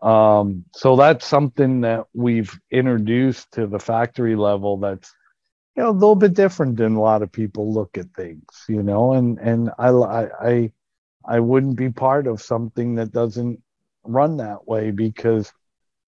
[0.01, 5.13] um, so that's something that we've introduced to the factory level that's
[5.75, 8.83] you know a little bit different than a lot of people look at things you
[8.83, 10.71] know and and i i
[11.25, 13.61] i wouldn't be part of something that doesn't
[14.03, 15.51] run that way because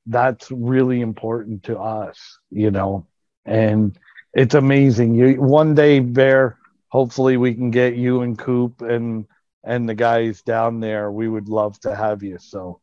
[0.08, 3.06] that's really important to us you know
[3.46, 3.98] and
[4.36, 5.16] it's amazing.
[5.16, 6.58] You one day bear
[6.90, 9.26] hopefully we can get you and coop and
[9.64, 11.12] and the guys down there.
[11.12, 12.82] We would love to have you so.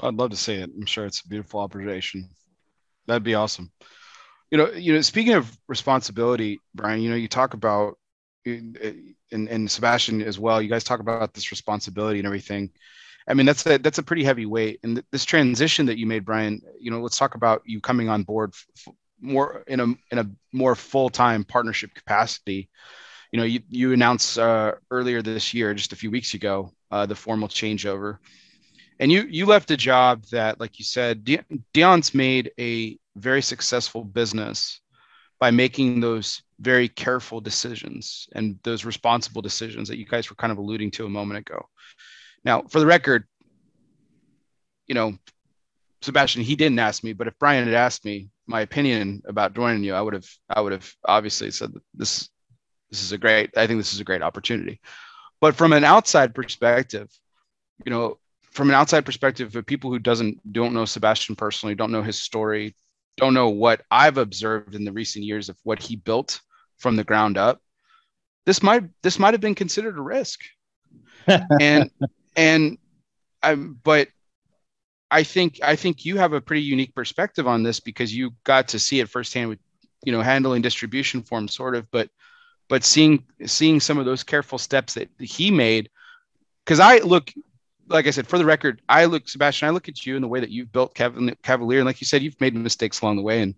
[0.00, 0.70] I'd love to see it.
[0.74, 2.28] I'm sure it's a beautiful operation.
[3.06, 3.72] That'd be awesome
[4.50, 7.98] you know, you know, speaking of responsibility, Brian, you know, you talk about
[8.46, 10.60] and, and Sebastian as well.
[10.62, 12.70] You guys talk about this responsibility and everything.
[13.28, 14.80] I mean, that's a that's a pretty heavy weight.
[14.82, 16.60] And th- this transition that you made, Brian.
[16.74, 20.26] You know, let's talk about you coming on board f- more in a in a
[20.52, 22.68] more full time partnership capacity.
[23.32, 27.00] You know, you you announced uh, earlier this year, just a few weeks ago, uh,
[27.00, 28.18] the formal changeover,
[29.00, 33.42] and you you left a job that, like you said, De- Dion's made a very
[33.42, 34.80] successful business
[35.40, 40.52] by making those very careful decisions and those responsible decisions that you guys were kind
[40.52, 41.66] of alluding to a moment ago.
[42.44, 43.24] Now, for the record,
[44.86, 45.16] you know,
[46.02, 49.82] Sebastian, he didn't ask me, but if Brian had asked me my opinion about joining
[49.82, 52.28] you, I would have, I would have obviously said this,
[52.90, 54.78] this is a great, I think this is a great opportunity.
[55.40, 57.08] But from an outside perspective,
[57.84, 58.18] you know,
[58.50, 62.18] from an outside perspective of people who doesn't don't know Sebastian personally, don't know his
[62.18, 62.74] story,
[63.16, 66.40] don't know what I've observed in the recent years of what he built
[66.78, 67.60] from the ground up,
[68.46, 70.40] this might this might have been considered a risk.
[71.60, 71.90] and
[72.36, 72.78] and
[73.42, 74.08] I'm but
[75.10, 78.68] I think I think you have a pretty unique perspective on this because you got
[78.68, 79.58] to see it firsthand with
[80.04, 82.08] you know handling distribution forms sort of but
[82.68, 85.90] but seeing seeing some of those careful steps that he made
[86.64, 87.32] because I look
[87.90, 90.28] like I said, for the record, I look, Sebastian, I look at you and the
[90.28, 93.42] way that you've built Cavalier, and like you said, you've made mistakes along the way.
[93.42, 93.54] And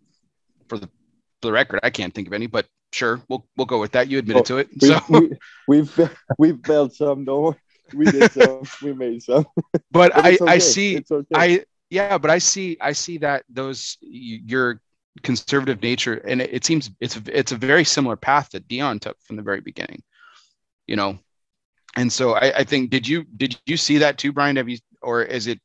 [0.69, 3.79] for the for the record, I can't think of any, but sure, we'll we'll go
[3.79, 4.09] with that.
[4.09, 7.25] You admitted to it, we, so we, have we've, we've built some.
[7.25, 7.55] No,
[7.95, 8.63] we did some.
[8.83, 9.47] we made some.
[9.73, 10.45] But, but I okay.
[10.47, 11.27] I see okay.
[11.35, 14.81] I yeah, but I see I see that those your
[15.23, 19.21] conservative nature, and it, it seems it's it's a very similar path that Dion took
[19.23, 20.03] from the very beginning.
[20.87, 21.19] You know,
[21.97, 24.57] and so I, I, think did you did you see that too, Brian?
[24.57, 25.61] Have you or is it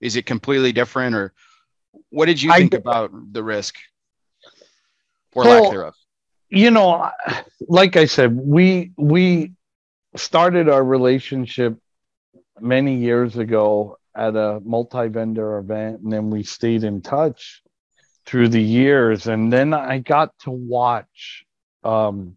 [0.00, 1.32] is it completely different or
[2.10, 3.76] what did you think I, about the risk
[5.34, 5.94] or well, lack thereof?
[6.50, 7.10] You know,
[7.68, 9.52] like I said, we we
[10.16, 11.78] started our relationship
[12.60, 17.62] many years ago at a multi-vendor event and then we stayed in touch
[18.26, 21.44] through the years and then I got to watch
[21.82, 22.36] um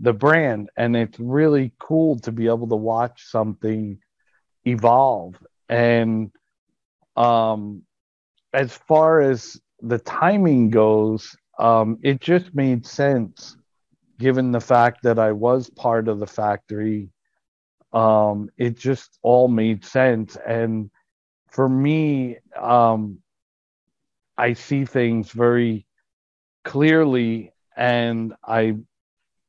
[0.00, 3.98] the brand and it's really cool to be able to watch something
[4.64, 5.36] evolve.
[5.68, 6.30] And
[7.16, 7.82] um
[8.52, 13.56] as far as the timing goes um it just made sense
[14.18, 17.10] given the fact that I was part of the factory.
[17.92, 20.36] Um it just all made sense.
[20.46, 20.90] And
[21.50, 23.18] for me um
[24.38, 25.86] I see things very
[26.64, 28.76] clearly and I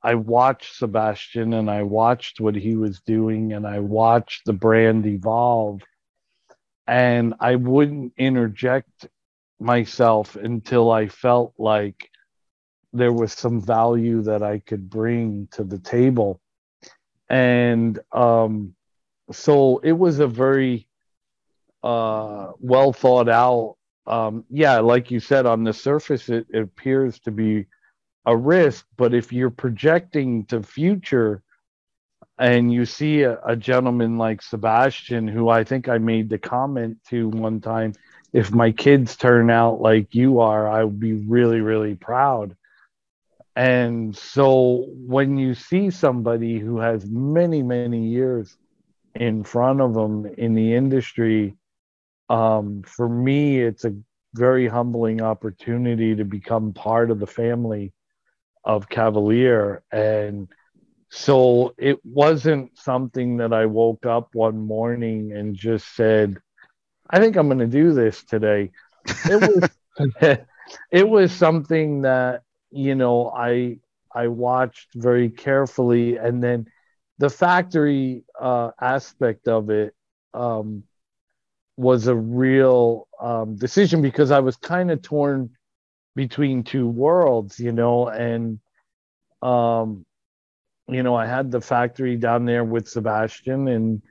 [0.01, 5.05] I watched Sebastian and I watched what he was doing and I watched the brand
[5.05, 5.81] evolve.
[6.87, 9.07] And I wouldn't interject
[9.59, 12.09] myself until I felt like
[12.93, 16.41] there was some value that I could bring to the table.
[17.29, 18.73] And um,
[19.31, 20.87] so it was a very
[21.83, 23.75] uh, well thought out.
[24.07, 27.67] Um, yeah, like you said, on the surface, it, it appears to be
[28.29, 31.41] a risk, but if you're projecting to future
[32.37, 36.99] and you see a, a, gentleman like Sebastian, who I think I made the comment
[37.07, 37.93] to one time,
[38.31, 42.55] if my kids turn out like you are, I would be really, really proud.
[43.55, 48.55] And so when you see somebody who has many, many years
[49.15, 51.55] in front of them in the industry,
[52.29, 53.95] um, for me, it's a
[54.35, 57.91] very humbling opportunity to become part of the family
[58.63, 59.83] of Cavalier.
[59.91, 60.47] And
[61.09, 66.37] so it wasn't something that I woke up one morning and just said,
[67.09, 68.71] I think I'm going to do this today.
[69.29, 70.39] It was,
[70.91, 73.79] it was something that, you know, I,
[74.13, 76.17] I watched very carefully.
[76.17, 76.67] And then
[77.17, 79.95] the factory uh, aspect of it
[80.33, 80.83] um,
[81.77, 85.49] was a real um, decision because I was kind of torn
[86.19, 88.59] between two worlds, you know, and
[89.41, 90.05] um,
[90.89, 94.01] you know, I had the factory down there with Sebastian, and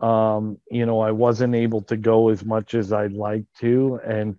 [0.00, 4.36] um, you know, I wasn't able to go as much as I'd like to, and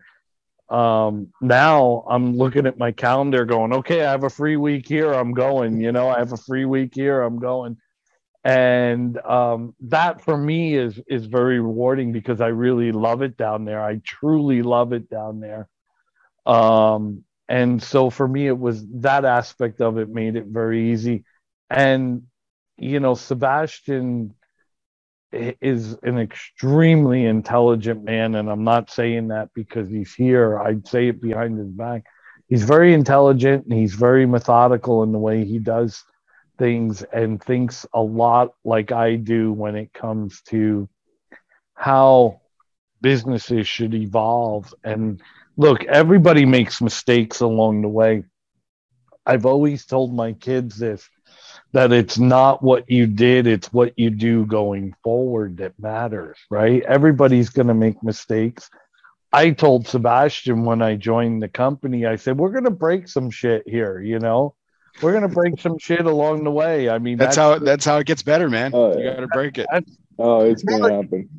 [0.75, 5.13] um, now I'm looking at my calendar, going, okay, I have a free week here,
[5.13, 5.79] I'm going.
[5.79, 7.77] You know, I have a free week here, I'm going,
[8.43, 13.63] and um, that for me is is very rewarding because I really love it down
[13.63, 13.83] there.
[13.83, 15.69] I truly love it down there.
[16.45, 21.23] Um, and so for me it was that aspect of it made it very easy.
[21.69, 22.23] And
[22.77, 24.33] you know sebastian
[25.31, 30.59] is an extremely intelligent man and i'm not saying that because he's here.
[30.59, 32.05] I'd say it behind his back.
[32.47, 36.03] He's very intelligent and he's very methodical in the way he does
[36.57, 40.87] things and thinks a lot like i do when it comes to
[41.75, 42.39] how
[43.01, 44.73] businesses should evolve.
[44.83, 45.21] And
[45.57, 48.23] look, everybody makes mistakes along the way.
[49.25, 51.09] I've always told my kids this
[51.71, 56.81] that it's not what you did, it's what you do going forward that matters, right?
[56.83, 58.69] Everybody's going to make mistakes.
[59.33, 63.29] I told Sebastian when I joined the company, I said, we're going to break some
[63.29, 64.55] shit here, you know?
[65.01, 66.87] We're going to break some shit along the way.
[66.87, 68.71] I mean, that's, that's how that's how it gets better, man.
[68.73, 69.67] Oh, you got to break it.
[70.17, 71.29] Oh, it's going to happen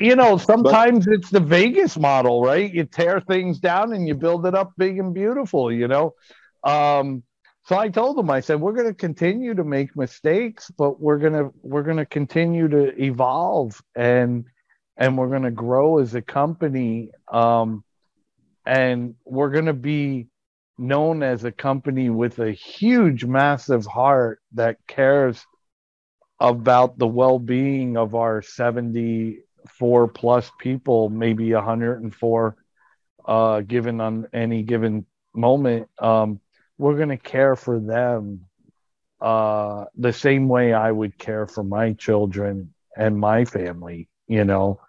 [0.00, 2.72] you know, sometimes but, it's the Vegas model, right?
[2.72, 6.14] You tear things down and you build it up big and beautiful, you know.
[6.62, 7.22] Um,
[7.66, 11.18] so I told them, I said, we're going to continue to make mistakes, but we're
[11.18, 14.44] going to we're going to continue to evolve and
[14.96, 17.10] and we're going to grow as a company.
[17.32, 17.84] Um,
[18.66, 20.28] and we're going to be
[20.78, 25.44] known as a company with a huge, massive heart that cares
[26.40, 29.38] about the well-being of our 70
[29.68, 32.56] four plus people, maybe 104
[33.26, 36.40] uh, given on any given moment, um,
[36.78, 38.46] we're going to care for them
[39.20, 44.80] uh, the same way I would care for my children and my family, you know.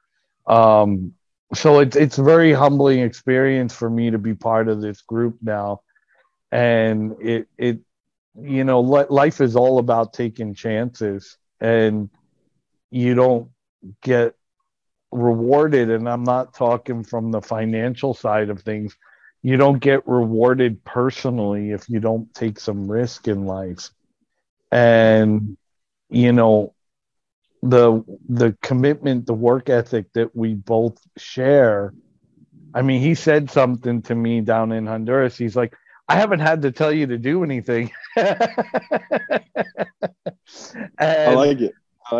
[0.47, 1.14] Um,
[1.53, 5.38] so it's it's a very humbling experience for me to be part of this group
[5.41, 5.81] now,
[6.52, 7.80] and it it
[8.39, 12.10] you know life is all about taking chances, and
[12.91, 13.49] you don't
[14.02, 14.35] get
[15.16, 18.96] rewarded, and I'm not talking from the financial side of things,
[19.42, 23.90] you don't get rewarded personally if you don't take some risk in life.
[24.72, 25.58] And,
[26.10, 26.74] you know,
[27.62, 31.94] the the commitment, the work ethic that we both share.
[32.74, 35.38] I mean, he said something to me down in Honduras.
[35.38, 35.76] He's like,
[36.08, 37.92] I haven't had to tell you to do anything.
[38.18, 39.42] I
[41.00, 41.74] like it.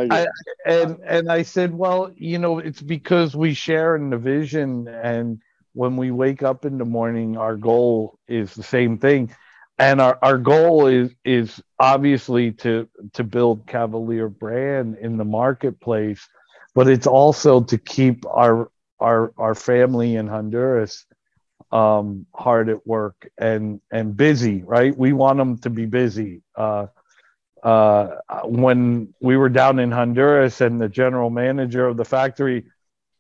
[0.10, 0.28] I,
[0.66, 5.42] and and I said, well, you know, it's because we share in the vision, and
[5.74, 9.32] when we wake up in the morning, our goal is the same thing,
[9.80, 16.28] and our, our goal is is obviously to to build Cavalier brand in the marketplace,
[16.76, 21.06] but it's also to keep our our our family in Honduras
[21.72, 24.64] um, hard at work and and busy.
[24.64, 26.44] Right, we want them to be busy.
[26.56, 26.88] Uh,
[27.66, 32.66] uh, when we were down in Honduras and the general manager of the factory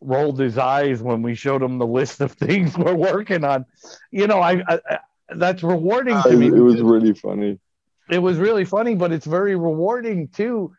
[0.01, 3.65] rolled his eyes when we showed him the list of things we're working on.
[4.11, 4.99] You know, I, I
[5.29, 6.47] that's rewarding to me.
[6.47, 7.57] It was really funny.
[8.07, 10.73] It was really funny, but it's very rewarding too.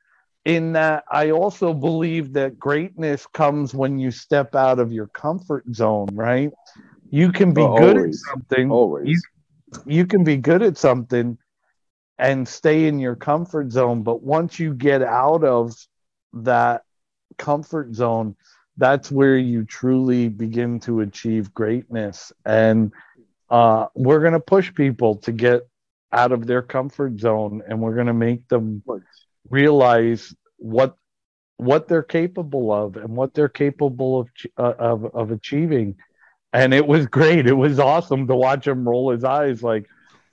[0.45, 5.65] In that, I also believe that greatness comes when you step out of your comfort
[5.75, 6.11] zone.
[6.13, 6.53] Right?
[7.11, 8.25] You can be oh, good always.
[8.25, 8.71] at something.
[8.71, 9.09] Always.
[9.09, 9.21] You,
[9.87, 11.37] you can be good at something
[12.19, 14.03] and stay in your comfort zone.
[14.03, 15.75] But once you get out of
[16.33, 16.83] that
[17.39, 18.37] comfort zone,
[18.77, 22.33] that's where you truly begin to achieve greatness.
[22.45, 22.93] And
[23.51, 25.63] uh, we're going to push people to get
[26.13, 28.83] out of their comfort zone and we're going to make them
[29.51, 30.97] realize what
[31.59, 35.97] what they're capable of and what they're capable of, uh, of of achieving
[36.53, 39.87] and it was great it was awesome to watch him roll his eyes like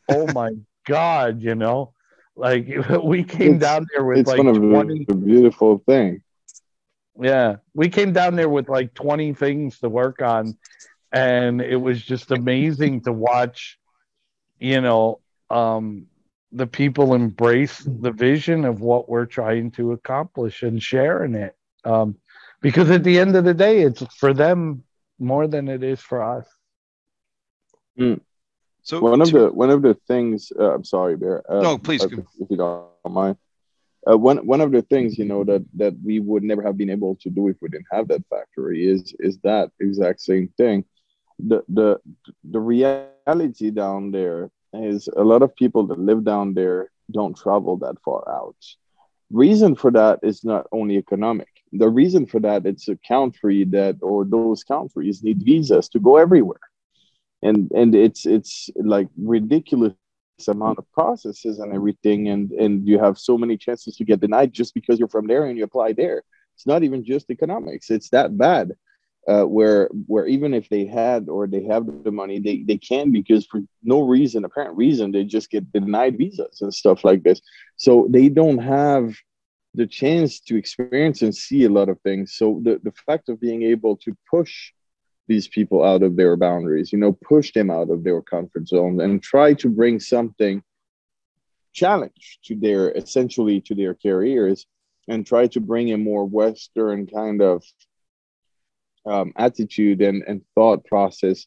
[0.10, 0.52] oh my
[0.86, 1.94] God, you know,
[2.36, 2.68] like
[3.04, 6.22] we came it's, down there with it's like one of 20, a beautiful thing.
[7.20, 10.58] Yeah, we came down there with like 20 things to work on.
[11.12, 13.78] and it was just amazing to watch
[14.60, 15.20] you know
[15.50, 16.08] um,
[16.52, 22.16] the people embrace the vision of what we're trying to accomplish and sharing it um,
[22.62, 24.84] because at the end of the day it's for them
[25.20, 26.48] more than it is for us
[28.00, 28.20] mm.
[28.84, 32.04] So one of the one of the things uh, i'm sorry bear uh, no please
[32.04, 33.38] if, if you don't mind.
[34.10, 36.90] Uh, one one of the things you know that that we would never have been
[36.90, 40.84] able to do if we didn't have that factory is is that exact same thing.
[41.40, 42.00] The the
[42.44, 47.78] the reality down there is a lot of people that live down there don't travel
[47.78, 48.58] that far out.
[49.32, 51.48] Reason for that is not only economic.
[51.72, 56.18] The reason for that it's a country that or those countries need visas to go
[56.18, 56.60] everywhere
[57.44, 59.96] and and it's it's like ridiculous
[60.48, 64.52] amount of processes and everything and and you have so many chances to get denied
[64.52, 66.24] just because you're from there and you apply there.
[66.56, 67.90] It's not even just economics.
[67.90, 68.74] It's that bad
[69.28, 73.12] uh, where where even if they had or they have the money they, they can
[73.12, 77.42] because for no reason apparent reason they just get denied visas and stuff like this.
[77.78, 79.16] So they don't have
[79.76, 82.36] the chance to experience and see a lot of things.
[82.36, 84.72] So the, the fact of being able to push
[85.28, 89.00] these people out of their boundaries, you know, push them out of their comfort zone
[89.02, 90.62] and try to bring something
[91.74, 94.66] challenge to their essentially to their careers
[95.08, 97.64] and try to bring a more Western kind of
[99.06, 101.46] um, attitude and, and thought process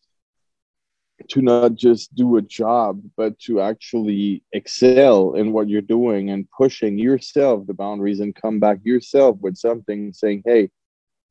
[1.31, 6.51] to not just do a job, but to actually excel in what you're doing and
[6.51, 10.69] pushing yourself the boundaries and come back yourself with something saying, hey,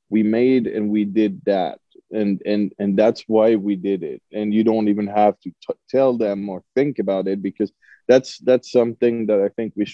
[0.10, 1.80] we made and we did that
[2.16, 4.22] and and and that's why we did it.
[4.32, 7.72] And you don't even have to t- tell them or think about it because
[8.08, 9.86] that's that's something that i think we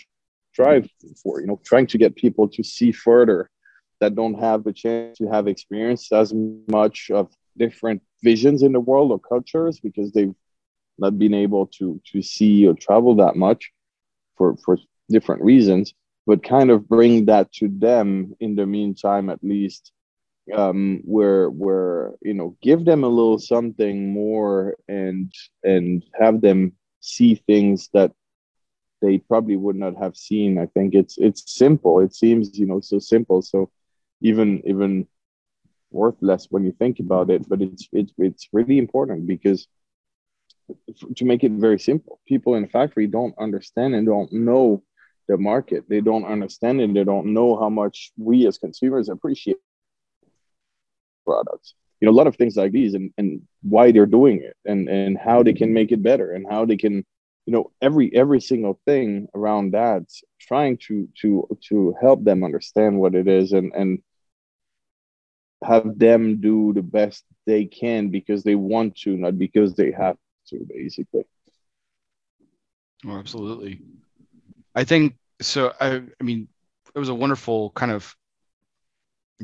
[0.52, 0.88] strive
[1.24, 3.50] for you know trying to get people to see further
[4.00, 6.34] that don't have the chance to have experienced as
[6.68, 10.34] much of different visions in the world or cultures because they've
[10.98, 13.72] not been able to to see or travel that much
[14.38, 14.78] for for
[15.10, 15.94] different reasons
[16.28, 19.92] but kind of bring that to them in the meantime at least
[20.54, 25.32] um, where where you know give them a little something more and
[25.64, 28.12] and have them see things that
[29.02, 30.58] they probably would not have seen.
[30.58, 32.00] I think it's it's simple.
[32.00, 33.42] It seems you know so simple.
[33.42, 33.70] So
[34.22, 35.08] even even
[35.92, 39.68] worthless when you think about it, but it's it's it's really important because
[41.16, 44.84] to make it very simple, people in the factory don't understand and don't know
[45.28, 45.86] the market.
[45.90, 49.58] They don't understand and they don't know how much we as consumers appreciate
[51.32, 51.74] products.
[52.00, 53.30] You know a lot of things like these and, and
[53.62, 56.78] why they're doing it and and how they can make it better and how they
[56.78, 56.96] can
[57.46, 60.04] you know every every single thing around that
[60.40, 64.00] trying to to to help them understand what it is and and
[65.64, 70.18] have them do the best they can because they want to not because they have
[70.48, 71.26] to basically.
[73.06, 73.74] Oh absolutely.
[74.76, 76.48] I think so i i mean
[76.96, 78.16] it was a wonderful kind of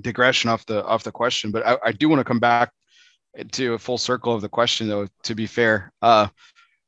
[0.01, 2.71] digression off the off the question, but I, I do want to come back
[3.51, 5.07] to a full circle of the question, though.
[5.23, 6.27] To be fair, uh,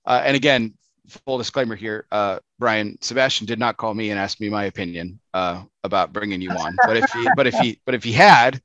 [0.06, 0.74] uh, and again,
[1.08, 5.20] full disclaimer here, uh, Brian Sebastian did not call me and ask me my opinion
[5.34, 6.76] uh, about bringing you on.
[6.86, 8.62] But if he, but if he, but if he had,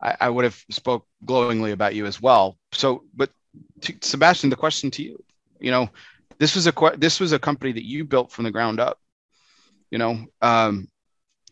[0.00, 2.58] I, I would have spoke glowingly about you as well.
[2.72, 3.30] So, but
[3.82, 5.22] to, Sebastian, the question to you,
[5.60, 5.88] you know,
[6.38, 8.98] this was a this was a company that you built from the ground up.
[9.90, 10.88] You know, um,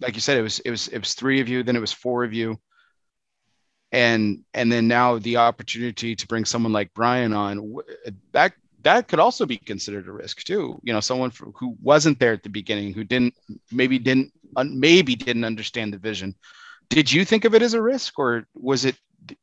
[0.01, 1.93] like you said, it was it was it was three of you, then it was
[1.93, 2.59] four of you,
[3.93, 7.77] and and then now the opportunity to bring someone like Brian on
[8.33, 8.53] that
[8.83, 10.81] that could also be considered a risk too.
[10.83, 13.35] You know, someone who wasn't there at the beginning, who didn't
[13.71, 16.35] maybe didn't maybe didn't understand the vision.
[16.89, 18.97] Did you think of it as a risk, or was it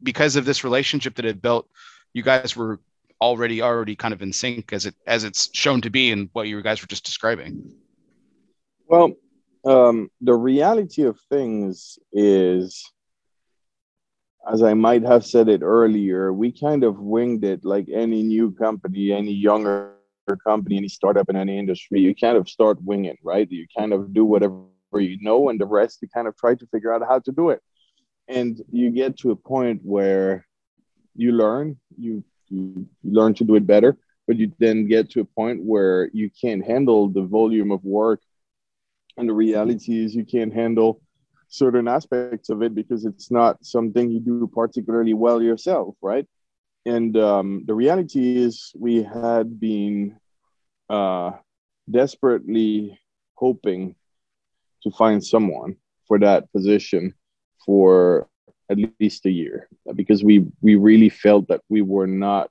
[0.03, 1.69] because of this relationship that had built?
[2.13, 2.79] You guys were
[3.21, 6.47] already already kind of in sync as it as it's shown to be in what
[6.47, 7.71] you guys were just describing.
[8.87, 9.13] Well,
[9.67, 12.89] um, the reality of things is,
[14.49, 18.51] as I might have said it earlier, we kind of winged it like any new
[18.51, 19.95] company, any younger
[20.45, 21.99] company, any startup in any industry.
[21.99, 23.51] You kind of start winging, right?
[23.51, 24.63] You kind of do whatever
[24.93, 27.49] you know, and the rest you kind of try to figure out how to do
[27.49, 27.61] it.
[28.29, 30.47] And you get to a point where
[31.13, 35.25] you learn, you, you learn to do it better, but you then get to a
[35.25, 38.21] point where you can't handle the volume of work
[39.17, 41.01] and the reality is you can't handle
[41.49, 46.27] certain aspects of it because it's not something you do particularly well yourself right?
[46.85, 50.17] And um, the reality is we had been
[50.89, 51.31] uh,
[51.91, 52.97] desperately
[53.35, 53.95] hoping
[54.83, 55.75] to find someone
[56.07, 57.13] for that position
[57.65, 58.29] for
[58.69, 62.49] at least a year because we we really felt that we were not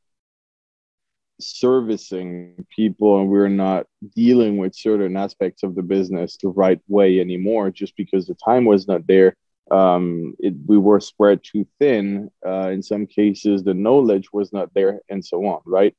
[1.40, 7.20] servicing people and we're not dealing with certain aspects of the business the right way
[7.20, 9.36] anymore just because the time was not there.
[9.70, 12.30] Um, it, we were spread too thin.
[12.46, 15.94] Uh, in some cases the knowledge was not there and so on right?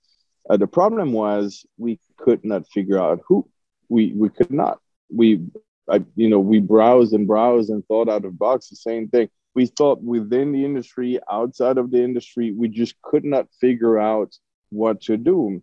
[0.50, 3.48] Uh, the problem was we could not figure out who
[3.90, 4.80] we we could not.
[5.14, 5.42] We
[5.90, 9.30] I, you know we browsed and browsed and thought out of box the same thing.
[9.56, 14.34] We thought within the industry outside of the industry we just could not figure out
[14.70, 15.62] what to do.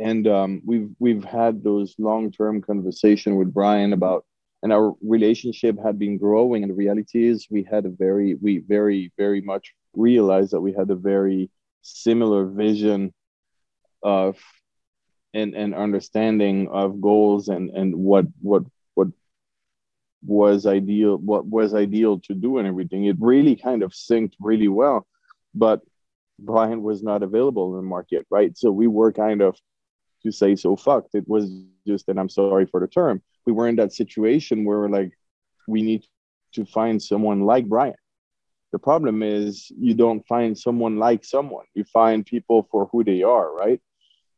[0.00, 4.24] And um, we've we've had those long-term conversation with brian about
[4.62, 8.58] and our relationship had been growing and the reality is we had a very we
[8.58, 11.48] very very much realized that we had a very
[11.82, 13.12] similar vision
[14.02, 14.36] of
[15.32, 18.62] and, and understanding of goals and and what what
[18.94, 19.08] what
[20.24, 23.04] was ideal what was ideal to do and everything.
[23.04, 25.06] It really kind of synced really well.
[25.54, 25.80] But
[26.38, 28.56] Brian was not available in the market, right?
[28.56, 29.56] So we were kind of,
[30.22, 31.14] to say so, fucked.
[31.14, 31.50] It was
[31.86, 35.12] just, and I'm sorry for the term, we were in that situation where like
[35.68, 36.04] we need
[36.54, 37.94] to find someone like Brian.
[38.72, 41.66] The problem is you don't find someone like someone.
[41.74, 43.80] You find people for who they are, right?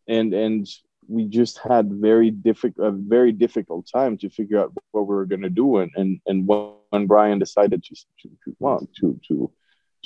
[0.08, 0.68] And and
[1.08, 5.24] we just had very difficult a very difficult time to figure out what we were
[5.24, 9.50] going to do and and and when Brian decided to to, to well to to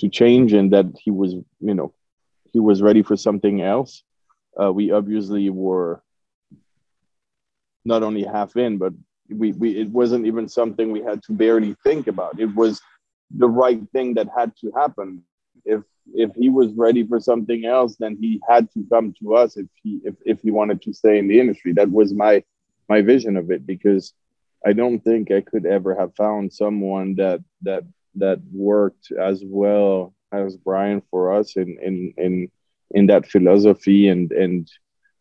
[0.00, 1.92] to change and that he was you know
[2.52, 4.02] he was ready for something else
[4.60, 6.02] uh, we obviously were
[7.84, 8.92] not only half in but
[9.30, 12.40] we, we it wasn't even something we had to barely think about.
[12.40, 12.80] It was
[13.30, 15.22] the right thing that had to happen.
[15.64, 15.82] If
[16.14, 19.66] if he was ready for something else then he had to come to us if
[19.82, 21.72] he if, if he wanted to stay in the industry.
[21.72, 22.42] That was my
[22.88, 24.14] my vision of it because
[24.66, 27.84] i don't think i could ever have found someone that that
[28.16, 32.50] that worked as well as Brian for us in in in
[32.92, 34.68] in that philosophy and and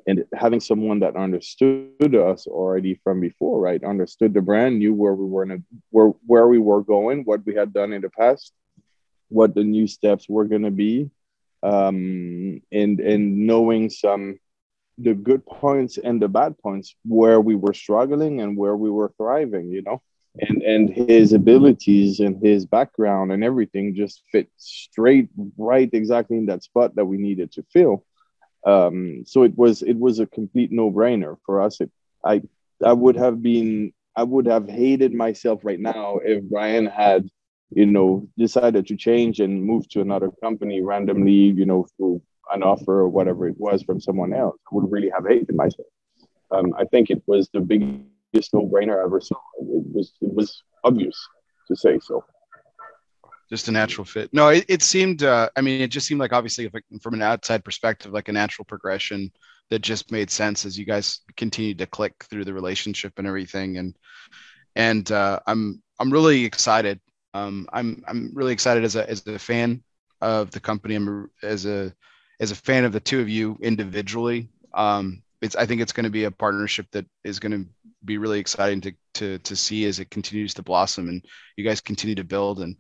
[0.08, 3.84] and having someone that understood us already from before, right?
[3.84, 5.58] Understood the brand, knew where we were in a,
[5.92, 8.54] where where we were going, what we had done in the past,
[9.28, 11.10] what the new steps were going to be,
[11.64, 14.40] um, and and knowing some
[14.98, 19.14] the good points and the bad points where we were struggling and where we were
[19.18, 20.02] thriving, you know
[20.38, 26.46] and and his abilities and his background and everything just fit straight right exactly in
[26.46, 28.06] that spot that we needed to fill.
[28.66, 31.82] Um, so it was it was a complete no-brainer for us.
[31.82, 31.92] It
[32.24, 32.42] i
[32.84, 37.30] i would have been i would have hated myself right now if brian had
[37.72, 42.64] you know decided to change and move to another company randomly you know through an
[42.64, 44.58] offer or whatever it was from someone else.
[44.72, 45.88] I would really have hated myself.
[46.52, 48.02] Um, i think it was the big
[48.32, 49.38] biggest no-brainer I ever saw.
[49.60, 51.16] It was it was obvious
[51.68, 52.24] to say so.
[53.50, 54.30] Just a natural fit.
[54.32, 55.24] No, it, it seemed.
[55.24, 56.70] Uh, I mean, it just seemed like obviously,
[57.02, 59.32] from an outside perspective, like a natural progression
[59.70, 63.78] that just made sense as you guys continued to click through the relationship and everything.
[63.78, 63.96] And
[64.76, 67.00] and uh, I'm I'm really excited.
[67.34, 69.84] Um, I'm I'm really excited as a as a fan
[70.22, 70.96] of the company.
[70.96, 71.94] I'm as a
[72.40, 74.50] as a fan of the two of you individually.
[74.76, 77.70] Um, it's I think it's going to be a partnership that is going to
[78.04, 81.26] be really exciting to to to see as it continues to blossom and
[81.58, 82.80] you guys continue to build and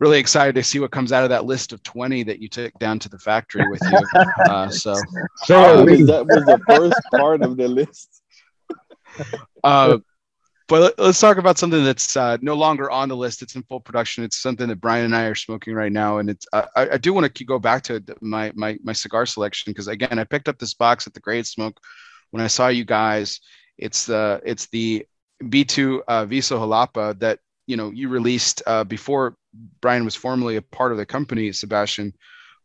[0.00, 2.72] really excited to see what comes out of that list of 20 that you took
[2.78, 3.98] down to the factory with you.
[4.48, 4.94] Uh, so
[5.44, 8.22] so that was the first part of the list?
[9.62, 9.98] Uh,
[10.68, 13.42] but let's talk about something that's uh, no longer on the list.
[13.42, 14.24] It's in full production.
[14.24, 16.46] It's something that Brian and I are smoking right now, and it's.
[16.52, 20.18] I, I do want to go back to my my my cigar selection because again,
[20.18, 21.80] I picked up this box at the Great Smoke
[22.34, 23.38] when I saw you guys,
[23.78, 25.06] it's the it's the
[25.40, 27.38] B2 uh, Viso Jalapa that
[27.68, 29.36] you know you released uh, before
[29.80, 31.52] Brian was formally a part of the company.
[31.52, 32.12] Sebastian,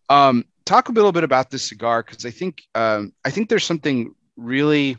[0.09, 3.63] um, talk a little bit about this cigar because I think um, I think there's
[3.63, 4.97] something really.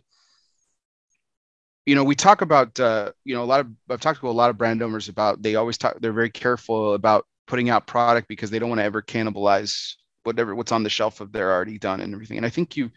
[1.87, 4.31] You know, we talk about uh, you know a lot of I've talked to a
[4.31, 8.29] lot of brand owners about they always talk they're very careful about putting out product
[8.29, 11.79] because they don't want to ever cannibalize whatever what's on the shelf of they're already
[11.79, 12.37] done and everything.
[12.37, 12.91] And I think you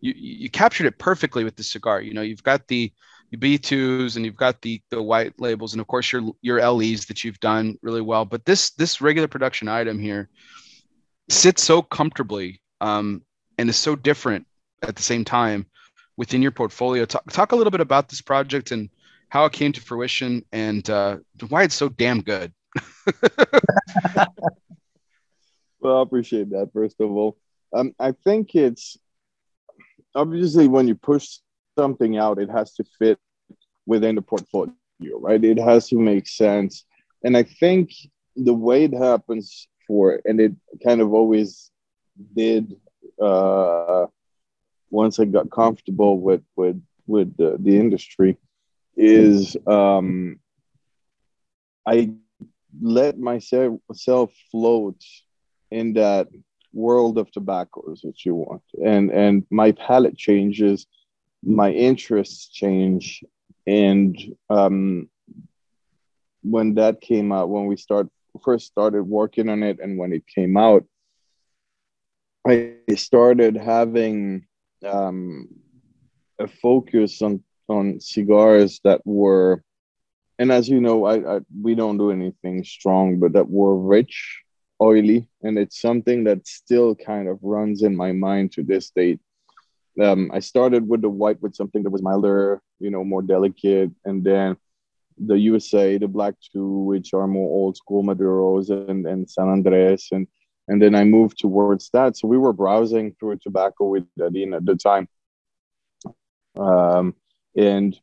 [0.00, 2.00] you you captured it perfectly with the cigar.
[2.00, 2.92] You know, you've got the
[3.34, 7.24] B2s and you've got the the white labels and of course your your LEs that
[7.24, 8.24] you've done really well.
[8.24, 10.28] But this this regular production item here
[11.28, 13.22] sits so comfortably um,
[13.58, 14.46] and is so different
[14.82, 15.66] at the same time
[16.18, 17.06] within your portfolio.
[17.06, 18.90] Talk, talk a little bit about this project and
[19.28, 21.18] how it came to fruition and uh,
[21.48, 22.52] why it's so damn good.
[25.80, 26.70] well, I appreciate that.
[26.74, 27.38] First of all,
[27.72, 28.98] um, I think it's
[30.14, 31.38] obviously when you push
[31.78, 33.18] something out, it has to fit
[33.86, 34.74] within the portfolio,
[35.14, 35.42] right?
[35.42, 36.84] It has to make sense.
[37.22, 37.92] And I think
[38.34, 40.52] the way it happens for, and it
[40.84, 41.70] kind of always
[42.34, 42.76] did
[43.22, 44.06] uh,
[44.90, 48.36] once I got comfortable with with with the, the industry,
[48.96, 50.40] is um,
[51.86, 52.10] I
[52.80, 55.02] let myself float
[55.70, 56.28] in that
[56.72, 58.62] world of tobaccos that you want.
[58.84, 60.86] And and my palate changes
[61.42, 63.22] my interests change
[63.66, 64.16] and
[64.50, 65.08] um
[66.42, 68.08] when that came out when we start
[68.42, 70.84] first started working on it and when it came out
[72.46, 74.44] i started having
[74.84, 75.48] um
[76.38, 79.62] a focus on on cigars that were
[80.38, 84.44] and as you know I, I we don't do anything strong but that were rich
[84.80, 89.20] oily, and it's something that still kind of runs in my mind to this date.
[90.00, 93.90] Um, I started with the white with something that was milder, you know, more delicate,
[94.04, 94.56] and then
[95.18, 100.08] the USA, the Black Two, which are more old school Maduros and, and San Andres,
[100.12, 100.28] and
[100.68, 102.16] and then I moved towards that.
[102.16, 105.08] So we were browsing through tobacco with Adin at the time,
[106.58, 107.14] um,
[107.56, 107.98] and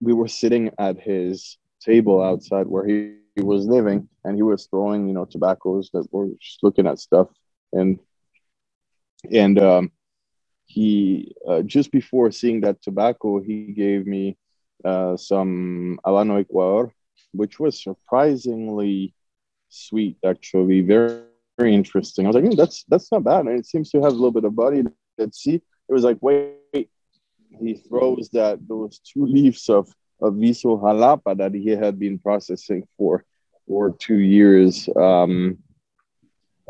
[0.00, 4.66] we were sitting at his table outside where he he was living and he was
[4.66, 7.28] throwing you know tobaccos that were just looking at stuff
[7.72, 7.98] and
[9.32, 9.90] and um,
[10.66, 14.36] he uh, just before seeing that tobacco he gave me
[14.84, 16.92] uh, some habano ecuador
[17.32, 19.14] which was surprisingly
[19.68, 21.22] sweet actually very
[21.58, 24.12] very interesting i was like mm, that's that's not bad and it seems to have
[24.12, 24.82] a little bit of body
[25.18, 26.88] let's see it was like wait, wait
[27.60, 32.86] he throws that those two leaves of of Viso Jalapa that he had been processing
[32.96, 33.24] for
[33.66, 34.88] for two years.
[34.96, 35.58] Um,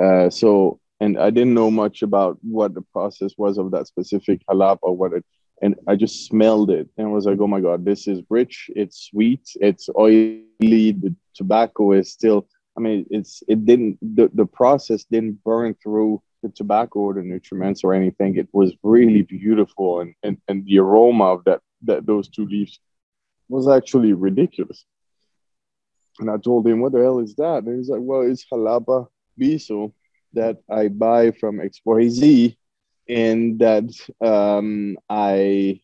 [0.03, 4.43] uh, so, and I didn't know much about what the process was of that specific
[4.51, 5.25] Jalapa, what it,
[5.63, 8.71] and I just smelled it and was like, oh my God, this is rich.
[8.77, 9.49] It's sweet.
[9.61, 10.45] It's oily.
[10.61, 12.47] The tobacco is still,
[12.79, 17.23] I mean, it's, it didn't, the, the process didn't burn through the tobacco or the
[17.23, 18.37] nutriments or anything.
[18.37, 20.01] It was really beautiful.
[20.01, 22.79] And, and, and the aroma of that, that those two leaves
[23.49, 24.85] was actually ridiculous.
[26.21, 27.65] And I told him, what the hell is that?
[27.65, 29.93] And he's like, well, it's Jalapa Viso
[30.35, 32.57] that I buy from XYZ
[33.09, 33.91] and that
[34.21, 35.81] um, I,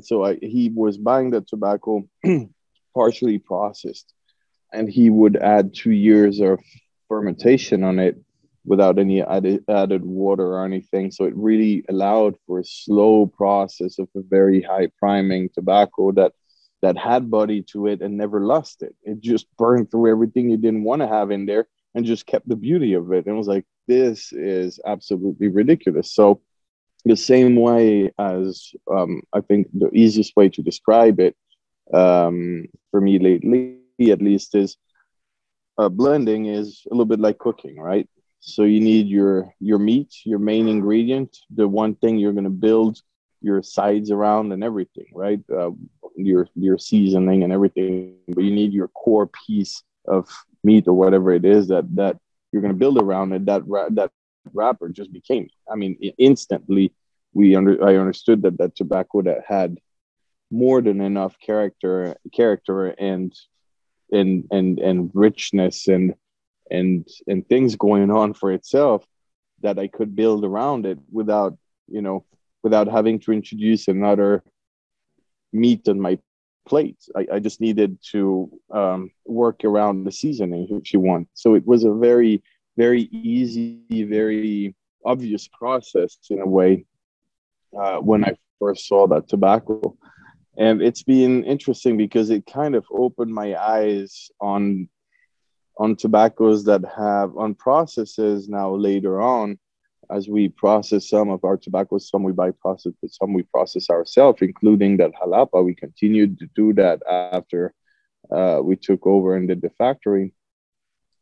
[0.00, 2.08] so I, he was buying the tobacco
[2.94, 4.14] partially processed
[4.72, 6.60] and he would add two years of
[7.08, 8.16] fermentation on it
[8.64, 11.10] without any added, added water or anything.
[11.10, 16.32] So it really allowed for a slow process of a very high priming tobacco that
[16.80, 18.94] that had body to it and never lost it.
[19.02, 22.48] It just burned through everything you didn't want to have in there and just kept
[22.48, 23.26] the beauty of it.
[23.26, 26.12] And it was like, this is absolutely ridiculous.
[26.12, 26.40] So,
[27.04, 31.36] the same way as um, I think the easiest way to describe it
[31.94, 34.76] um, for me lately, at least, is
[35.78, 38.08] uh, blending is a little bit like cooking, right?
[38.40, 42.50] So you need your your meat, your main ingredient, the one thing you're going to
[42.50, 43.00] build
[43.40, 45.40] your sides around and everything, right?
[45.50, 45.70] Uh,
[46.16, 50.28] your your seasoning and everything, but you need your core piece of
[50.64, 52.16] meat or whatever it is that that
[52.52, 53.46] you're going to build around it.
[53.46, 53.62] That
[53.92, 54.10] that
[54.52, 55.48] wrapper just became.
[55.70, 56.92] I mean, instantly
[57.34, 59.78] we under I understood that that tobacco that had
[60.50, 63.32] more than enough character character and
[64.12, 66.14] and and and richness and
[66.70, 69.04] and and things going on for itself
[69.60, 71.56] that I could build around it without
[71.88, 72.24] you know
[72.62, 74.42] without having to introduce another
[75.52, 76.18] meat on my
[76.66, 76.98] plate.
[77.16, 81.28] I, I just needed to um, work around the seasoning if you want.
[81.34, 82.42] So it was a very,
[82.76, 84.74] very easy, very
[85.04, 86.84] obvious process in a way
[87.78, 89.96] uh, when I first saw that tobacco.
[90.58, 94.88] And it's been interesting because it kind of opened my eyes on
[95.78, 99.56] on tobaccos that have on processes now later on
[100.10, 103.90] as we process some of our tobacco, some we buy processed, but some we process
[103.90, 105.64] ourselves, including that Jalapa.
[105.64, 107.74] We continued to do that after
[108.30, 110.32] uh, we took over and did the factory.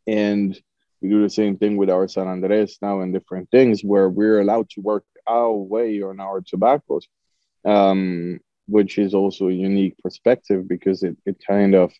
[0.06, 0.58] And
[1.00, 4.40] we do the same thing with our San Andres now and different things where we're
[4.40, 7.06] allowed to work our way on our tobaccos,
[7.64, 11.93] um, which is also a unique perspective because it, it kind of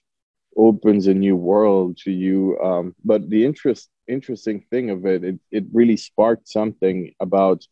[0.57, 2.59] opens a new world to you.
[2.61, 7.65] Um, but the interest interesting thing of it, it, it really sparked something about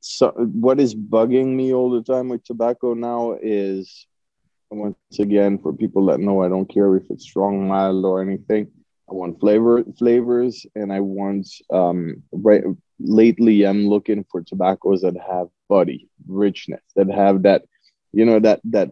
[0.00, 4.06] so what is bugging me all the time with tobacco now is
[4.70, 8.68] once again for people that know I don't care if it's strong, mild, or anything.
[9.08, 12.64] I want flavor flavors, and I want um right.
[13.02, 17.64] Lately, I'm looking for tobaccos that have body, richness, that have that,
[18.12, 18.90] you know, that that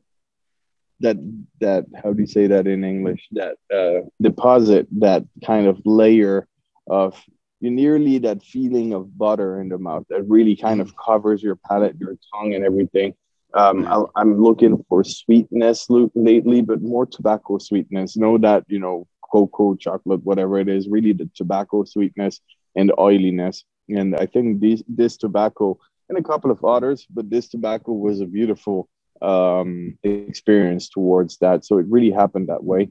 [1.01, 1.17] that
[1.61, 3.29] that how do you say that in English?
[3.33, 6.47] That uh, deposit, that kind of layer
[6.87, 7.23] of
[7.61, 11.57] you nearly that feeling of butter in the mouth that really kind of covers your
[11.57, 13.15] palate, your tongue, and everything.
[13.53, 18.17] Um, I, am looking for sweetness lately, but more tobacco sweetness.
[18.17, 22.41] Know that you know cocoa, chocolate, whatever it is, really the tobacco sweetness
[22.77, 23.65] and oiliness.
[23.99, 28.21] And I think these, this tobacco and a couple of others, but this tobacco was
[28.21, 28.89] a beautiful
[29.23, 31.65] um, experience towards that.
[31.65, 32.91] So it really happened that way.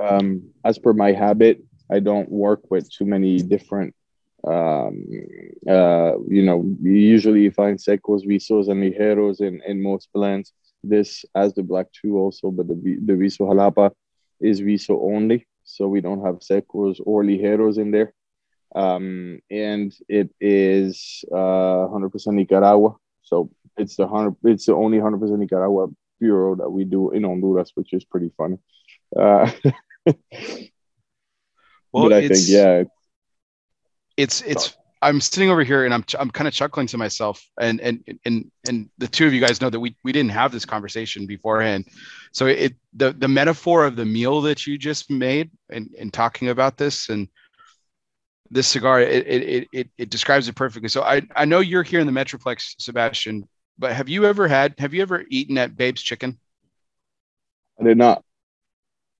[0.00, 3.94] Um, as per my habit, I don't work with too many different
[4.46, 5.06] um,
[5.68, 10.52] uh, you know, usually you find secos, visos, and ligeros in, in most blends.
[10.82, 13.92] This as the black two also, but the the viso jalapa
[14.40, 18.12] is viso only, so we don't have secos or ligeros in there.
[18.74, 24.36] Um, and it is uh, 100% Nicaragua, so it's the hundred.
[24.44, 25.88] It's the only 100% Nicaragua
[26.20, 28.58] puro that we do in Honduras, which is pretty funny.
[29.16, 29.50] Uh,
[31.92, 32.84] well, but I think yeah,
[34.16, 37.80] it's it's I'm sitting over here and I'm I'm kind of chuckling to myself and
[37.80, 40.64] and and and the two of you guys know that we we didn't have this
[40.64, 41.86] conversation beforehand.
[42.32, 46.48] So it the the metaphor of the meal that you just made and and talking
[46.48, 47.28] about this and
[48.50, 50.88] this cigar it it it it describes it perfectly.
[50.88, 53.48] So I I know you're here in the Metroplex Sebastian,
[53.78, 56.38] but have you ever had have you ever eaten at Babe's Chicken?
[57.80, 58.24] I did not.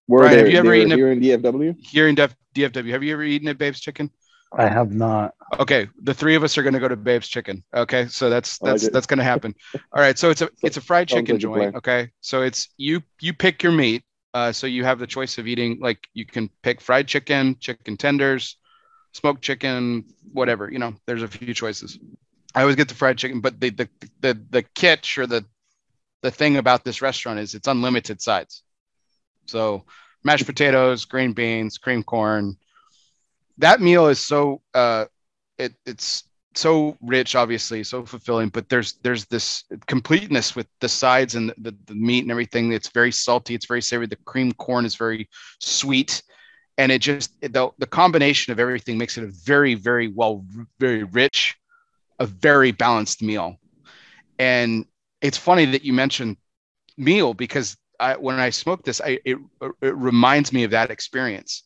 [0.07, 1.77] Where Brian, have you ever eaten here in DFW?
[1.81, 2.91] Here in DFW.
[2.91, 4.11] Have you ever eaten at Babe's Chicken?
[4.57, 5.35] I have not.
[5.59, 7.65] Okay, the three of us are going to go to Babe's Chicken.
[7.75, 9.55] Okay, so that's that's that's going to happen.
[9.75, 11.77] All right, so it's a it's a fried chicken like joint.
[11.77, 14.05] Okay, so it's you you pick your meat.
[14.33, 17.97] Uh, so you have the choice of eating like you can pick fried chicken, chicken
[17.97, 18.57] tenders,
[19.15, 20.71] smoked chicken, whatever.
[20.71, 21.99] You know, there's a few choices.
[22.55, 23.89] I always get the fried chicken, but the the
[24.21, 25.45] the the kitsch or the
[26.23, 28.63] the thing about this restaurant is it's unlimited sides.
[29.47, 29.85] So
[30.23, 32.57] mashed potatoes, green beans, cream corn,
[33.59, 35.07] that meal is so uh,
[35.59, 36.25] it, it's
[36.57, 41.55] so rich obviously so fulfilling but there's there's this completeness with the sides and the,
[41.59, 44.95] the, the, meat and everything it's very salty it's very savory the cream corn is
[44.95, 45.29] very
[45.59, 46.23] sweet
[46.79, 50.45] and it just the, the combination of everything makes it a very very well
[50.79, 51.57] very rich
[52.19, 53.57] a very balanced meal
[54.39, 54.87] and
[55.21, 56.37] it's funny that you mentioned
[56.97, 59.39] meal because I, when I smoke this, I, it,
[59.81, 61.63] it reminds me of that experience.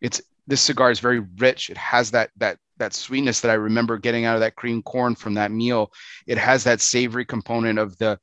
[0.00, 1.70] It's this cigar is very rich.
[1.70, 5.14] It has that that that sweetness that I remember getting out of that cream corn
[5.14, 5.90] from that meal.
[6.26, 8.18] It has that savory component of the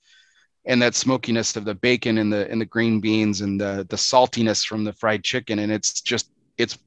[0.66, 3.96] and that smokiness of the bacon and the and the green beans and the the
[3.96, 5.60] saltiness from the fried chicken.
[5.60, 6.78] And it's just it's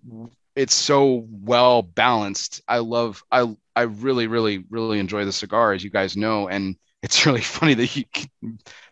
[0.55, 2.62] it's so well balanced.
[2.68, 6.76] I love I I really really really enjoy the cigar as you guys know and
[7.02, 8.05] it's really funny that you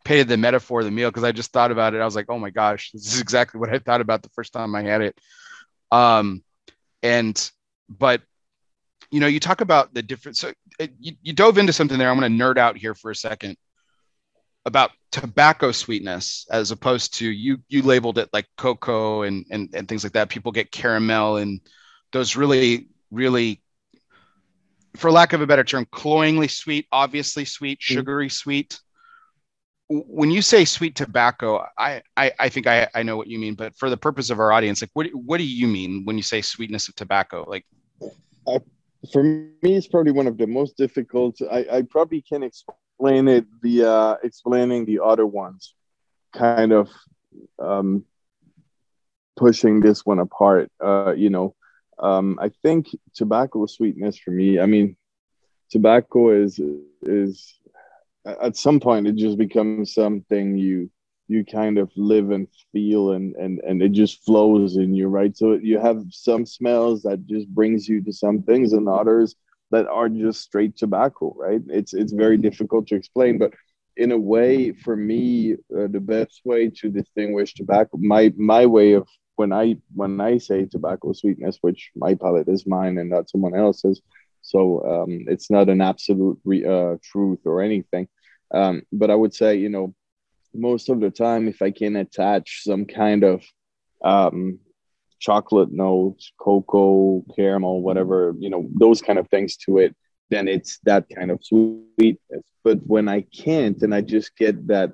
[0.05, 2.01] painted the metaphor of the meal because I just thought about it.
[2.01, 4.53] I was like, oh my gosh, this is exactly what I thought about the first
[4.53, 5.19] time I had it.
[5.91, 6.43] Um,
[7.03, 7.51] and
[7.89, 8.23] but
[9.11, 10.39] you know, you talk about the different.
[10.39, 12.11] So uh, you, you dove into something there.
[12.11, 13.57] I'm going to nerd out here for a second
[14.65, 19.89] about tobacco sweetness as opposed to you you labeled it like cocoa and and, and
[19.89, 21.61] things like that people get caramel and
[22.13, 23.61] those really really
[24.97, 27.83] for lack of a better term cloyingly sweet obviously sweet mm.
[27.83, 28.79] sugary sweet
[29.93, 33.55] when you say sweet tobacco, I, I, I think I, I know what you mean,
[33.55, 36.23] but for the purpose of our audience, like what, what do you mean when you
[36.23, 37.45] say sweetness of tobacco?
[37.47, 37.67] Like,
[39.13, 41.41] for me, it's probably one of the most difficult.
[41.51, 42.77] I, I probably can't explain
[43.07, 45.75] it via uh, explaining the other ones,
[46.33, 46.89] kind of
[47.59, 48.05] um,
[49.37, 50.71] pushing this one apart.
[50.83, 51.55] Uh, you know,
[51.99, 54.61] um, I think tobacco sweetness for me.
[54.61, 54.97] I mean,
[55.71, 56.61] tobacco is
[57.03, 57.59] is
[58.25, 60.91] at some point it just becomes something you
[61.29, 65.37] you kind of live and feel and and and it just flows in you right
[65.37, 69.35] so you have some smells that just brings you to some things and others
[69.73, 73.53] that are just straight tobacco right it's it's very difficult to explain but
[73.97, 78.93] in a way for me uh, the best way to distinguish tobacco my my way
[78.93, 83.29] of when i when i say tobacco sweetness which my palate is mine and not
[83.29, 84.01] someone else's
[84.43, 88.09] so um, it's not an absolute re- uh, truth or anything.
[88.53, 89.95] Um, but I would say, you know,
[90.53, 93.43] most of the time, if I can attach some kind of
[94.05, 94.59] um,
[95.23, 99.95] chocolate notes, cocoa, caramel, whatever, you know, those kind of things to it,
[100.31, 102.45] then it's that kind of sweetness.
[102.65, 104.93] But when I can't and I just get that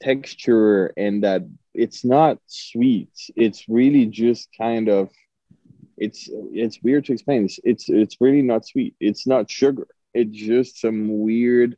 [0.00, 1.42] texture and that
[1.72, 5.08] it's not sweet, it's really just kind of
[5.96, 7.44] it's it's weird to explain.
[7.44, 8.94] It's it's, it's really not sweet.
[9.00, 9.86] It's not sugar.
[10.12, 11.76] It's just some weird.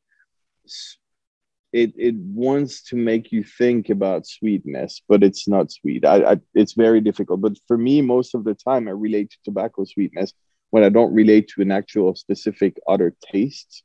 [1.74, 6.06] It it wants to make you think about sweetness, but it's not sweet.
[6.06, 7.40] I, I it's very difficult.
[7.40, 10.32] But for me, most of the time, I relate to tobacco sweetness
[10.70, 13.82] when I don't relate to an actual specific other taste.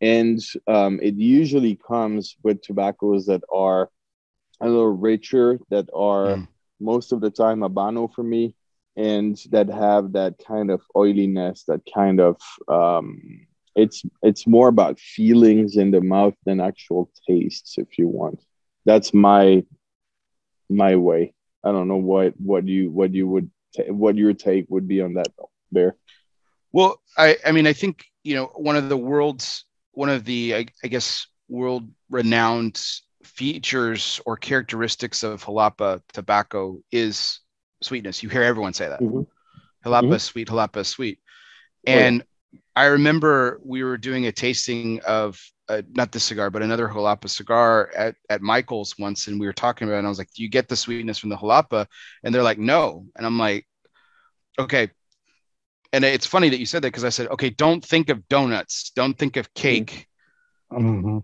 [0.00, 3.90] And um, it usually comes with tobaccos that are
[4.60, 6.48] a little richer, that are mm.
[6.78, 8.54] most of the time Habano for me,
[8.94, 12.36] and that have that kind of oiliness, that kind of
[12.68, 13.46] um,
[13.76, 18.42] it's it's more about feelings in the mouth than actual tastes, if you want.
[18.86, 19.64] That's my
[20.70, 21.34] my way.
[21.62, 25.02] I don't know what what you what you would t- what your take would be
[25.02, 25.28] on that,
[25.70, 25.96] Bear.
[26.72, 30.54] Well, I I mean I think you know one of the world's one of the
[30.54, 32.82] I, I guess world renowned
[33.24, 37.40] features or characteristics of Jalapa tobacco is
[37.82, 38.22] sweetness.
[38.22, 39.00] You hear everyone say that.
[39.00, 39.20] mm hmm
[39.84, 40.16] Jalapa mm-hmm.
[40.16, 41.20] sweet, Jalapa sweet.
[41.86, 42.35] And oh, yeah.
[42.74, 47.28] I remember we were doing a tasting of uh, not this cigar, but another Jalapa
[47.28, 49.98] cigar at, at Michael's once, and we were talking about it.
[49.98, 51.86] And I was like, "Do you get the sweetness from the Jalapa?"
[52.22, 53.66] And they're like, "No." And I'm like,
[54.58, 54.90] "Okay."
[55.92, 58.90] And it's funny that you said that because I said, "Okay, don't think of donuts,
[58.90, 60.06] don't think of cake."
[60.72, 61.18] Mm-hmm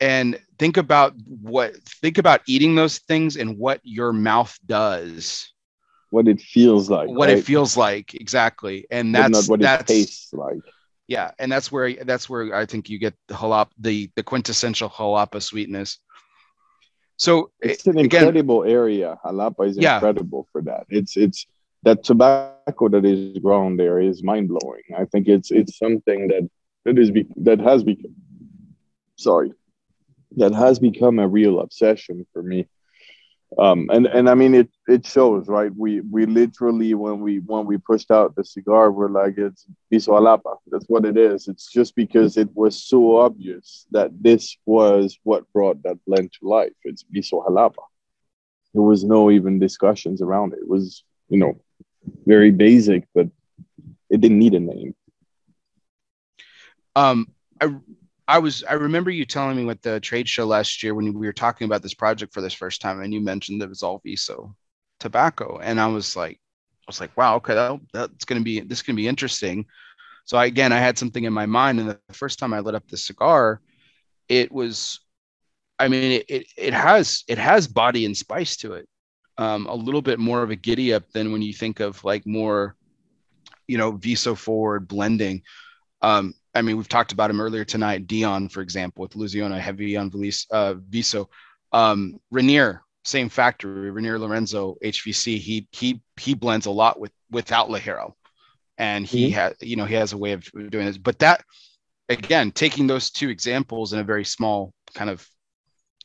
[0.00, 5.53] and think about what think about eating those things and what your mouth does
[6.14, 7.38] what it feels like what right?
[7.38, 8.86] it feels like exactly.
[8.90, 10.64] And that's not what that's, it tastes like.
[11.06, 14.88] Yeah and that's where that's where i think you get the jalapa the the quintessential
[14.88, 15.98] jalapa sweetness.
[17.16, 19.18] So eh, it's an again, incredible area.
[19.24, 19.96] Jalapa is yeah.
[19.96, 20.86] incredible for that.
[20.88, 21.46] It's it's
[21.82, 24.86] that tobacco that is grown there is mind-blowing.
[24.96, 26.48] I think it's it's something that
[26.84, 28.14] that is be, that has become
[29.16, 29.52] sorry
[30.36, 32.66] that has become a real obsession for me
[33.58, 35.72] um, and and I mean it it shows right?
[35.76, 40.12] We we literally when we when we pushed out the cigar we're like it's Viso
[40.12, 41.48] Jalapa that's what it is.
[41.48, 46.48] It's just because it was so obvious that this was what brought that blend to
[46.48, 46.72] life.
[46.84, 47.84] It's Viso Jalapa
[48.74, 50.58] there was no even discussions around it.
[50.60, 51.60] It was you know
[52.26, 53.28] very basic but
[54.10, 54.94] it didn't need a name.
[56.96, 57.28] Um
[57.60, 57.74] I
[58.26, 61.26] I was I remember you telling me with the trade show last year when we
[61.26, 63.82] were talking about this project for this first time, and you mentioned that it was
[63.82, 64.54] all Viso
[64.98, 68.82] tobacco, and I was like, I was like, wow, okay, that, that's gonna be this
[68.82, 69.66] gonna be interesting.
[70.24, 72.74] So I, again, I had something in my mind, and the first time I lit
[72.74, 73.60] up the cigar,
[74.28, 75.00] it was,
[75.78, 78.88] I mean, it it, it has it has body and spice to it,
[79.36, 82.26] um, a little bit more of a giddy up than when you think of like
[82.26, 82.74] more,
[83.66, 85.42] you know, Viso forward blending.
[86.00, 88.06] Um, I mean, we've talked about him earlier tonight.
[88.06, 90.46] Dion, for example, with Louisiana heavy on Viso.
[90.50, 91.28] Uh, Viso.
[91.72, 93.90] Um, Reinier, same factory.
[93.90, 95.38] Reinier Lorenzo HVC.
[95.38, 98.12] He he he blends a lot with without Ligero,
[98.78, 99.34] and he mm-hmm.
[99.34, 100.98] has you know he has a way of doing this.
[100.98, 101.44] But that
[102.08, 105.26] again, taking those two examples in a very small kind of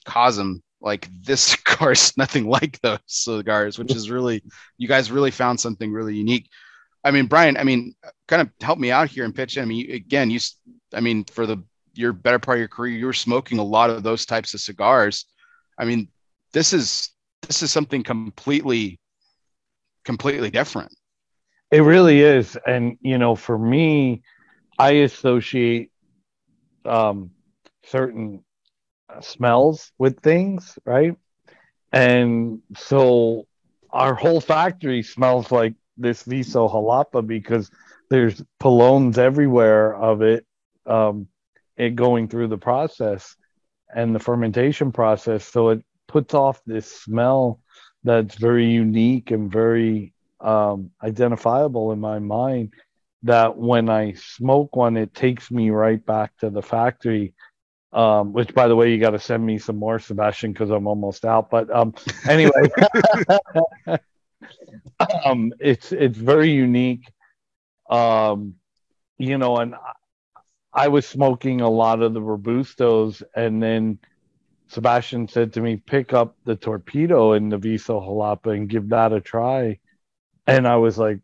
[0.05, 4.43] cosm, like this cigar is nothing like those cigars, which is really
[4.77, 6.49] you guys really found something really unique.
[7.03, 7.93] I mean, Brian, I mean,
[8.29, 9.63] kind of help me out here and pitch in.
[9.63, 10.39] I mean, again, you,
[10.93, 11.57] I mean, for the
[11.95, 14.61] your better part of your career, you were smoking a lot of those types of
[14.61, 15.25] cigars.
[15.79, 16.07] I mean,
[16.53, 17.09] this is
[17.47, 18.99] this is something completely,
[20.05, 20.95] completely different.
[21.71, 24.21] It really is, and you know, for me,
[24.77, 25.91] I associate
[26.85, 27.31] um,
[27.83, 28.43] certain
[29.21, 31.15] smells with things, right?
[31.91, 33.47] And so
[33.89, 37.71] our whole factory smells like this Viso Jalapa because
[38.09, 40.45] there's pilones everywhere of it,
[40.85, 41.27] um,
[41.77, 43.35] it going through the process
[43.93, 45.45] and the fermentation process.
[45.45, 47.59] So it puts off this smell
[48.03, 52.73] that's very unique and very um, identifiable in my mind.
[53.23, 57.33] That when I smoke one, it takes me right back to the factory.
[57.91, 60.85] Um, which, by the way, you got to send me some more, Sebastian, because I'm
[60.85, 61.49] almost out.
[61.49, 61.95] But um,
[62.29, 62.69] anyway,
[65.25, 67.03] um, it's it's very unique.
[67.89, 68.55] Um,
[69.17, 69.75] you know, and
[70.71, 73.99] I was smoking a lot of the Robustos, and then
[74.67, 79.13] Sebastian said to me, "Pick up the torpedo in the Viso Jalapa and give that
[79.13, 79.79] a try."
[80.45, 81.19] And I was like,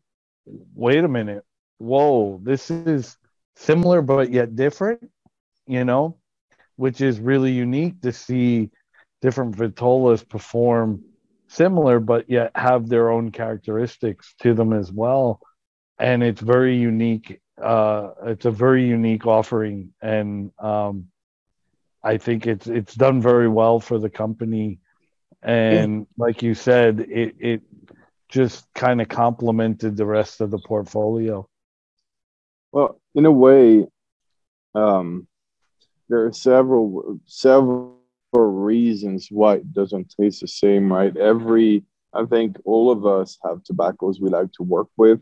[0.74, 1.46] "Wait a minute,
[1.78, 3.18] whoa, this is
[3.56, 5.12] similar but yet different,"
[5.68, 6.18] you know,
[6.76, 8.72] which is really unique to see
[9.22, 11.04] different vitolas perform
[11.48, 15.40] similar, but yet have their own characteristics to them as well.
[15.98, 17.40] And it's very unique.
[17.62, 21.08] Uh, it's a very unique offering, and um,
[22.04, 24.80] I think it's it's done very well for the company.
[25.42, 26.06] And yeah.
[26.18, 27.62] like you said, it it
[28.28, 31.48] just kind of complemented the rest of the portfolio.
[32.74, 33.88] Well, in a way,
[34.74, 35.28] um,
[36.10, 37.96] there are several several
[38.34, 41.16] reasons why it doesn't taste the same, right?
[41.16, 45.22] Every I think all of us have tobaccos we like to work with,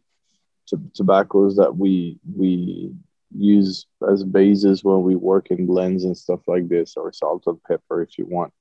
[0.68, 2.94] t- tobaccos that we we
[3.36, 7.62] use as bases when we work in blends and stuff like this, or salt and
[7.64, 8.54] pepper if you want.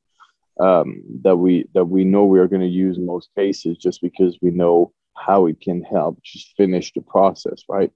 [0.61, 4.03] Um, that we that we know we are going to use in most cases just
[4.03, 7.91] because we know how it can help just finish the process, right?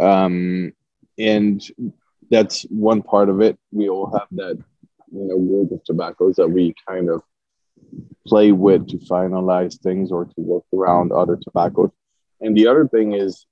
[0.00, 0.72] Um,
[1.18, 1.62] and
[2.30, 3.58] that's one part of it.
[3.72, 4.58] We all have that,
[5.12, 7.22] you know, group of tobaccos that we kind of
[8.26, 11.90] play with to finalize things or to work around other tobaccos.
[12.40, 13.46] And the other thing is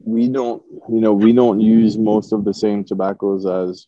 [0.00, 3.86] we don't, you know, we don't use most of the same tobaccos as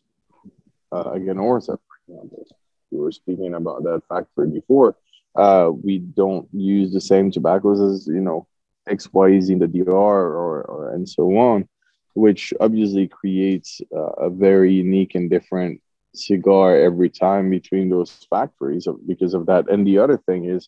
[0.93, 2.47] uh, again Orsa, for example.
[2.91, 4.97] We were speaking about that factory before.
[5.35, 8.47] Uh, we don't use the same tobaccos as you know
[8.89, 11.69] XYZ in the DR or, or and so on
[12.17, 15.83] which obviously creates uh, a very unique and different
[16.15, 19.69] cigar every time between those factories because of that.
[19.69, 20.67] And the other thing is,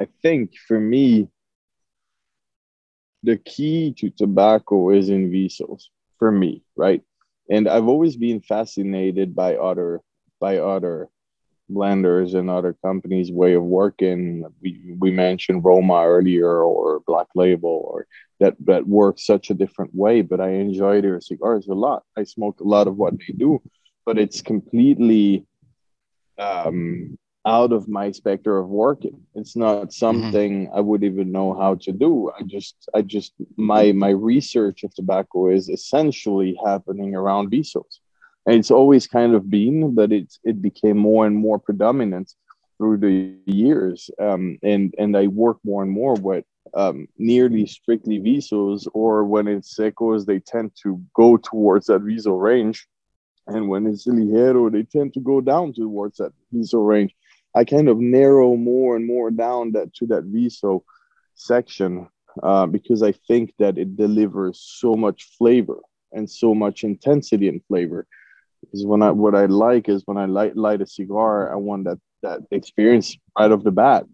[0.00, 1.28] I think for me,
[3.26, 7.02] the key to tobacco is in visos for me, right?
[7.50, 10.00] And I've always been fascinated by other
[10.40, 11.08] by other
[11.68, 14.44] blenders and other companies' way of working.
[14.62, 18.06] We we mentioned Roma earlier or Black Label or
[18.38, 20.22] that that work such a different way.
[20.22, 22.04] But I enjoy their cigars a lot.
[22.16, 23.60] I smoke a lot of what they do,
[24.04, 25.46] but it's completely
[26.38, 29.20] um, out of my specter of working.
[29.34, 29.90] It's not mm-hmm.
[29.90, 30.76] something mm-hmm.
[30.76, 32.30] I would even know how to do.
[32.38, 38.00] I just I just my my research of tobacco is essentially happening around visos.
[38.46, 42.34] And it's always kind of been, but it's it became more and more predominant
[42.78, 44.10] through the years.
[44.20, 46.44] Um, and and I work more and more with
[46.74, 52.32] um, nearly strictly visos, or when it's secos, they tend to go towards that viso
[52.32, 52.86] range.
[53.46, 57.14] And when it's ligero, they tend to go down towards that viso range.
[57.56, 60.84] I kind of narrow more and more down that to that viso
[61.34, 62.08] section
[62.42, 65.80] uh, because I think that it delivers so much flavor
[66.12, 68.06] and so much intensity and flavor.
[68.60, 71.84] Because when I what I like is when I light light a cigar, I want
[71.84, 74.04] that that experience right off the bat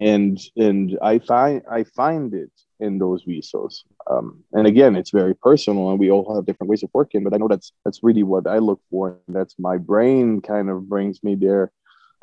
[0.00, 2.50] and and I find I find it
[2.80, 3.84] in those visos.
[4.10, 7.22] Um, and again, it's very personal, and we all have different ways of working.
[7.22, 10.68] But I know that's that's really what I look for, and that's my brain kind
[10.68, 11.70] of brings me there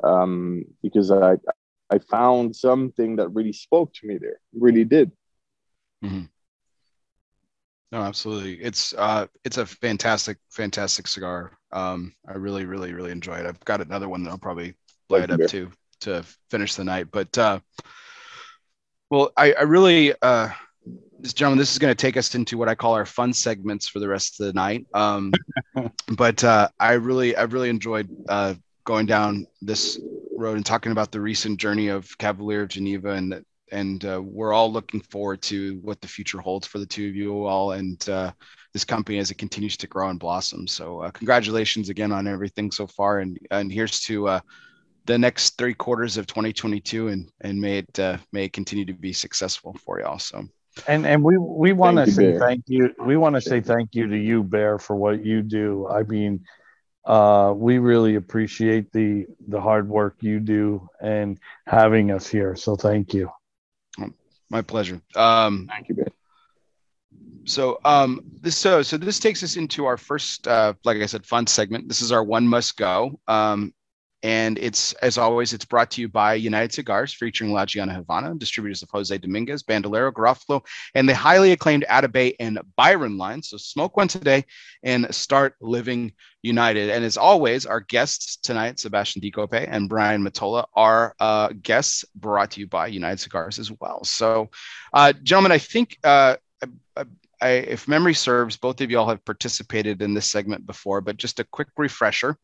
[0.03, 1.37] um, because I
[1.89, 5.11] I found something that really spoke to me there, really did.
[6.03, 6.25] Mm-hmm.
[7.91, 8.61] No, absolutely.
[8.61, 11.57] It's uh, it's a fantastic, fantastic cigar.
[11.71, 13.47] Um, I really, really, really enjoy it.
[13.47, 14.75] I've got another one that I'll probably
[15.09, 15.71] light up too
[16.01, 17.07] to finish the night.
[17.11, 17.59] But uh,
[19.09, 20.49] well, I, I really, uh,
[21.19, 23.87] this gentleman, this is going to take us into what I call our fun segments
[23.87, 24.85] for the rest of the night.
[24.93, 25.33] Um,
[26.15, 28.53] but uh, I really, I really enjoyed uh,
[28.83, 29.99] going down this
[30.35, 34.53] road and talking about the recent journey of Cavalier of Geneva, and and uh, we're
[34.53, 37.73] all looking forward to what the future holds for the two of you all.
[37.73, 38.31] And uh,
[38.73, 40.67] this company as it continues to grow and blossom.
[40.67, 44.39] So, uh, congratulations again on everything so far, and and here's to uh,
[45.05, 48.93] the next three quarters of 2022 and and may it uh, may it continue to
[48.93, 50.47] be successful for y'all so
[50.87, 52.39] and and we we want to say Bear.
[52.39, 52.93] thank you.
[53.03, 55.87] We want to say thank you to you bear for what you do.
[55.89, 56.41] I mean
[57.05, 62.75] uh, we really appreciate the the hard work you do and having us here so
[62.75, 63.29] thank you
[64.49, 66.07] my pleasure um, thank you Bear.
[67.45, 71.25] So um, this so so this takes us into our first, uh, like I said,
[71.25, 71.87] fun segment.
[71.87, 73.19] This is our one must go.
[73.27, 73.73] Um,
[74.21, 78.35] and it's, as always, it's brought to you by United Cigars, featuring La Gianna Havana,
[78.35, 83.41] distributors of Jose Dominguez, Bandolero, Garofalo, and the highly acclaimed Atabey and Byron line.
[83.41, 84.43] So smoke one today
[84.83, 86.89] and start living united.
[86.89, 92.51] And as always, our guests tonight, Sebastian Decoppet and Brian Matola, are uh, guests brought
[92.51, 94.03] to you by United Cigars as well.
[94.03, 94.49] So,
[94.93, 96.35] uh, gentlemen, I think uh,
[96.97, 97.05] I,
[97.41, 101.39] I, if memory serves, both of y'all have participated in this segment before, but just
[101.39, 102.37] a quick refresher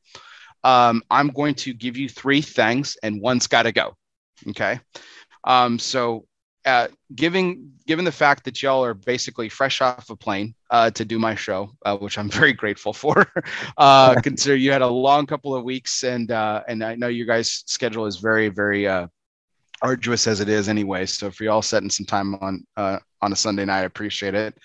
[0.65, 3.95] um, I'm going to give you three things, and one's got to go.
[4.49, 4.79] Okay.
[5.43, 6.25] Um, so,
[6.65, 11.05] uh, giving given the fact that y'all are basically fresh off a plane uh, to
[11.05, 13.31] do my show, uh, which I'm very grateful for.
[13.77, 17.27] uh, consider you had a long couple of weeks, and uh, and I know you
[17.27, 19.05] guys' schedule is very very uh,
[19.83, 21.05] arduous as it is anyway.
[21.05, 24.57] So for y'all setting some time on uh, on a Sunday night, I appreciate it.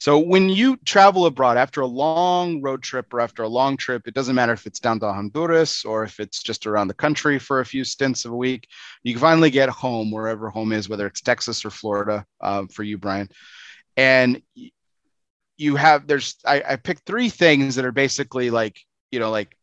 [0.00, 4.06] So when you travel abroad after a long road trip or after a long trip,
[4.06, 7.38] it doesn't matter if it's down to Honduras or if it's just around the country
[7.38, 8.68] for a few stints of a week,
[9.02, 12.82] you can finally get home wherever home is, whether it's Texas or Florida uh, for
[12.82, 13.28] you, Brian.
[13.96, 14.42] And
[15.56, 18.78] you have there's I, I picked three things that are basically like
[19.10, 19.56] you know, like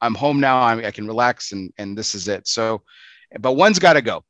[0.00, 0.60] I'm home now.
[0.60, 2.46] I'm, I can relax and and this is it.
[2.46, 2.82] So,
[3.40, 4.24] but one's got to go.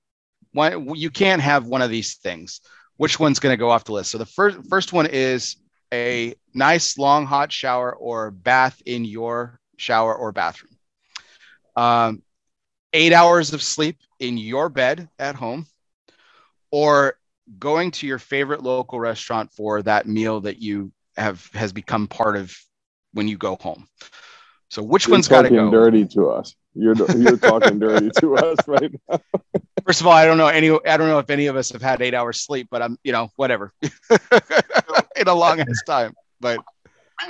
[0.53, 2.61] One you can't have one of these things.
[3.03, 4.13] Which one's going to go off the list?
[4.13, 5.57] So the first first one is
[5.93, 10.79] a nice long hot shower or bath in your shower or bathroom.
[11.75, 12.23] Um,
[12.93, 15.67] eight hours of sleep in your bed at home,
[16.71, 17.17] or
[17.59, 22.37] going to your favorite local restaurant for that meal that you have has become part
[22.37, 22.57] of
[23.15, 23.89] when you go home.
[24.71, 25.73] So which you're one's got to go?
[25.73, 26.55] Dirty to us.
[26.75, 29.21] You're you're talking dirty to us right now.
[29.85, 30.71] First of all, I don't know any.
[30.71, 33.13] I don't know if any of us have had eight hours sleep, but I'm you
[33.13, 36.15] know whatever in a long ass time.
[36.41, 36.61] But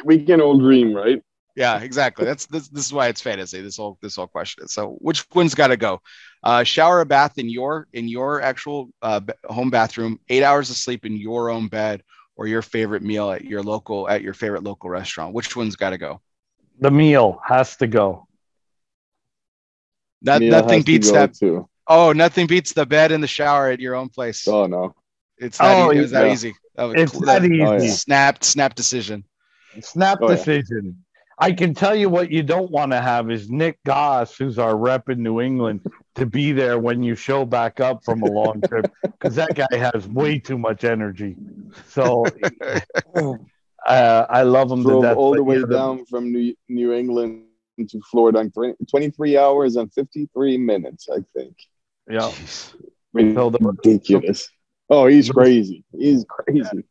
[0.04, 1.22] we can all dream, right?
[1.54, 2.24] Yeah, exactly.
[2.24, 2.68] That's this.
[2.68, 3.60] This is why it's fantasy.
[3.60, 4.68] This whole this whole question.
[4.68, 6.00] So which one's got to go?
[6.42, 10.18] Uh, shower a bath in your in your actual uh, home bathroom.
[10.28, 12.02] Eight hours of sleep in your own bed,
[12.36, 15.34] or your favorite meal at your local at your favorite local restaurant.
[15.34, 16.20] Which one's got to go?
[16.78, 18.26] The meal has to go.
[20.22, 21.34] That nothing beats that.
[21.34, 21.68] Too.
[21.86, 24.46] Oh, nothing beats the bed and the shower at your own place.
[24.46, 24.94] Oh no,
[25.38, 26.04] it's that, oh, easy.
[26.04, 26.54] It that easy.
[26.76, 27.62] That was, it's that, that easy.
[27.62, 27.92] Oh, yeah.
[27.92, 29.24] Snap, snap decision.
[29.80, 30.84] Snap oh, decision.
[30.84, 30.92] Yeah.
[31.38, 34.76] I can tell you what you don't want to have is Nick Goss, who's our
[34.76, 35.80] rep in New England,
[36.14, 39.76] to be there when you show back up from a long trip because that guy
[39.76, 41.34] has way too much energy.
[41.88, 42.24] So
[43.16, 47.46] uh, I love him Drove all the way down from New, New England
[47.78, 51.56] to Florida in 23 hours and 53 minutes, I think.
[52.08, 52.30] Yeah.
[53.12, 54.48] Ridiculous.
[54.88, 55.84] Oh, he's crazy.
[55.96, 56.84] He's crazy.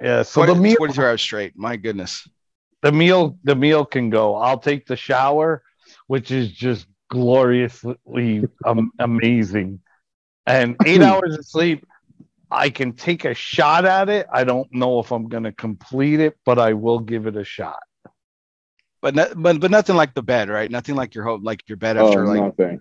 [0.00, 0.22] Yeah.
[0.22, 1.56] So 20, the meal 22 hours straight.
[1.56, 2.28] My goodness.
[2.82, 4.36] The meal, the meal can go.
[4.36, 5.62] I'll take the shower,
[6.08, 9.80] which is just gloriously um, amazing.
[10.46, 11.86] And eight hours of sleep,
[12.50, 14.26] I can take a shot at it.
[14.32, 17.44] I don't know if I'm going to complete it, but I will give it a
[17.44, 17.78] shot.
[19.02, 20.70] But no, but but nothing like the bed, right?
[20.70, 22.80] Nothing like your home, like your bed after oh, like nothing.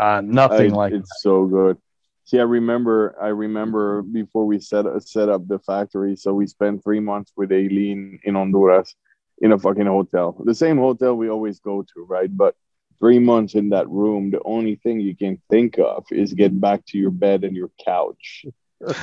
[0.00, 1.18] Uh, nothing I, like it's that.
[1.20, 1.76] so good.
[2.24, 6.16] See, I remember, I remember before we set set up the factory.
[6.16, 8.94] So we spent three months with Aileen in Honduras,
[9.42, 12.34] in a fucking hotel, the same hotel we always go to, right?
[12.34, 12.54] But
[13.00, 16.86] three months in that room, the only thing you can think of is get back
[16.86, 18.46] to your bed and your couch.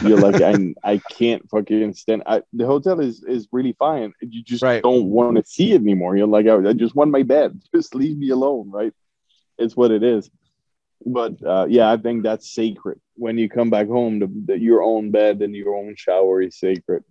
[0.02, 2.24] You're like, I, I can't fucking stand.
[2.26, 4.14] I, the hotel is is really fine.
[4.22, 4.84] You just right.
[4.84, 6.18] don't want to see it anymore.
[6.18, 7.62] You're like, I, I, just want my bed.
[7.76, 8.94] Just leave me alone, right?
[9.58, 10.30] It's what it is.
[11.06, 13.00] But uh, yeah, I think that's sacred.
[13.16, 16.58] When you come back home, the, the, your own bed and your own shower is
[16.58, 17.04] sacred.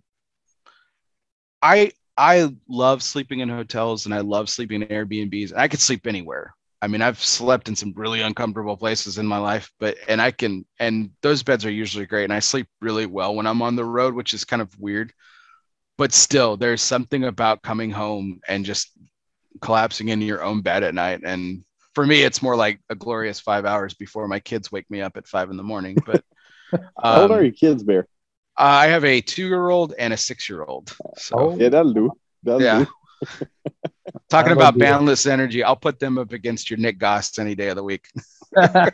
[1.61, 5.53] I I love sleeping in hotels and I love sleeping in Airbnbs.
[5.55, 6.53] I could sleep anywhere.
[6.81, 10.31] I mean, I've slept in some really uncomfortable places in my life, but and I
[10.31, 13.75] can and those beds are usually great and I sleep really well when I'm on
[13.75, 15.11] the road, which is kind of weird.
[15.97, 18.91] But still, there's something about coming home and just
[19.61, 21.21] collapsing into your own bed at night.
[21.25, 25.01] And for me, it's more like a glorious five hours before my kids wake me
[25.01, 25.97] up at five in the morning.
[26.05, 26.23] But
[26.71, 28.07] um, how old are um, your kids, Bear?
[28.55, 30.93] I have a two-year-old and a six-year-old.
[31.17, 32.11] So oh, yeah, that'll do.
[32.43, 32.85] That'll yeah.
[32.85, 32.87] Do.
[34.29, 37.75] Talking about boundless energy, I'll put them up against your Nick Goss any day of
[37.75, 38.07] the week.
[38.57, 38.89] yeah,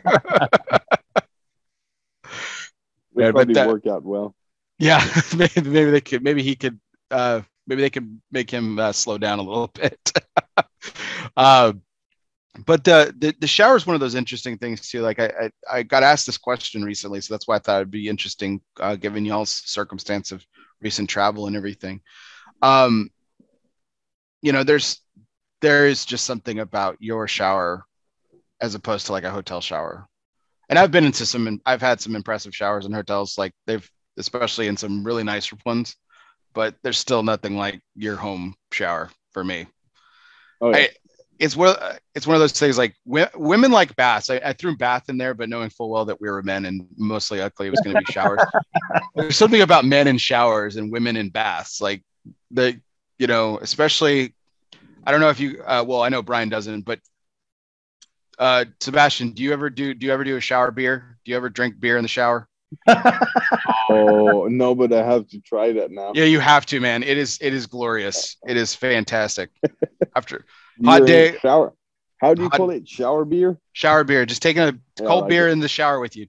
[3.14, 4.34] probably that, work out well.
[4.78, 5.04] Yeah,
[5.36, 6.22] maybe, maybe they could.
[6.22, 6.78] Maybe he could.
[7.10, 10.12] Uh, maybe they could make him uh, slow down a little bit.
[11.36, 11.72] uh,
[12.64, 15.00] but the, the the shower is one of those interesting things too.
[15.00, 17.90] Like I, I, I got asked this question recently, so that's why I thought it'd
[17.90, 20.44] be interesting, uh, given y'all's circumstance of
[20.80, 22.00] recent travel and everything.
[22.62, 23.10] Um,
[24.46, 25.00] you know, there's
[25.60, 27.84] there is just something about your shower
[28.60, 30.06] as opposed to like a hotel shower.
[30.68, 34.68] And I've been into some, I've had some impressive showers in hotels, like they've, especially
[34.68, 35.96] in some really nice ones,
[36.54, 39.66] but there's still nothing like your home shower for me.
[40.60, 40.76] Oh, yeah.
[40.76, 40.88] I,
[41.40, 41.74] it's one,
[42.14, 44.30] it's one of those things like women like baths.
[44.30, 46.86] I, I, threw bath in there, but knowing full well that we were men and
[46.96, 48.40] mostly ugly, it was going to be showers.
[49.16, 52.04] There's something about men in showers and women in baths, like
[52.52, 52.80] the,
[53.18, 54.34] you know, especially
[55.06, 55.62] I don't know if you.
[55.64, 57.00] Uh, well, I know Brian doesn't, but
[58.38, 59.94] uh, Sebastian, do you ever do?
[59.94, 61.18] Do you ever do a shower beer?
[61.24, 62.48] Do you ever drink beer in the shower?
[62.88, 66.12] oh no, but I have to try that now.
[66.14, 67.04] Yeah, you have to, man.
[67.04, 68.36] It is it is glorious.
[68.46, 69.50] It is fantastic.
[70.16, 70.44] After
[70.84, 71.72] hot day shower.
[72.18, 72.88] How do you hot, call it?
[72.88, 73.58] Shower beer?
[73.72, 74.26] Shower beer.
[74.26, 75.52] Just taking a cold like beer it.
[75.52, 76.26] in the shower with you,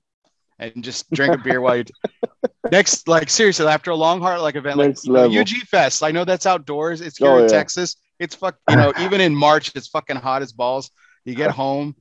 [0.59, 1.85] and just drink a beer while you.
[2.71, 6.03] Next, like seriously, after a long heart like event, Next like you know, UG Fest.
[6.03, 7.01] I know that's outdoors.
[7.01, 7.47] It's here oh, in yeah.
[7.47, 7.95] Texas.
[8.19, 10.91] It's fuck, you know, even in March, it's fucking hot as balls.
[11.25, 11.95] You get home,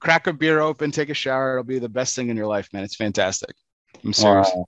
[0.00, 1.52] crack a beer open, take a shower.
[1.52, 2.84] It'll be the best thing in your life, man.
[2.84, 3.54] It's fantastic.
[4.04, 4.50] I'm serious.
[4.54, 4.66] Wow.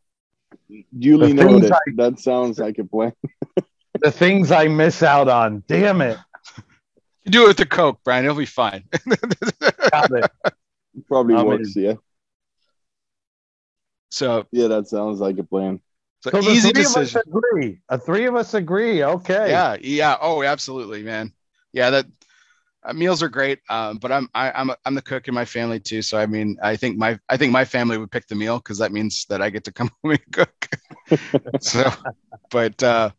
[0.98, 1.70] Duly noted.
[1.72, 3.12] I, that sounds like a plan.
[4.00, 5.62] the things I miss out on.
[5.68, 6.18] Damn it.
[7.26, 8.24] do it with the Coke, Brian.
[8.24, 8.84] It'll be fine.
[11.06, 11.82] Probably I'm works, in.
[11.82, 11.94] yeah.
[14.10, 15.80] So yeah, that sounds like a plan.
[16.20, 17.02] So, so easy three decision.
[17.20, 17.80] Of us agree.
[17.88, 19.04] A three of us agree.
[19.04, 19.50] Okay.
[19.50, 19.76] Yeah.
[19.80, 20.16] Yeah.
[20.20, 21.32] Oh, absolutely, man.
[21.72, 21.90] Yeah.
[21.90, 22.06] That
[22.84, 23.60] uh, meals are great.
[23.68, 26.02] Um, but I'm I, I'm I'm the cook in my family too.
[26.02, 28.78] So I mean, I think my I think my family would pick the meal because
[28.78, 30.68] that means that I get to come home and cook.
[31.60, 31.90] so,
[32.50, 33.10] but uh,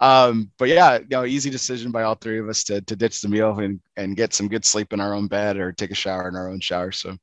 [0.00, 3.20] um, but yeah, you know, easy decision by all three of us to to ditch
[3.22, 5.94] the meal and and get some good sleep in our own bed or take a
[5.94, 6.92] shower in our own shower.
[6.92, 7.16] So,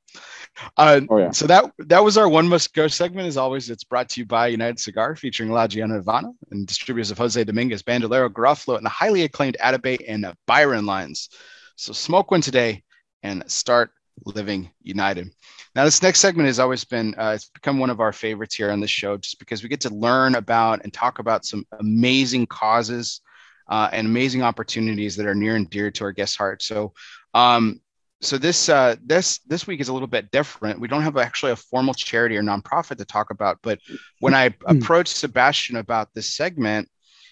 [0.77, 1.31] uh, oh, yeah.
[1.31, 3.27] so that that was our one must go segment.
[3.27, 7.11] As always, it's brought to you by United Cigar, featuring La Gianna Havana and distributors
[7.11, 11.29] of Jose Dominguez, Bandolero, Garofalo, and the highly acclaimed Atabey and Byron lines.
[11.75, 12.83] So smoke one today
[13.21, 13.91] and start
[14.25, 15.31] living united.
[15.75, 18.71] Now, this next segment has always been, uh, it's become one of our favorites here
[18.71, 22.45] on the show just because we get to learn about and talk about some amazing
[22.45, 23.21] causes
[23.67, 26.65] uh, and amazing opportunities that are near and dear to our guests' hearts.
[26.65, 26.93] So,
[27.33, 27.79] um,
[28.21, 30.79] so this uh, this this week is a little bit different.
[30.79, 33.79] We don't have actually a formal charity or nonprofit to talk about, but
[34.21, 34.77] when I hmm.
[34.77, 36.89] approached Sebastian about this segment,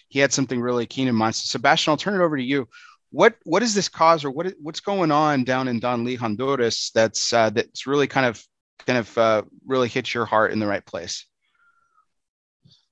[0.08, 1.34] he had something really keen in mind.
[1.34, 2.68] So, Sebastian, I'll turn it over to you
[3.12, 7.32] what what is this cause or what what's going on down in Danlí, Honduras that's
[7.32, 8.42] uh, that's really kind of
[8.86, 11.26] kind of uh, really hit your heart in the right place?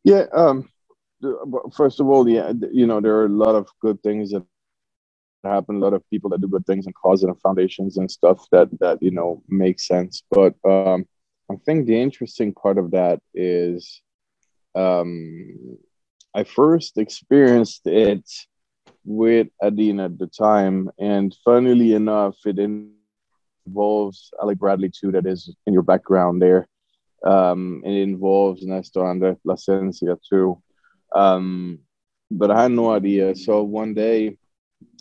[0.05, 0.27] Yeah.
[0.33, 0.69] Um,
[1.73, 4.45] first of all, yeah, you know there are a lot of good things that
[5.43, 5.77] happen.
[5.77, 8.69] A lot of people that do good things and causes and foundations and stuff that
[8.81, 10.23] that you know make sense.
[10.31, 11.07] But um,
[11.51, 14.03] I think the interesting part of that is
[14.75, 15.79] um,
[16.35, 18.29] I first experienced it
[19.05, 20.91] with Adina at the time.
[20.99, 26.69] And funnily enough, it involves Alec Bradley too, that is in your background there.
[27.25, 30.63] Um, it involves Nestor Andres Plasencia too.
[31.15, 31.81] Um,
[32.31, 33.35] but I had no idea.
[33.35, 34.39] So one day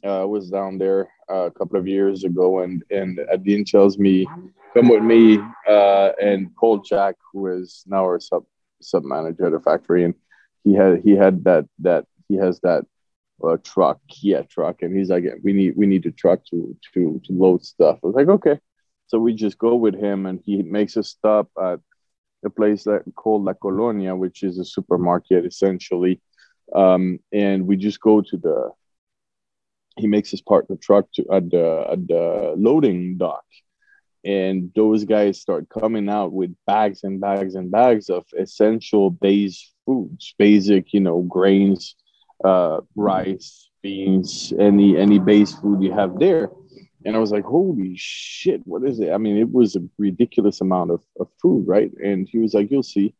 [0.03, 3.98] uh, I was down there uh, a couple of years ago, and and Adine tells
[3.98, 4.26] me,
[4.74, 8.45] "Come with me." Uh, and Paul Jack, who is now our sub
[8.82, 10.16] sub manager at the factory, and
[10.64, 12.86] he had he had that that he has that
[13.44, 17.22] a truck, Kia truck, and he's like, we need we need a truck to to
[17.26, 17.99] to load stuff.
[18.03, 18.60] I was like, okay.
[19.07, 21.80] So we just go with him, and he makes a stop at
[22.45, 26.22] a place that called La Colonia, which is a supermarket essentially.
[26.74, 28.72] Um, and we just go to the.
[29.98, 33.44] He makes us park the truck to at the at the loading dock,
[34.24, 39.74] and those guys start coming out with bags and bags and bags of essential base
[39.86, 41.95] foods, basic you know grains,
[42.44, 46.49] uh, rice, beans, any any base food you have there.
[47.06, 49.11] And I was like, holy shit, what is it?
[49.11, 51.90] I mean, it was a ridiculous amount of, of food, right?
[52.03, 53.14] And he was like, you'll see.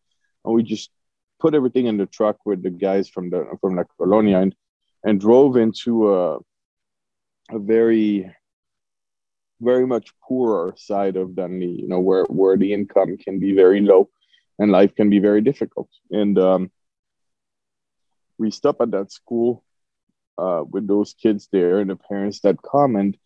[0.44, 0.90] And we just
[1.40, 4.56] put everything in the truck with the guys from the from La Colonia and,
[5.04, 6.38] and drove into a,
[7.52, 8.30] a very
[9.62, 13.82] very much poorer side of Danlí, you know, where where the income can be very
[13.82, 14.10] low
[14.58, 15.90] and life can be very difficult.
[16.12, 16.72] And um,
[18.40, 19.64] we stop at that school
[20.38, 23.18] uh, with those kids there and the parents that come and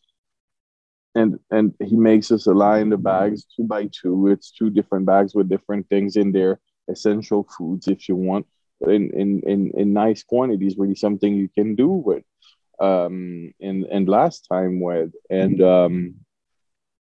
[1.15, 4.29] and and he makes us align the bags two by two.
[4.29, 6.59] It's two different bags with different things in there,
[6.89, 8.47] essential foods if you want,
[8.79, 12.23] but in in in, in nice quantities, really something you can do with.
[12.79, 16.15] Um, and and last time with and um,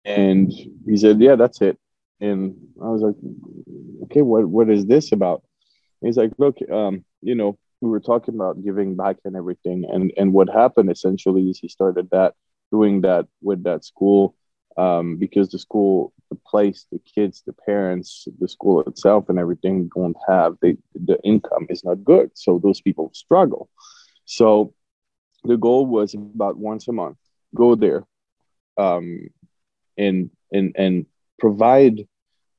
[0.06, 0.54] and
[0.86, 1.78] he said, yeah, that's it.
[2.22, 3.16] And I was like,
[4.04, 5.44] okay, what what is this about?
[6.02, 10.12] he's like, look, um, you know, we were talking about giving back and everything and
[10.18, 12.34] and what happened essentially is he started that
[12.72, 14.36] doing that with that school
[14.78, 19.90] um, because the school the place the kids the parents the school itself and everything
[19.96, 22.30] don't have they, the income is not good.
[22.36, 23.70] So those people struggle.
[24.26, 24.74] So
[25.44, 27.18] the goal was about once a month
[27.56, 28.06] go there
[28.78, 29.30] um,
[29.98, 31.06] and and and
[31.40, 32.08] provide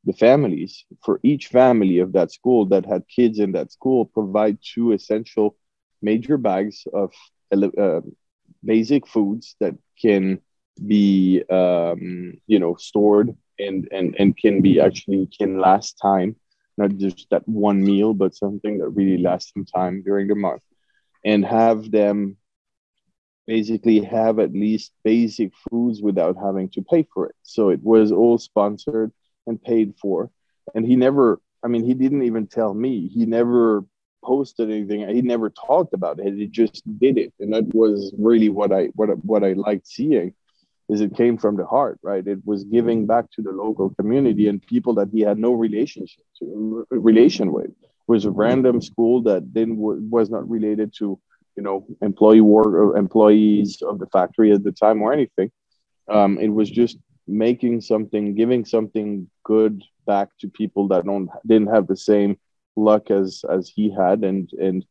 [0.09, 4.59] the families for each family of that school that had kids in that school provide
[4.74, 5.56] two essential
[6.02, 7.12] major bags of
[7.52, 8.01] uh,
[8.64, 10.40] basic foods that can
[10.86, 16.36] be um, you know stored and, and and can be actually can last time.
[16.78, 20.62] Not just that one meal but something that really lasts some time during the month.
[21.24, 22.36] And have them
[23.47, 27.36] basically have at least basic foods without having to pay for it.
[27.43, 29.12] So it was all sponsored
[29.49, 30.31] and paid for.
[30.75, 33.09] And he never, I mean, he didn't even tell me.
[33.09, 33.85] He never
[34.25, 35.09] posted anything.
[35.09, 36.35] He never talked about it.
[36.35, 37.33] He just did it.
[37.41, 40.35] And that was really what I what what I liked seeing
[40.89, 42.27] is it came from the heart, right?
[42.27, 46.25] It was giving back to the local community and people that he had no relationship
[46.39, 47.66] to relation with.
[47.66, 51.19] It was a random school that then was not related to
[51.57, 55.51] you know employee work or employees of the factory at the time or anything.
[56.09, 56.97] Um, it was just
[57.29, 62.39] making something, giving something good back to people that don't didn't have the same
[62.77, 64.85] luck as as he had, and and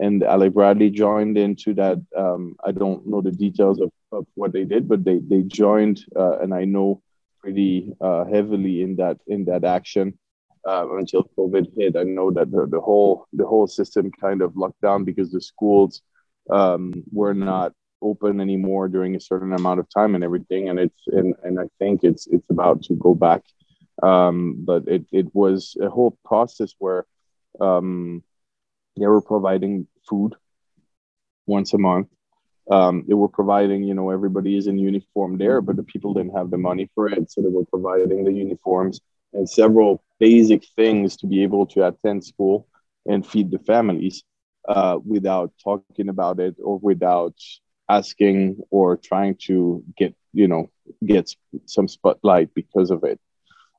[0.00, 1.98] and Alec Bradley joined into that.
[2.16, 6.04] Um, I don't know the details of, of what they did, but they they joined,
[6.16, 7.02] uh, and I know
[7.40, 10.18] pretty uh, heavily in that in that action
[10.66, 11.96] uh, until COVID hit.
[11.96, 15.40] I know that the, the whole the whole system kind of locked down because the
[15.40, 16.02] schools
[16.50, 20.68] um, were not open anymore during a certain amount of time and everything.
[20.68, 23.42] And it's and, and I think it's it's about to go back.
[24.02, 27.06] Um, but it, it was a whole process where
[27.60, 28.22] um,
[28.98, 30.34] they were providing food
[31.46, 32.08] once a month.
[32.70, 36.36] Um, they were providing, you know, everybody is in uniform there, but the people didn't
[36.36, 37.30] have the money for it.
[37.30, 39.00] So they were providing the uniforms
[39.32, 42.68] and several basic things to be able to attend school
[43.06, 44.22] and feed the families
[44.68, 47.34] uh, without talking about it or without
[47.88, 50.70] asking or trying to get you know
[51.04, 51.34] get
[51.66, 53.20] some spotlight because of it.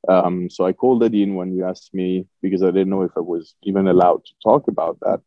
[0.10, 3.22] Um, so i called Adine when you asked me because i didn't know if i
[3.22, 5.22] was even allowed to talk about that.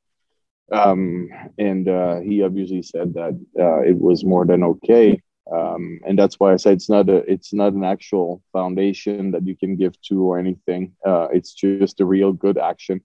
[0.70, 5.23] Um, and uh, he obviously said that uh, it was more than okay.
[5.51, 9.47] Um, and that's why i said it's not a it's not an actual foundation that
[9.47, 10.93] you can give to or anything.
[11.07, 13.01] Uh, it's just a real good action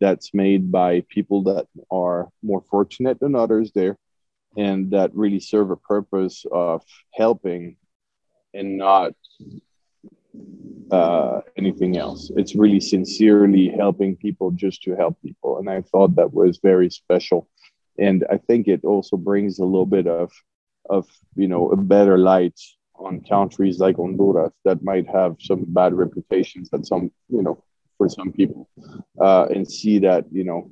[0.00, 3.96] that's made by people that are more fortunate than others there
[4.58, 6.82] and that really serve a purpose of
[7.14, 7.76] helping
[8.52, 9.12] and not
[10.90, 12.30] uh, anything else.
[12.36, 15.58] It's really sincerely helping people just to help people.
[15.58, 17.48] And I thought that was very special.
[17.98, 20.32] And I think it also brings a little bit of,
[20.90, 21.06] of
[21.36, 22.58] you know, a better light
[22.96, 27.62] on countries like Honduras that might have some bad reputations that some, you know,
[27.96, 28.68] for some people,
[29.20, 30.70] uh, and see that, you know,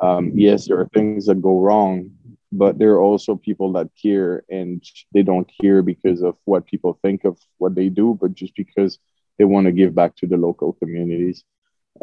[0.00, 2.10] um, yes, there are things that go wrong,
[2.50, 6.98] but there are also people that care and they don't care because of what people
[7.02, 8.98] think of what they do, but just because
[9.38, 11.44] they want to give back to the local communities.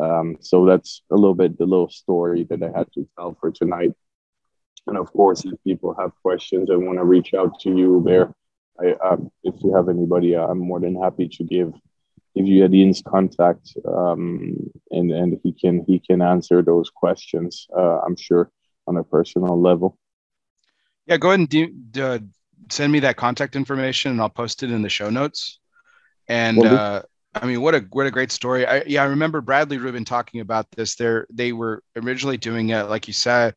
[0.01, 3.51] Um, so that's a little bit the little story that I had to tell for
[3.51, 3.93] tonight.
[4.87, 8.33] And of course, if people have questions and want to reach out to you there,
[8.79, 11.73] I, um, if you have anybody, uh, I'm more than happy to give
[12.35, 17.67] give you Adine's contact, um, and and he can he can answer those questions.
[17.75, 18.51] Uh, I'm sure
[18.85, 19.97] on a personal level.
[21.07, 21.71] Yeah, go ahead and do,
[22.01, 22.19] uh,
[22.69, 25.59] send me that contact information, and I'll post it in the show notes.
[26.27, 27.03] And uh,
[27.35, 28.65] I mean, what a what a great story!
[28.65, 30.95] I, yeah, I remember Bradley Rubin talking about this.
[30.95, 33.53] There, they were originally doing it, like you said,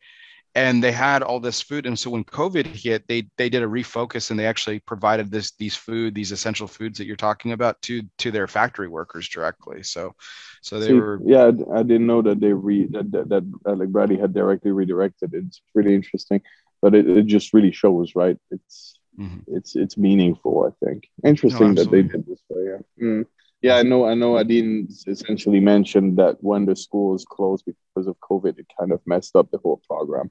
[0.54, 1.86] and they had all this food.
[1.86, 5.52] And so when COVID hit, they they did a refocus, and they actually provided this
[5.52, 9.82] these food, these essential foods that you're talking about, to to their factory workers directly.
[9.82, 10.14] So,
[10.60, 11.20] so they See, were.
[11.24, 15.32] Yeah, I didn't know that they re that that, that Alec Bradley had directly redirected.
[15.32, 16.42] It's really interesting
[16.80, 18.38] but it, it just really shows, right?
[18.50, 19.56] It's mm-hmm.
[19.56, 20.70] it's it's meaningful.
[20.70, 22.64] I think interesting no, that they did this way.
[22.72, 23.04] Yeah.
[23.04, 23.26] Mm.
[23.60, 24.06] Yeah, I know.
[24.06, 24.36] I know.
[24.36, 29.00] Adine essentially mentioned that when the school is closed because of COVID, it kind of
[29.04, 30.30] messed up the whole program.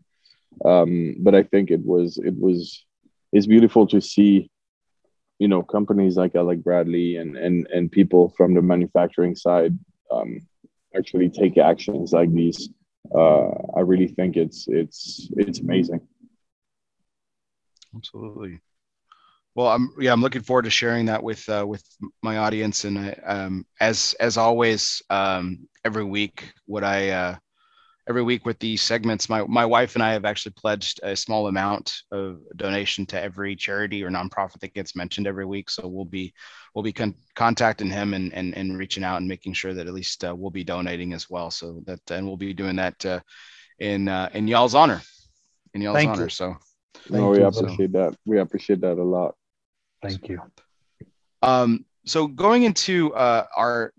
[0.63, 2.85] Um, but I think it was it was
[3.33, 4.49] it's beautiful to see,
[5.39, 9.77] you know, companies like Alec Bradley and and and people from the manufacturing side
[10.09, 10.47] um,
[10.95, 12.69] actually take actions like these.
[13.13, 15.99] Uh, I really think it's it's it's amazing
[17.97, 18.61] absolutely.
[19.55, 21.83] Well, I'm yeah, I'm looking forward to sharing that with uh, with
[22.21, 27.35] my audience, and I, um, as as always, um, every week, what I uh,
[28.07, 31.47] every week with these segments, my my wife and I have actually pledged a small
[31.47, 35.69] amount of donation to every charity or nonprofit that gets mentioned every week.
[35.69, 36.33] So we'll be
[36.75, 39.93] we'll be con- contacting him and, and and reaching out and making sure that at
[39.93, 41.51] least uh, we'll be donating as well.
[41.51, 43.19] So that and we'll be doing that uh,
[43.79, 45.01] in uh, in y'all's honor,
[45.73, 46.23] in y'all's Thank honor.
[46.25, 46.29] You.
[46.29, 46.57] So
[46.93, 47.99] Thank no, we appreciate so.
[47.99, 48.17] that.
[48.25, 49.35] We appreciate that a lot.
[50.01, 50.41] Thank you.
[51.41, 53.93] Um, so going into uh, our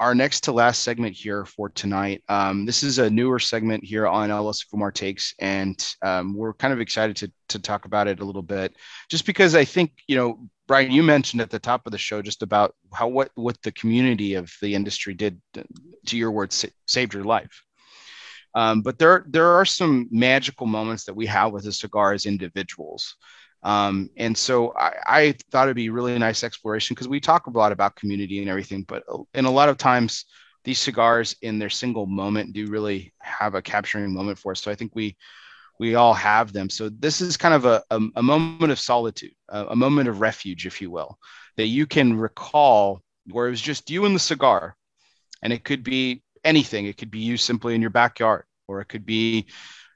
[0.00, 2.24] our next to last segment here for tonight.
[2.26, 6.72] Um, this is a newer segment here on LS Fumar Takes, and um, we're kind
[6.72, 8.74] of excited to to talk about it a little bit,
[9.10, 12.22] just because I think you know, Brian, you mentioned at the top of the show
[12.22, 15.40] just about how what what the community of the industry did,
[16.06, 17.62] to your words, saved your life.
[18.54, 22.26] Um, but there, there are some magical moments that we have with a cigar as
[22.26, 23.16] individuals.
[23.62, 27.50] Um, and so I, I, thought it'd be really nice exploration because we talk a
[27.50, 29.04] lot about community and everything, but
[29.34, 30.24] in a lot of times
[30.64, 34.62] these cigars in their single moment do really have a capturing moment for us.
[34.62, 35.16] So I think we
[35.78, 36.68] we all have them.
[36.68, 40.20] So this is kind of a, a, a moment of solitude, a, a moment of
[40.20, 41.18] refuge, if you will,
[41.56, 44.76] that you can recall where it was just you and the cigar.
[45.42, 46.86] And it could be anything.
[46.86, 49.46] It could be you simply in your backyard, or it could be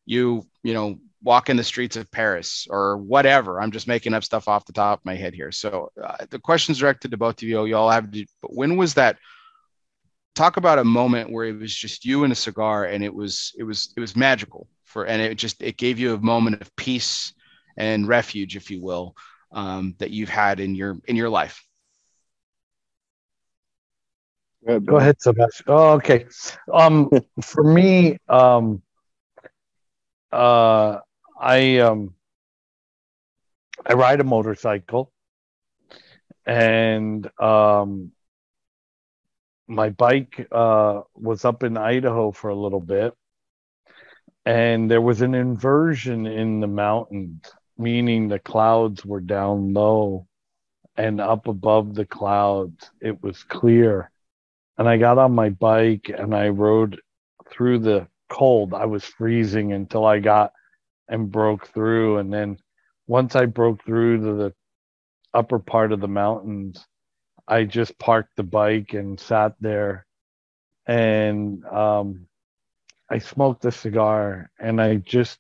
[0.07, 3.61] you, you know, walking the streets of Paris or whatever.
[3.61, 5.51] I'm just making up stuff off the top of my head here.
[5.51, 7.65] So uh, the question's directed to both of you.
[7.65, 9.19] You all have to, but when was that?
[10.35, 13.53] Talk about a moment where it was just you and a cigar, and it was
[13.57, 16.75] it was it was magical for, and it just it gave you a moment of
[16.75, 17.33] peace
[17.77, 19.15] and refuge, if you will,
[19.53, 21.65] um, that you've had in your in your life.
[24.66, 25.66] Go ahead, Sebastian.
[25.69, 26.27] Oh, okay.
[26.73, 27.11] Um,
[27.43, 28.82] for me, um,
[30.32, 30.99] uh,
[31.41, 32.15] I um,
[33.86, 35.12] I ride a motorcycle,
[36.47, 38.12] and um,
[39.66, 43.15] my bike uh, was up in Idaho for a little bit,
[44.45, 50.27] and there was an inversion in the mountains, meaning the clouds were down low,
[50.97, 54.11] and up above the clouds it was clear
[54.77, 57.01] and I got on my bike and I rode
[57.51, 58.75] through the cold.
[58.75, 60.53] I was freezing until I got
[61.09, 62.19] and broke through.
[62.19, 62.59] And then
[63.07, 64.55] once I broke through to the
[65.33, 66.85] upper part of the mountains,
[67.47, 70.07] I just parked the bike and sat there
[70.87, 72.27] and um,
[73.11, 75.39] I smoked a cigar and I just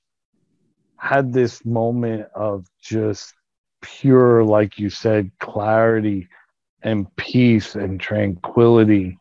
[0.96, 3.34] had this moment of just
[3.82, 6.28] pure, like you said, clarity
[6.82, 9.18] and peace and tranquility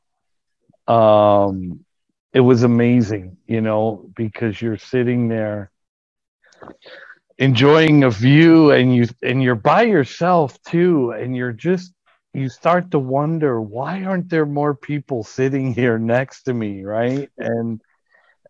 [0.88, 1.85] um,
[2.34, 5.72] it was amazing, you know, because you're sitting there
[7.38, 11.93] enjoying a view and you and you're by yourself too and you're just
[12.34, 17.30] you start to wonder why aren't there more people sitting here next to me right?
[17.38, 17.81] And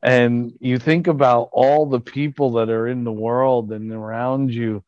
[0.01, 4.84] and you think about all the people that are in the world and around you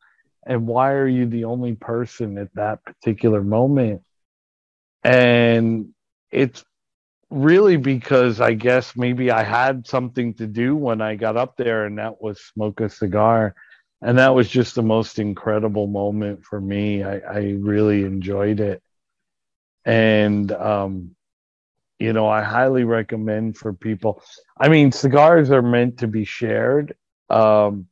[0.46, 4.02] and why are you the only person at that particular moment?
[5.02, 5.88] And
[6.30, 6.64] it's
[7.30, 11.84] really because I guess maybe I had something to do when I got up there,
[11.84, 13.54] and that was smoke a cigar.
[14.02, 17.02] And that was just the most incredible moment for me.
[17.02, 18.82] I, I really enjoyed it.
[19.84, 21.16] And, um,
[21.98, 24.22] you know, I highly recommend for people.
[24.60, 26.94] I mean, cigars are meant to be shared,
[27.30, 27.86] um,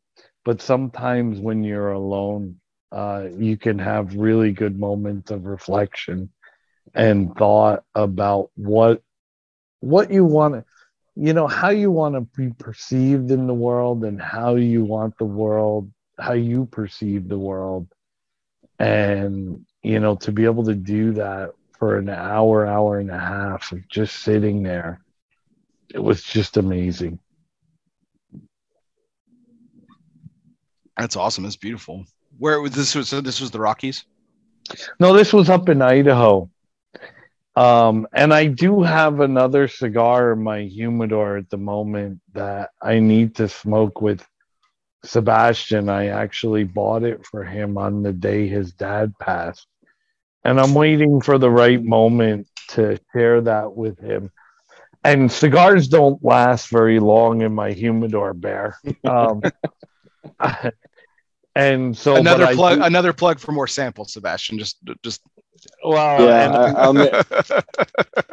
[0.44, 2.60] but sometimes when you're alone,
[2.92, 6.30] uh, you can have really good moments of reflection
[6.94, 9.02] and thought about what
[9.84, 10.64] what you want to
[11.16, 15.16] you know how you want to be perceived in the world and how you want
[15.18, 17.88] the world how you perceive the world.
[18.78, 23.18] And you know to be able to do that for an hour hour and a
[23.18, 25.00] half of just sitting there
[25.92, 27.20] it was just amazing.
[30.96, 31.44] That's awesome.
[31.44, 32.04] It's beautiful.
[32.38, 34.04] Where was this was so this was the rockies?
[34.98, 36.50] No this was up in idaho
[37.56, 42.98] um, and I do have another cigar in my humidor at the moment that I
[42.98, 44.26] need to smoke with
[45.04, 45.88] Sebastian.
[45.88, 49.66] I actually bought it for him on the day his dad passed.
[50.44, 54.30] And I'm waiting for the right moment to share that with him.
[55.04, 58.78] And cigars don't last very long in my humidor, Bear.
[59.04, 59.42] Um,
[61.54, 64.58] and so another plug, do, another plug for more samples, Sebastian.
[64.58, 65.22] Just, just
[65.84, 67.60] well, yeah, and, I, will ma-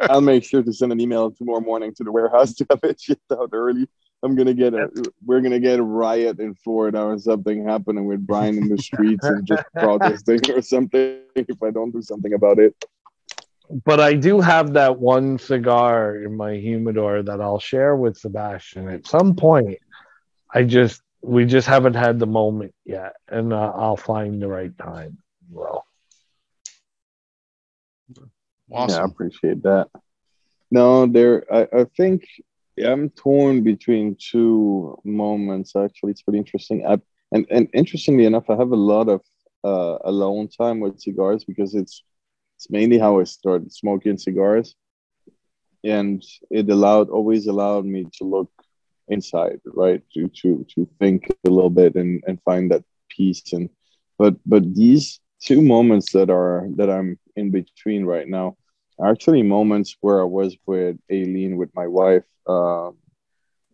[0.00, 3.00] I'll make sure to send an email tomorrow morning to the warehouse to have it
[3.00, 3.86] shipped out early.
[4.22, 4.88] I'm gonna get a
[5.24, 9.26] we're gonna get a riot in Florida or something happening with Brian in the streets
[9.26, 12.74] and just protesting or something if I don't do something about it.
[13.84, 18.88] But I do have that one cigar in my humidor that I'll share with Sebastian
[18.88, 19.78] at some point.
[20.54, 24.76] I just we just haven't had the moment yet, and uh, I'll find the right
[24.78, 25.18] time.
[25.50, 25.84] Well.
[28.72, 28.94] Awesome.
[28.94, 29.88] Yeah, I appreciate that.
[30.70, 31.44] No, there.
[31.52, 32.24] I, I think
[32.82, 35.76] I'm torn between two moments.
[35.76, 36.86] Actually, it's pretty interesting.
[36.86, 36.98] I,
[37.32, 39.20] and and interestingly enough, I have a lot of
[39.64, 42.02] uh, alone time with cigars because it's
[42.56, 44.74] it's mainly how I started smoking cigars,
[45.84, 48.50] and it allowed always allowed me to look
[49.08, 50.02] inside, right?
[50.14, 53.68] To to to think a little bit and and find that peace and
[54.18, 58.56] but but these two moments that are that I'm in between right now
[59.04, 62.24] actually moments where I was with Aileen, with my wife.
[62.46, 62.90] Uh,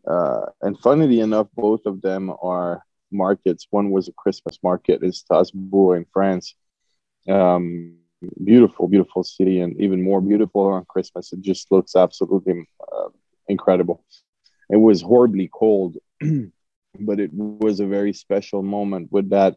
[0.06, 3.66] uh, and funnily enough, both of them are markets.
[3.70, 6.54] One was a Christmas market in Strasbourg in France.
[7.28, 7.96] Um,
[8.44, 11.32] beautiful, beautiful city, and even more beautiful on Christmas.
[11.32, 13.08] It just looks absolutely uh,
[13.48, 14.04] incredible.
[14.70, 19.56] It was horribly cold, but it was a very special moment with that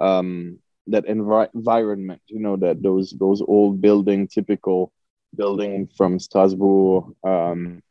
[0.00, 0.58] um,
[0.88, 4.92] that envi- environment you know that those those old building typical
[5.34, 7.82] building from strasbourg um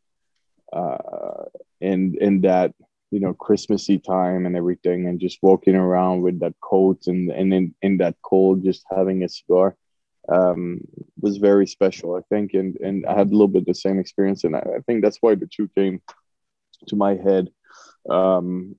[0.72, 1.44] uh
[1.80, 2.72] in in that
[3.10, 7.52] you know Christmassy time and everything, and just walking around with that coat and and
[7.54, 9.76] in, in that cold, just having a cigar
[10.28, 10.80] um,
[11.20, 14.44] was very special, I think, and and I had a little bit the same experience,
[14.44, 16.00] and I, I think that's why the two came
[16.88, 17.48] to my head.
[18.08, 18.76] Um,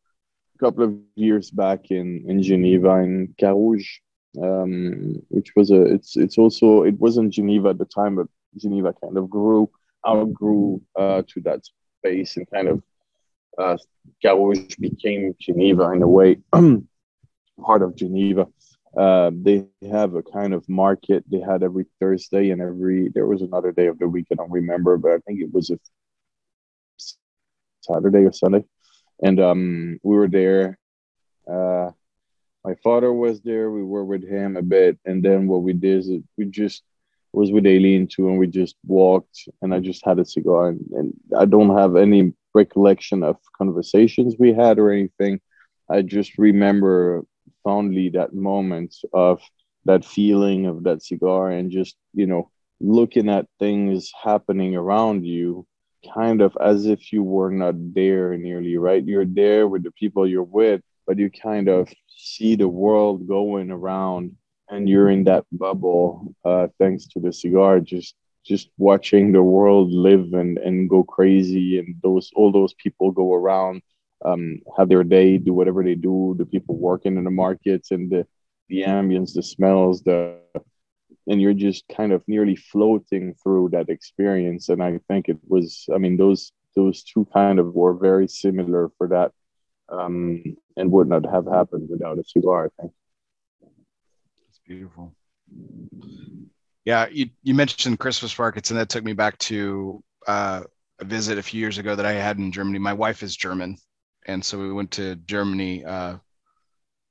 [0.55, 3.87] a couple of years back in in Geneva in Carouge,
[4.41, 8.93] um, which was a it's it's also it wasn't Geneva at the time, but Geneva
[9.01, 9.69] kind of grew
[10.07, 11.61] outgrew uh, to that
[11.99, 12.83] space and kind of
[13.57, 13.77] uh,
[14.23, 18.47] Carouge became Geneva in a way, part of Geneva.
[18.95, 23.41] Uh, they have a kind of market they had every Thursday and every there was
[23.41, 25.79] another day of the week I don't remember, but I think it was a
[27.81, 28.63] Saturday or Sunday,
[29.21, 30.79] and um, we were there.
[31.49, 31.91] Uh,
[32.67, 33.71] my father was there.
[33.71, 36.83] We were with him a bit, and then what we did is we just
[37.31, 40.81] was with Aileen too, and we just walked, and I just had a cigar, and,
[40.91, 45.39] and I don't have any recollection of conversations we had or anything.
[45.89, 47.25] I just remember
[47.63, 49.41] fondly that moment of
[49.85, 55.65] that feeling of that cigar and just you know looking at things happening around you
[56.13, 60.27] kind of as if you were not there nearly right you're there with the people
[60.27, 64.35] you're with but you kind of see the world going around
[64.69, 69.91] and you're in that bubble uh, thanks to the cigar just just watching the world
[69.91, 73.81] live and, and go crazy and those all those people go around
[74.25, 78.09] um, have their day, do whatever they do, the people working in the markets and
[78.11, 78.25] the,
[78.69, 80.37] the ambience, the smells, the
[81.29, 84.69] and you're just kind of nearly floating through that experience.
[84.69, 88.89] And I think it was, I mean, those those two kind of were very similar
[88.97, 89.31] for that
[89.89, 90.43] um,
[90.75, 92.93] and would not have happened without a cigar, I think.
[94.49, 95.13] It's beautiful.
[96.85, 100.63] Yeah, you, you mentioned Christmas markets, and that took me back to uh,
[100.99, 102.79] a visit a few years ago that I had in Germany.
[102.79, 103.77] My wife is German,
[104.25, 106.17] and so we went to Germany uh,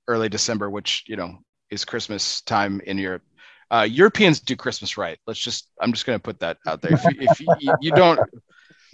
[0.08, 1.38] early December, which you know
[1.70, 3.22] is Christmas time in Europe.
[3.70, 5.18] Uh, Europeans do Christmas right.
[5.26, 6.92] Let's just I'm just going to put that out there.
[6.92, 8.20] If, if you, you, don't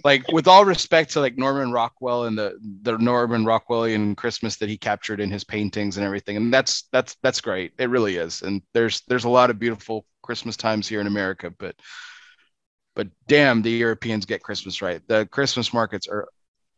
[0.03, 4.69] like, with all respect to like Norman Rockwell and the the Norman Rockwellian Christmas that
[4.69, 7.73] he captured in his paintings and everything, and that's that's that's great.
[7.77, 8.41] It really is.
[8.41, 11.75] And there's there's a lot of beautiful Christmas times here in America, but
[12.95, 15.01] but damn, the Europeans get Christmas right.
[15.07, 16.27] The Christmas markets are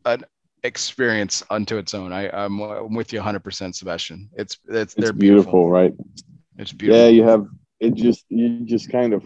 [0.04, 0.24] an
[0.62, 2.12] experience unto its own.
[2.12, 4.30] I, I'm, I'm with you 100, percent Sebastian.
[4.34, 5.94] It's it's they're beautiful, beautiful, right?
[6.58, 7.02] It's beautiful.
[7.02, 7.46] Yeah, you have
[7.80, 7.94] it.
[7.94, 9.24] Just you just kind of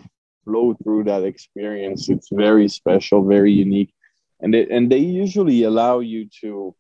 [0.51, 2.09] flow through that experience.
[2.09, 3.93] It's very special, very unique,
[4.41, 6.75] and it and they usually allow you to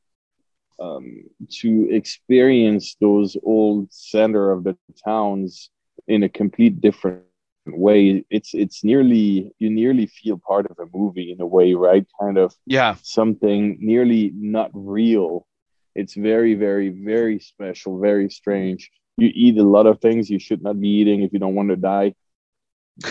[0.81, 1.25] um,
[1.61, 5.71] to experience those old center of the towns
[6.09, 7.23] in a complete different
[7.67, 8.25] way.
[8.31, 12.07] It's it's nearly you nearly feel part of a movie in a way right?
[12.21, 12.97] Kind of yeah.
[13.03, 15.47] something nearly not real.
[15.95, 18.91] It's very very very special very strange.
[19.17, 21.69] You eat a lot of things you should not be eating if you don't want
[21.69, 22.15] to die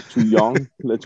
[0.09, 0.67] too young.
[0.83, 1.05] Let's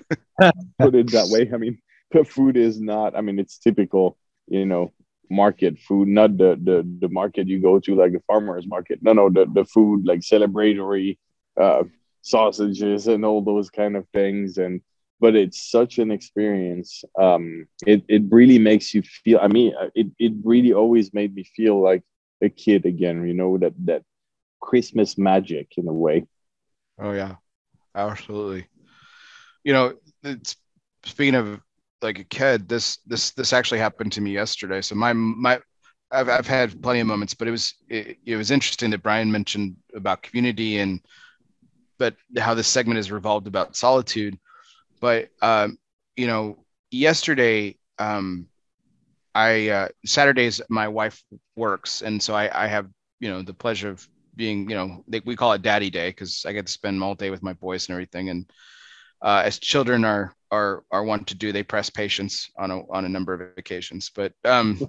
[0.79, 1.49] put it that way.
[1.53, 1.77] I mean
[2.13, 4.93] the food is not i mean it's typical you know
[5.29, 8.99] market food not the the, the market you go to like the farmers market.
[9.01, 11.17] No no the, the food like celebratory
[11.59, 11.83] uh
[12.21, 14.57] sausages and all those kind of things.
[14.57, 14.81] And
[15.19, 17.03] but it's such an experience.
[17.19, 21.33] Um it, it really makes you feel i mean uh, it, it really always made
[21.33, 22.03] me feel like
[22.43, 24.03] a kid again you know that that
[24.59, 26.25] christmas magic in a way.
[26.99, 27.35] Oh yeah.
[27.95, 28.67] Absolutely
[29.63, 29.93] you know
[31.05, 31.59] speaking of
[32.01, 35.59] like a kid this this this actually happened to me yesterday so my my
[36.11, 39.31] I've, I've had plenty of moments but it was it, it was interesting that brian
[39.31, 41.01] mentioned about community and
[41.97, 44.37] but how this segment is revolved about solitude.
[44.99, 45.77] But um,
[46.15, 48.47] you know, yesterday, um,
[49.35, 51.23] I uh, Saturdays my wife
[51.55, 55.21] works, and so I, I have you know the pleasure of being you know they,
[55.25, 57.87] we call it Daddy Day because I get to spend all day with my boys
[57.87, 58.29] and everything.
[58.29, 58.51] And
[59.23, 63.05] uh, as children are are are want to do, they press patience on a on
[63.05, 64.11] a number of occasions.
[64.13, 64.79] But um,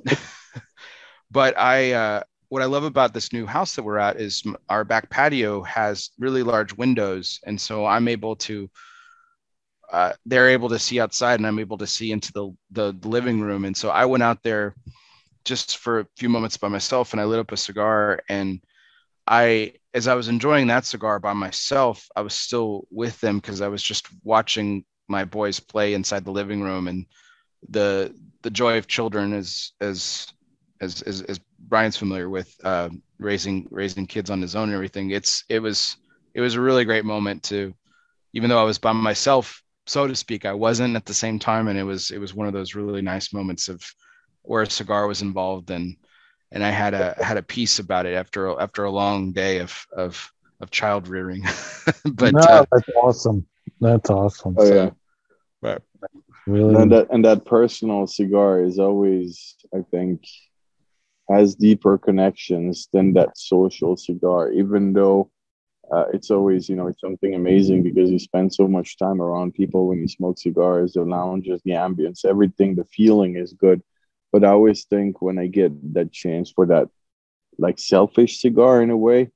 [1.31, 4.85] but I uh, what I love about this new house that we're at is our
[4.85, 8.69] back patio has really large windows, and so I'm able to.
[9.93, 13.41] Uh, they're able to see outside, and I'm able to see into the, the living
[13.41, 13.65] room.
[13.65, 14.75] And so I went out there
[15.45, 18.21] just for a few moments by myself, and I lit up a cigar.
[18.29, 18.61] And
[19.27, 23.61] I, as I was enjoying that cigar by myself, I was still with them because
[23.61, 27.07] I was just watching my boys play inside the living room, and
[27.69, 30.27] the the joy of children is as
[30.81, 35.11] as as, as Brian's familiar with uh, raising raising kids on his own and everything.
[35.11, 35.97] It's it was
[36.35, 37.73] it was a really great moment to,
[38.33, 41.69] even though I was by myself, so to speak, I wasn't at the same time,
[41.69, 43.81] and it was it was one of those really nice moments of
[44.43, 45.97] where a cigar was involved and
[46.55, 49.87] and I had a had a piece about it after after a long day of
[49.95, 51.43] of of child rearing.
[52.15, 53.47] but no, uh, that's awesome.
[53.81, 54.55] That's awesome.
[54.57, 54.91] Oh so, yeah.
[55.61, 55.81] Right.
[56.47, 56.75] Really.
[56.77, 60.25] And that and that personal cigar is always, I think,
[61.29, 64.53] has deeper connections than that social cigar.
[64.53, 65.31] Even though
[65.93, 69.55] uh, it's always, you know, it's something amazing because you spend so much time around
[69.55, 72.77] people when you smoke cigars, the lounges, the ambience, everything.
[72.77, 73.83] The feeling is good.
[74.35, 76.89] But I always think when I get that chance for that,
[77.57, 79.31] like selfish cigar in a way,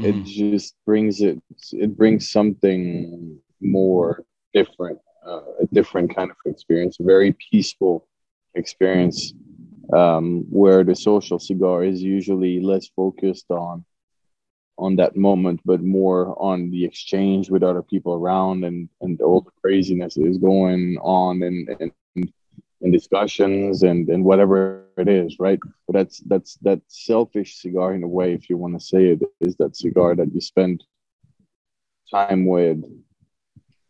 [0.00, 0.04] mm-hmm.
[0.04, 1.40] it just brings it.
[1.70, 8.08] It brings something more different uh, a different kind of experience, a very peaceful
[8.56, 9.32] experience,
[9.92, 13.84] um, where the social cigar is usually less focused on
[14.76, 19.42] on that moment, but more on the exchange with other people around and and all
[19.42, 21.92] the craziness that is going on and and
[22.86, 25.58] in discussions and and whatever it is, right?
[25.86, 29.20] But that's that's that selfish cigar in a way, if you want to say it,
[29.40, 30.84] is that cigar that you spend
[32.10, 32.78] time with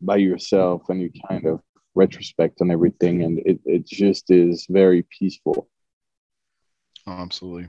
[0.00, 1.60] by yourself and you kind of
[1.94, 5.68] retrospect on everything and it, it just is very peaceful.
[7.06, 7.68] Oh, absolutely.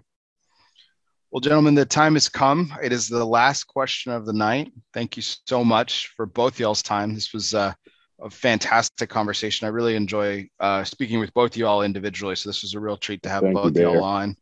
[1.32, 2.74] Well gentlemen the time has come.
[2.82, 4.72] It is the last question of the night.
[4.94, 7.14] Thank you so much for both y'all's time.
[7.14, 7.74] This was uh,
[8.22, 12.74] a fantastic conversation i really enjoy uh, speaking with both y'all individually so this was
[12.74, 14.36] a real treat to have thank both you, y'all on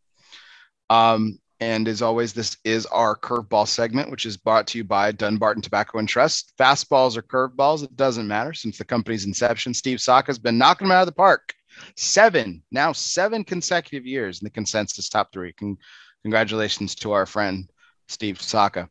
[0.90, 5.12] um, and as always, this is our curveball segment, which is brought to you by
[5.12, 6.54] Dunbarton Tobacco and Trust.
[6.60, 8.54] Fastballs or curveballs, it doesn't matter.
[8.54, 11.54] Since the company's inception, Steve Saka has been knocking them out of the park.
[11.96, 15.54] Seven, now seven consecutive years in the consensus top three.
[15.54, 15.78] Con-
[16.24, 17.70] congratulations to our friend
[18.10, 18.90] Steve Saka.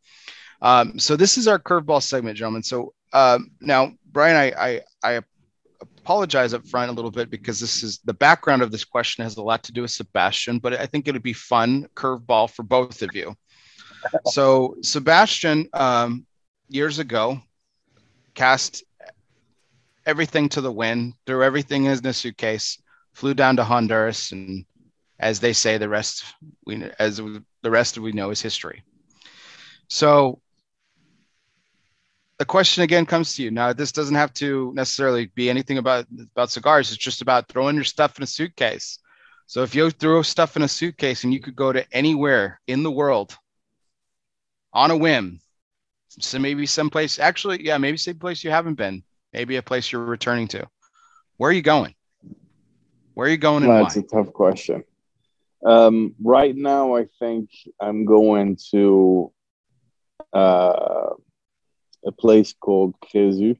[0.62, 2.62] Um, so this is our curveball segment, gentlemen.
[2.62, 5.20] So um, now, Brian, I, I, I
[5.82, 9.36] apologize up front a little bit because this is the background of this question has
[9.36, 12.62] a lot to do with Sebastian, but I think it would be fun curveball for
[12.62, 13.34] both of you.
[14.26, 16.24] so Sebastian, um,
[16.68, 17.40] years ago,
[18.34, 18.84] cast
[20.06, 22.80] everything to the wind, threw everything in a suitcase,
[23.14, 24.64] flew down to Honduras, and
[25.18, 26.24] as they say, the rest
[26.64, 27.16] we as
[27.62, 28.84] the rest we know is history.
[29.88, 30.40] So
[32.38, 33.50] the question again comes to you.
[33.50, 36.90] Now this doesn't have to necessarily be anything about about cigars.
[36.90, 38.98] It's just about throwing your stuff in a suitcase.
[39.46, 42.82] So if you throw stuff in a suitcase and you could go to anywhere in
[42.82, 43.36] the world
[44.72, 45.40] on a whim
[46.20, 50.04] so maybe someplace actually yeah maybe some place you haven't been maybe a place you're
[50.04, 50.66] returning to.
[51.36, 51.94] Where are you going?
[53.14, 54.02] Where are you going that's why?
[54.02, 54.84] a tough question.
[55.64, 57.48] Um, right now i think
[57.80, 59.32] i'm going to
[60.34, 61.10] uh,
[62.06, 63.56] a place called Kezu.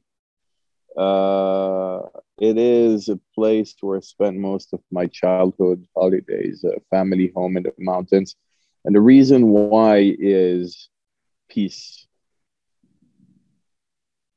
[0.97, 2.01] Uh,
[2.39, 7.57] it is a place where I spent most of my childhood holidays, a family home
[7.57, 8.35] in the mountains.
[8.85, 10.89] And the reason why is
[11.49, 12.07] peace.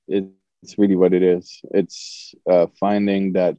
[0.08, 1.60] It's really what it is.
[1.70, 3.56] It's uh, finding that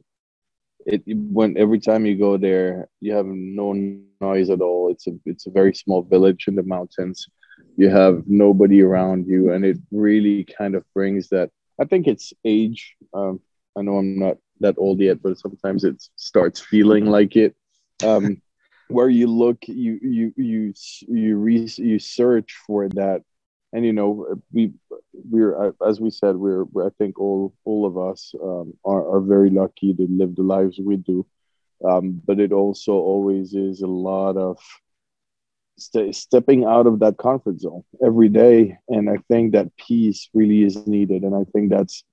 [0.86, 4.90] it when every time you go there, you have no noise at all.
[4.90, 7.28] It's a it's a very small village in the mountains
[7.76, 12.32] you have nobody around you and it really kind of brings that i think it's
[12.44, 13.40] age um,
[13.76, 17.56] i know i'm not that old yet but sometimes it starts feeling like it.
[18.04, 18.40] Um,
[18.88, 20.74] where you look you you you
[21.08, 23.22] you re- you search for that.
[23.72, 24.72] And you know we
[25.12, 29.16] we're uh, as we said we're, we're i think all all of us um, are,
[29.16, 31.24] are very lucky to live the lives we do.
[31.88, 34.58] Um, but it also always is a lot of
[35.80, 38.78] st- stepping out of that comfort zone every day.
[38.88, 41.22] And I think that peace really is needed.
[41.22, 42.04] And I think that's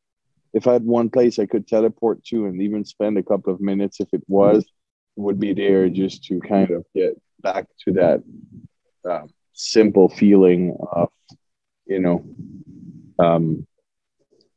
[0.53, 3.61] if I had one place I could teleport to and even spend a couple of
[3.61, 4.65] minutes, if it was,
[5.15, 8.23] would be there just to kind of get back to that
[9.09, 11.09] um, simple feeling of,
[11.85, 12.25] you know,
[13.19, 13.65] um,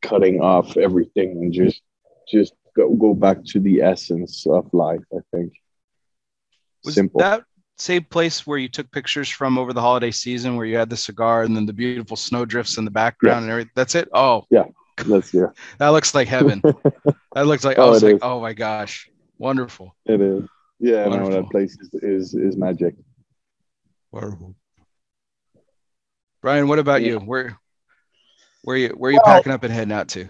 [0.02, 1.82] cutting off everything and just
[2.28, 5.04] just go, go back to the essence of life.
[5.12, 5.52] I think.
[6.84, 7.20] Was simple.
[7.20, 7.44] that
[7.80, 10.96] same place where you took pictures from over the holiday season where you had the
[10.96, 13.42] cigar and then the beautiful snow drifts in the background yes.
[13.42, 13.72] and everything?
[13.74, 14.08] That's it?
[14.12, 14.44] Oh.
[14.50, 14.64] Yeah.
[15.06, 15.46] That's yeah.
[15.78, 16.62] That looks like heaven.
[17.32, 19.08] That looks like oh, oh i was like oh my gosh.
[19.38, 19.94] Wonderful.
[20.04, 20.48] It is.
[20.80, 21.30] Yeah wonderful.
[21.30, 22.96] no that place is, is is magic.
[24.10, 24.56] Wonderful.
[26.42, 27.12] Brian what about yeah.
[27.12, 27.18] you?
[27.20, 27.56] Where
[28.62, 30.28] where you where are you well, packing up and heading out to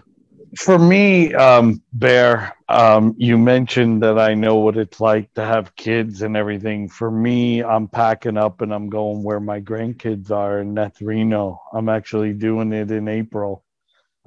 [0.57, 5.75] for me, um, Bear, um, you mentioned that I know what it's like to have
[5.75, 6.89] kids and everything.
[6.89, 11.61] For me, I'm packing up and I'm going where my grandkids are, and that's Reno.
[11.73, 13.63] I'm actually doing it in April,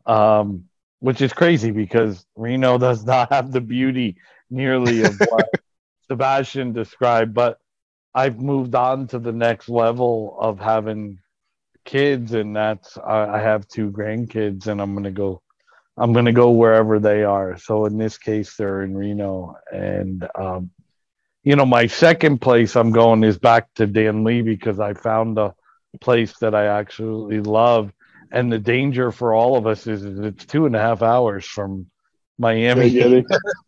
[0.07, 0.65] um,
[1.01, 4.17] which is crazy because Reno does not have the beauty
[4.51, 5.49] nearly of what
[6.09, 7.35] Sebastian described.
[7.35, 7.59] But
[8.15, 11.19] I've moved on to the next level of having
[11.85, 15.43] kids, and that's I, have two grandkids, and I'm gonna go.
[15.97, 17.57] I'm gonna go wherever they are.
[17.59, 20.71] So in this case, they're in Reno, and um,
[21.45, 25.55] you know, my second place I'm going is back to Danlí because I found a
[26.01, 27.93] place that I actually love.
[28.33, 31.45] And the danger for all of us is, is it's two and a half hours
[31.45, 31.87] from
[32.39, 32.99] Miami.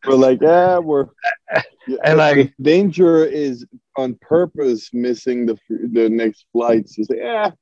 [0.06, 1.06] We're like, yeah, we're.
[1.88, 3.64] Yeah, and I danger is
[3.96, 6.98] on purpose missing the the next flights.
[6.98, 7.52] You say, yeah,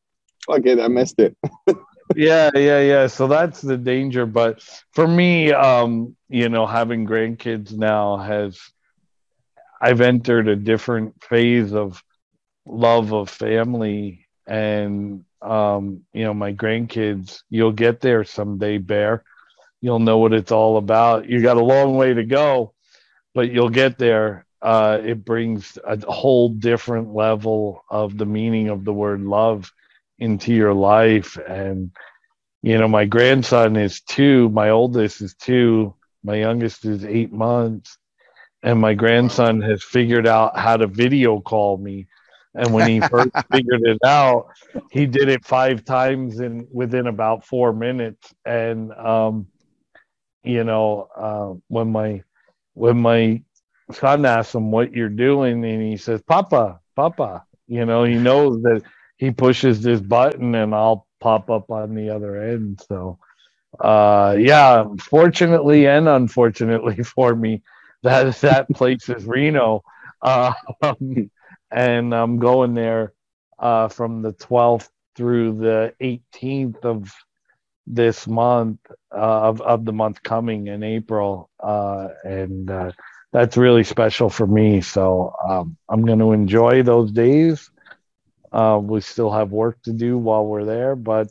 [0.47, 1.37] fuck it, I missed it.
[2.15, 3.07] yeah, yeah, yeah.
[3.07, 4.27] So that's the danger.
[4.27, 8.59] But for me, um, you know, having grandkids now has
[9.81, 12.03] I've entered a different phase of
[12.67, 19.23] love of family and um, you know, my grandkids, you'll get there someday, Bear.
[19.81, 21.29] You'll know what it's all about.
[21.29, 22.75] You got a long way to go,
[23.35, 24.47] but you'll get there.
[24.63, 29.73] Uh, it brings a whole different level of the meaning of the word love
[30.25, 31.39] into your life.
[31.49, 31.93] And,
[32.63, 35.95] you know, my grandson is two, my oldest is two,
[36.25, 37.99] my youngest is eight months.
[38.63, 42.09] And my grandson has figured out how to video call me.
[42.55, 44.47] And when he first figured it out
[44.91, 48.35] he did it five times in within about four minutes.
[48.47, 49.49] And um,
[50.45, 52.23] you know uh, when my
[52.75, 53.43] when my
[53.93, 58.63] son asks him what you're doing and he says papa papa you know he knows
[58.63, 58.83] that
[59.17, 63.19] he pushes this button and i'll pop up on the other end so
[63.81, 67.63] uh yeah fortunately and unfortunately for me
[68.03, 69.83] that that place is Reno,
[70.23, 70.53] uh,
[71.71, 73.15] and I'm going there
[73.59, 77.11] uh, from the 12th through the 18th of
[77.87, 78.79] this month
[79.13, 82.93] uh, of of the month coming in April, uh, and uh,
[83.33, 84.81] that's really special for me.
[84.81, 87.71] So um, I'm going to enjoy those days.
[88.55, 91.29] Uh, we still have work to do while we're there, but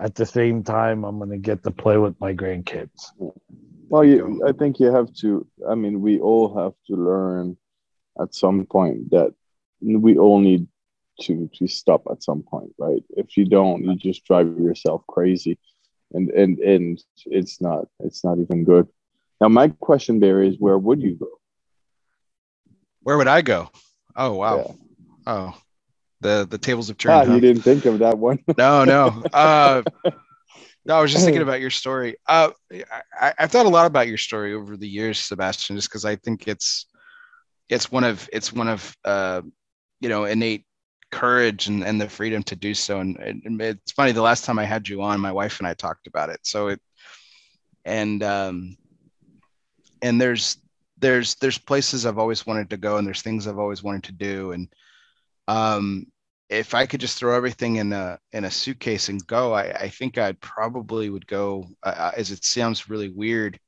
[0.00, 3.12] at the same time, I'm going to get to play with my grandkids.
[3.88, 5.46] Well, you, I think you have to.
[5.68, 7.56] I mean, we all have to learn
[8.20, 9.32] at some point that
[9.80, 10.66] we all need
[11.20, 13.02] to to stop at some point, right?
[13.10, 15.58] If you don't, you just drive yourself crazy,
[16.12, 18.88] and and and it's not it's not even good.
[19.40, 21.28] Now, my question there is, where would you go?
[23.02, 23.70] Where would I go?
[24.16, 24.56] Oh wow!
[24.56, 24.72] Yeah.
[25.26, 25.58] Oh,
[26.24, 27.14] the the tables have turned.
[27.14, 27.34] Ah, huh?
[27.34, 28.38] you didn't think of that one.
[28.58, 29.22] no, no.
[29.32, 29.82] Uh,
[30.86, 32.16] No, I was just thinking about your story.
[32.26, 32.50] Uh,
[33.18, 36.16] I, have thought a lot about your story over the years, Sebastian, just because I
[36.16, 36.86] think it's
[37.70, 39.40] it's one of it's one of uh,
[40.00, 40.66] you know innate
[41.10, 43.00] courage and, and the freedom to do so.
[43.00, 45.72] And, and, it's funny, the last time I had you on, my wife and I
[45.72, 46.40] talked about it.
[46.42, 46.80] So it
[47.86, 48.76] and um,
[50.02, 50.58] and there's
[50.98, 54.12] there's there's places I've always wanted to go, and there's things I've always wanted to
[54.12, 54.68] do, and
[55.48, 56.06] um,
[56.54, 59.88] if I could just throw everything in a in a suitcase and go, I, I
[59.88, 61.66] think I probably would go.
[61.82, 63.58] Uh, as it sounds really weird,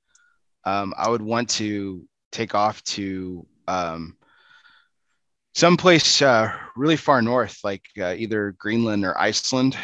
[0.65, 4.16] um, I would want to take off to um,
[5.55, 9.76] someplace uh, really far north, like uh, either Greenland or Iceland,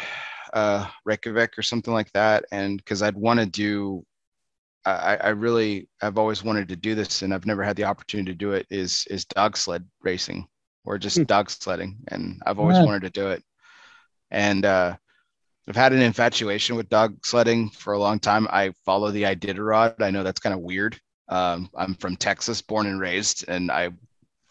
[0.53, 2.45] uh, Reykjavik or something like that.
[2.51, 4.05] And because I'd want to do,
[4.85, 8.31] I, I really, I've always wanted to do this, and I've never had the opportunity
[8.31, 8.65] to do it.
[8.69, 10.47] Is is dog sled racing?
[10.85, 11.23] Or just hmm.
[11.23, 11.97] dog sledding.
[12.07, 12.85] And I've always yeah.
[12.85, 13.43] wanted to do it.
[14.31, 14.95] And uh,
[15.67, 18.47] I've had an infatuation with dog sledding for a long time.
[18.49, 20.01] I follow the Iditarod.
[20.01, 20.99] I know that's kind of weird.
[21.29, 23.91] Um, I'm from Texas, born and raised, and I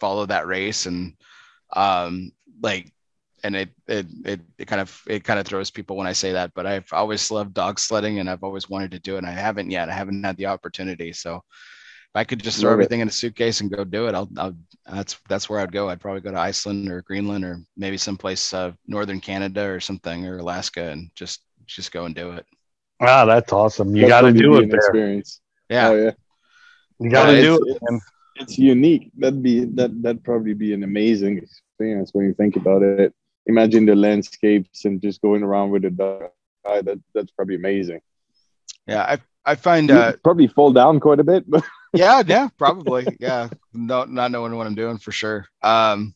[0.01, 0.87] follow that race.
[0.87, 1.15] And
[1.75, 2.91] um, like,
[3.45, 6.33] and it, it it it kind of it kind of throws people when I say
[6.33, 9.19] that, but I've always loved dog sledding, and I've always wanted to do it.
[9.19, 9.89] And I haven't yet.
[9.89, 11.13] I haven't had the opportunity.
[11.13, 11.43] So
[12.13, 14.55] if I could just throw everything in a suitcase and go do it, I'll, I'll,
[14.85, 15.89] that's that's where I'd go.
[15.89, 20.27] I'd probably go to Iceland or Greenland or maybe someplace uh, northern Canada or something
[20.27, 22.45] or Alaska and just just go and do it.
[23.01, 23.97] Wow, that's awesome!
[23.97, 24.79] You got to do it there.
[24.79, 25.41] Experience.
[25.71, 26.11] Yeah, oh, yeah.
[26.99, 27.79] You got to do it.
[27.81, 28.05] It's,
[28.37, 29.11] it's, unique.
[29.17, 33.15] That'd be that that'd probably be an amazing experience when you think about it.
[33.47, 36.25] Imagine the landscapes and just going around with a dog.
[36.65, 38.03] That that's probably amazing.
[38.87, 43.07] Yeah, I I find uh, probably fall down quite a bit, but yeah, yeah, probably.
[43.19, 43.49] Yeah.
[43.73, 45.47] No, not knowing what I'm doing for sure.
[45.63, 46.15] Um,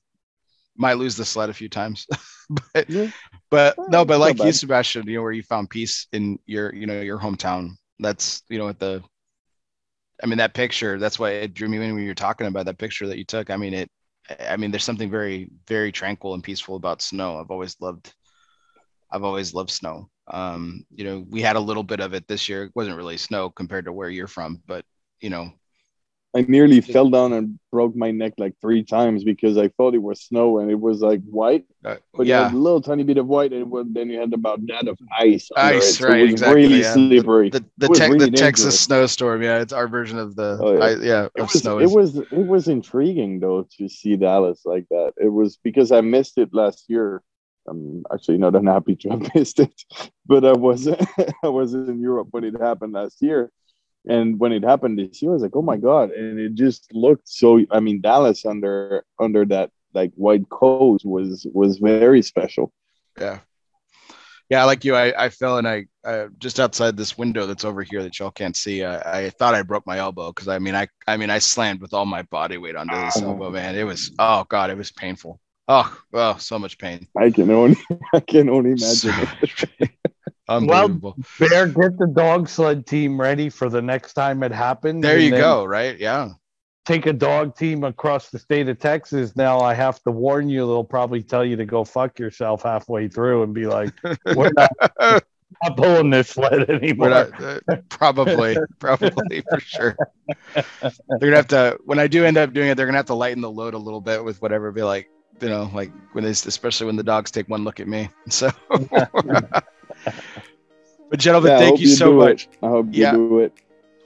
[0.77, 2.07] might lose the sled a few times,
[2.75, 3.11] but, yeah.
[3.51, 6.87] but no, but like you, Sebastian, you know, where you found peace in your, you
[6.87, 7.71] know, your hometown.
[7.99, 9.03] That's, you know, at the,
[10.23, 12.79] I mean, that picture, that's why it drew me in when you're talking about that
[12.79, 13.51] picture that you took.
[13.51, 13.91] I mean, it,
[14.41, 17.39] I mean, there's something very, very tranquil and peaceful about snow.
[17.39, 18.13] I've always loved,
[19.10, 20.10] I've always loved snow.
[20.28, 22.65] Um, you know, we had a little bit of it this year.
[22.65, 24.85] It wasn't really snow compared to where you're from, but
[25.20, 25.52] you know,
[26.36, 30.02] I nearly fell down and broke my neck like three times because I thought it
[30.02, 33.26] was snow and it was like white, uh, but yeah, a little tiny bit of
[33.26, 35.49] white, and was, then you had about that of ice.
[35.57, 36.18] Ice, right?
[36.18, 36.62] it was exactly.
[36.62, 36.93] Really yeah.
[36.93, 37.49] slippery.
[37.49, 39.43] The the, te- really the Texas snowstorm.
[39.43, 40.59] Yeah, it's our version of the.
[40.60, 44.17] Oh, yeah, I, yeah it, was, snow it was it was intriguing though to see
[44.17, 45.15] Dallas like that.
[45.17, 47.23] It was because I missed it last year.
[47.69, 49.83] I'm actually not unhappy to have missed it,
[50.27, 50.89] but I was
[51.43, 53.51] I was in Europe when it happened last year
[54.09, 56.11] and when it happened this year, I was like, oh my god!
[56.11, 57.61] And it just looked so.
[57.70, 62.73] I mean, Dallas under under that like white coat was was very special.
[63.19, 63.41] Yeah,
[64.49, 64.65] yeah.
[64.65, 68.05] Like you, I, I fell and I uh, just outside this window that's over here
[68.05, 68.85] that y'all can't see.
[68.85, 71.81] I, I thought I broke my elbow because I mean I I mean I slammed
[71.81, 73.31] with all my body weight onto this oh.
[73.31, 73.51] elbow.
[73.51, 75.41] Man, it was oh god, it was painful.
[75.69, 77.09] Oh, oh, so much pain.
[77.17, 77.77] I can only
[78.15, 79.12] I can only imagine.
[80.49, 81.17] Unbelievable.
[81.17, 85.03] Well, Bear, get the dog sled team ready for the next time it happens.
[85.03, 85.65] There you go.
[85.65, 85.99] Right?
[85.99, 86.31] Yeah.
[86.85, 89.35] Take a dog team across the state of Texas.
[89.35, 93.09] Now I have to warn you; they'll probably tell you to go fuck yourself halfway
[93.09, 93.93] through and be like,
[94.25, 94.70] "We're not,
[95.01, 99.97] not pulling this sled anymore." Not, uh, probably, probably for sure.
[100.55, 101.77] They're gonna have to.
[101.85, 103.78] When I do end up doing it, they're gonna have to lighten the load a
[103.78, 104.70] little bit with whatever.
[104.70, 105.09] Be like,
[105.40, 108.08] you know, like when they, especially when the dogs take one look at me.
[108.28, 108.50] So.
[108.70, 109.65] but
[111.16, 112.44] gentlemen, yeah, thank you, you so much.
[112.44, 112.58] It.
[112.62, 113.12] I hope yeah.
[113.12, 113.52] you do it.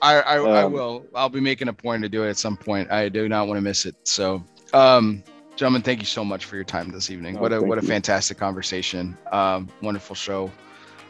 [0.02, 1.06] I I, um, I, will.
[1.14, 2.90] I'll be making a point to do it at some point.
[2.90, 3.94] I do not want to miss it.
[4.04, 4.42] So,
[4.72, 5.22] um,
[5.56, 7.36] gentlemen, thank you so much for your time this evening.
[7.36, 9.16] Oh, what a what a fantastic conversation.
[9.32, 10.50] Um, wonderful show.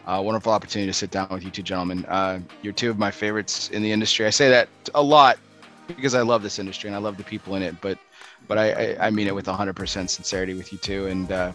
[0.07, 2.05] Uh, wonderful opportunity to sit down with you two gentlemen.
[2.07, 4.27] Uh, you're two of my favorites in the industry.
[4.27, 5.39] I say that a lot
[5.87, 7.81] because I love this industry and I love the people in it.
[7.81, 7.99] But
[8.49, 11.07] but I, I, I mean it with 100% sincerity with you too.
[11.07, 11.53] And uh,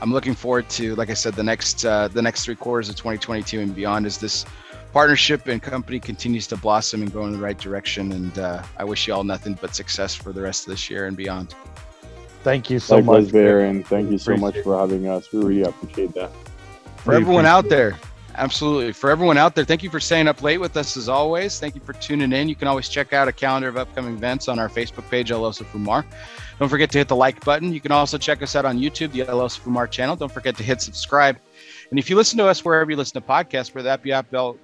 [0.00, 2.96] I'm looking forward to, like I said, the next uh, the next three quarters of
[2.96, 4.44] 2022 and beyond as this
[4.92, 8.12] partnership and company continues to blossom and go in the right direction.
[8.12, 11.06] And uh, I wish you all nothing but success for the rest of this year
[11.06, 11.54] and beyond.
[12.44, 15.32] Thank you so Likewise, much, Bear, and thank you so much for having us.
[15.32, 16.30] We really appreciate that.
[16.98, 17.98] For everyone out there,
[18.38, 18.92] Absolutely.
[18.92, 21.58] For everyone out there, thank you for staying up late with us as always.
[21.58, 22.48] Thank you for tuning in.
[22.48, 25.42] You can always check out a calendar of upcoming events on our Facebook page, El
[25.42, 26.04] Oso Fumar.
[26.60, 27.72] Don't forget to hit the like button.
[27.72, 30.14] You can also check us out on YouTube, the El Oso Fumar channel.
[30.14, 31.36] Don't forget to hit subscribe.
[31.90, 34.10] And if you listen to us wherever you listen to podcasts, whether that be,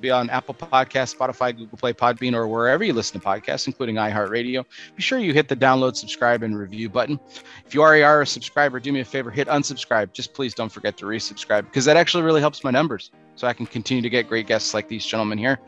[0.01, 3.97] be on Apple Podcasts, Spotify, Google Play, Podbean, or wherever you listen to podcasts, including
[3.97, 7.19] iHeartRadio, be sure you hit the download, subscribe, and review button.
[7.65, 10.13] If you already are a subscriber, do me a favor, hit unsubscribe.
[10.13, 13.53] Just please don't forget to resubscribe because that actually really helps my numbers so I
[13.53, 15.59] can continue to get great guests like these gentlemen here.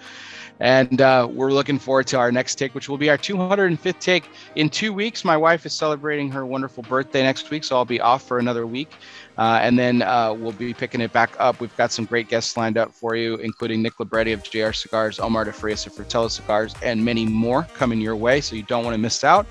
[0.59, 4.31] And uh, we're looking forward to our next take, which will be our 205th take
[4.55, 5.25] in two weeks.
[5.25, 8.67] My wife is celebrating her wonderful birthday next week, so I'll be off for another
[8.67, 8.91] week.
[9.39, 11.61] Uh, and then uh, we'll be picking it back up.
[11.61, 15.19] We've got some great guests lined up for you, including Nick Libretti of JR Cigars,
[15.19, 18.41] Omar DeFrias of Fratello Cigars, and many more coming your way.
[18.41, 19.47] So you don't want to miss out.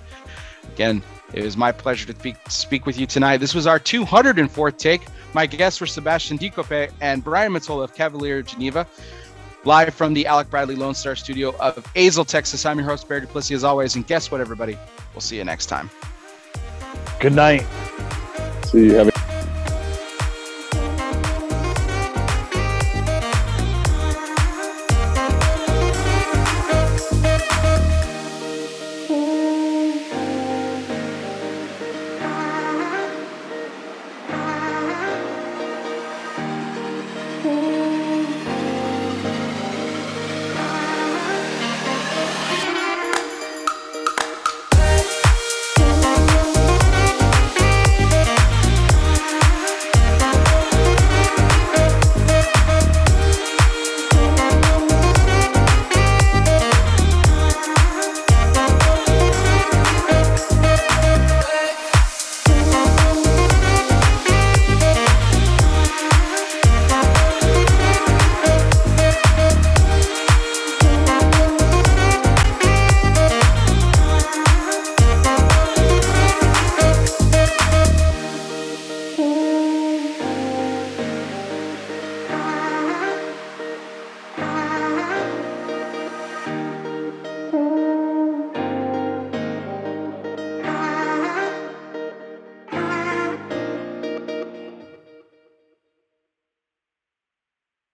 [0.74, 3.38] Again, it was my pleasure to speak, speak with you tonight.
[3.38, 5.02] This was our 204th take.
[5.34, 8.88] My guests were Sebastian Decoppet and Brian Melillo of Cavalier Geneva
[9.66, 12.66] live from the Alec Bradley Lone Star studio of Azle, Texas.
[12.66, 13.96] I'm your host, Barry Duplessis, as always.
[13.96, 14.78] And guess what, everybody?
[15.14, 15.90] We'll see you next time.
[17.20, 17.66] Good night.
[18.66, 19.12] See you.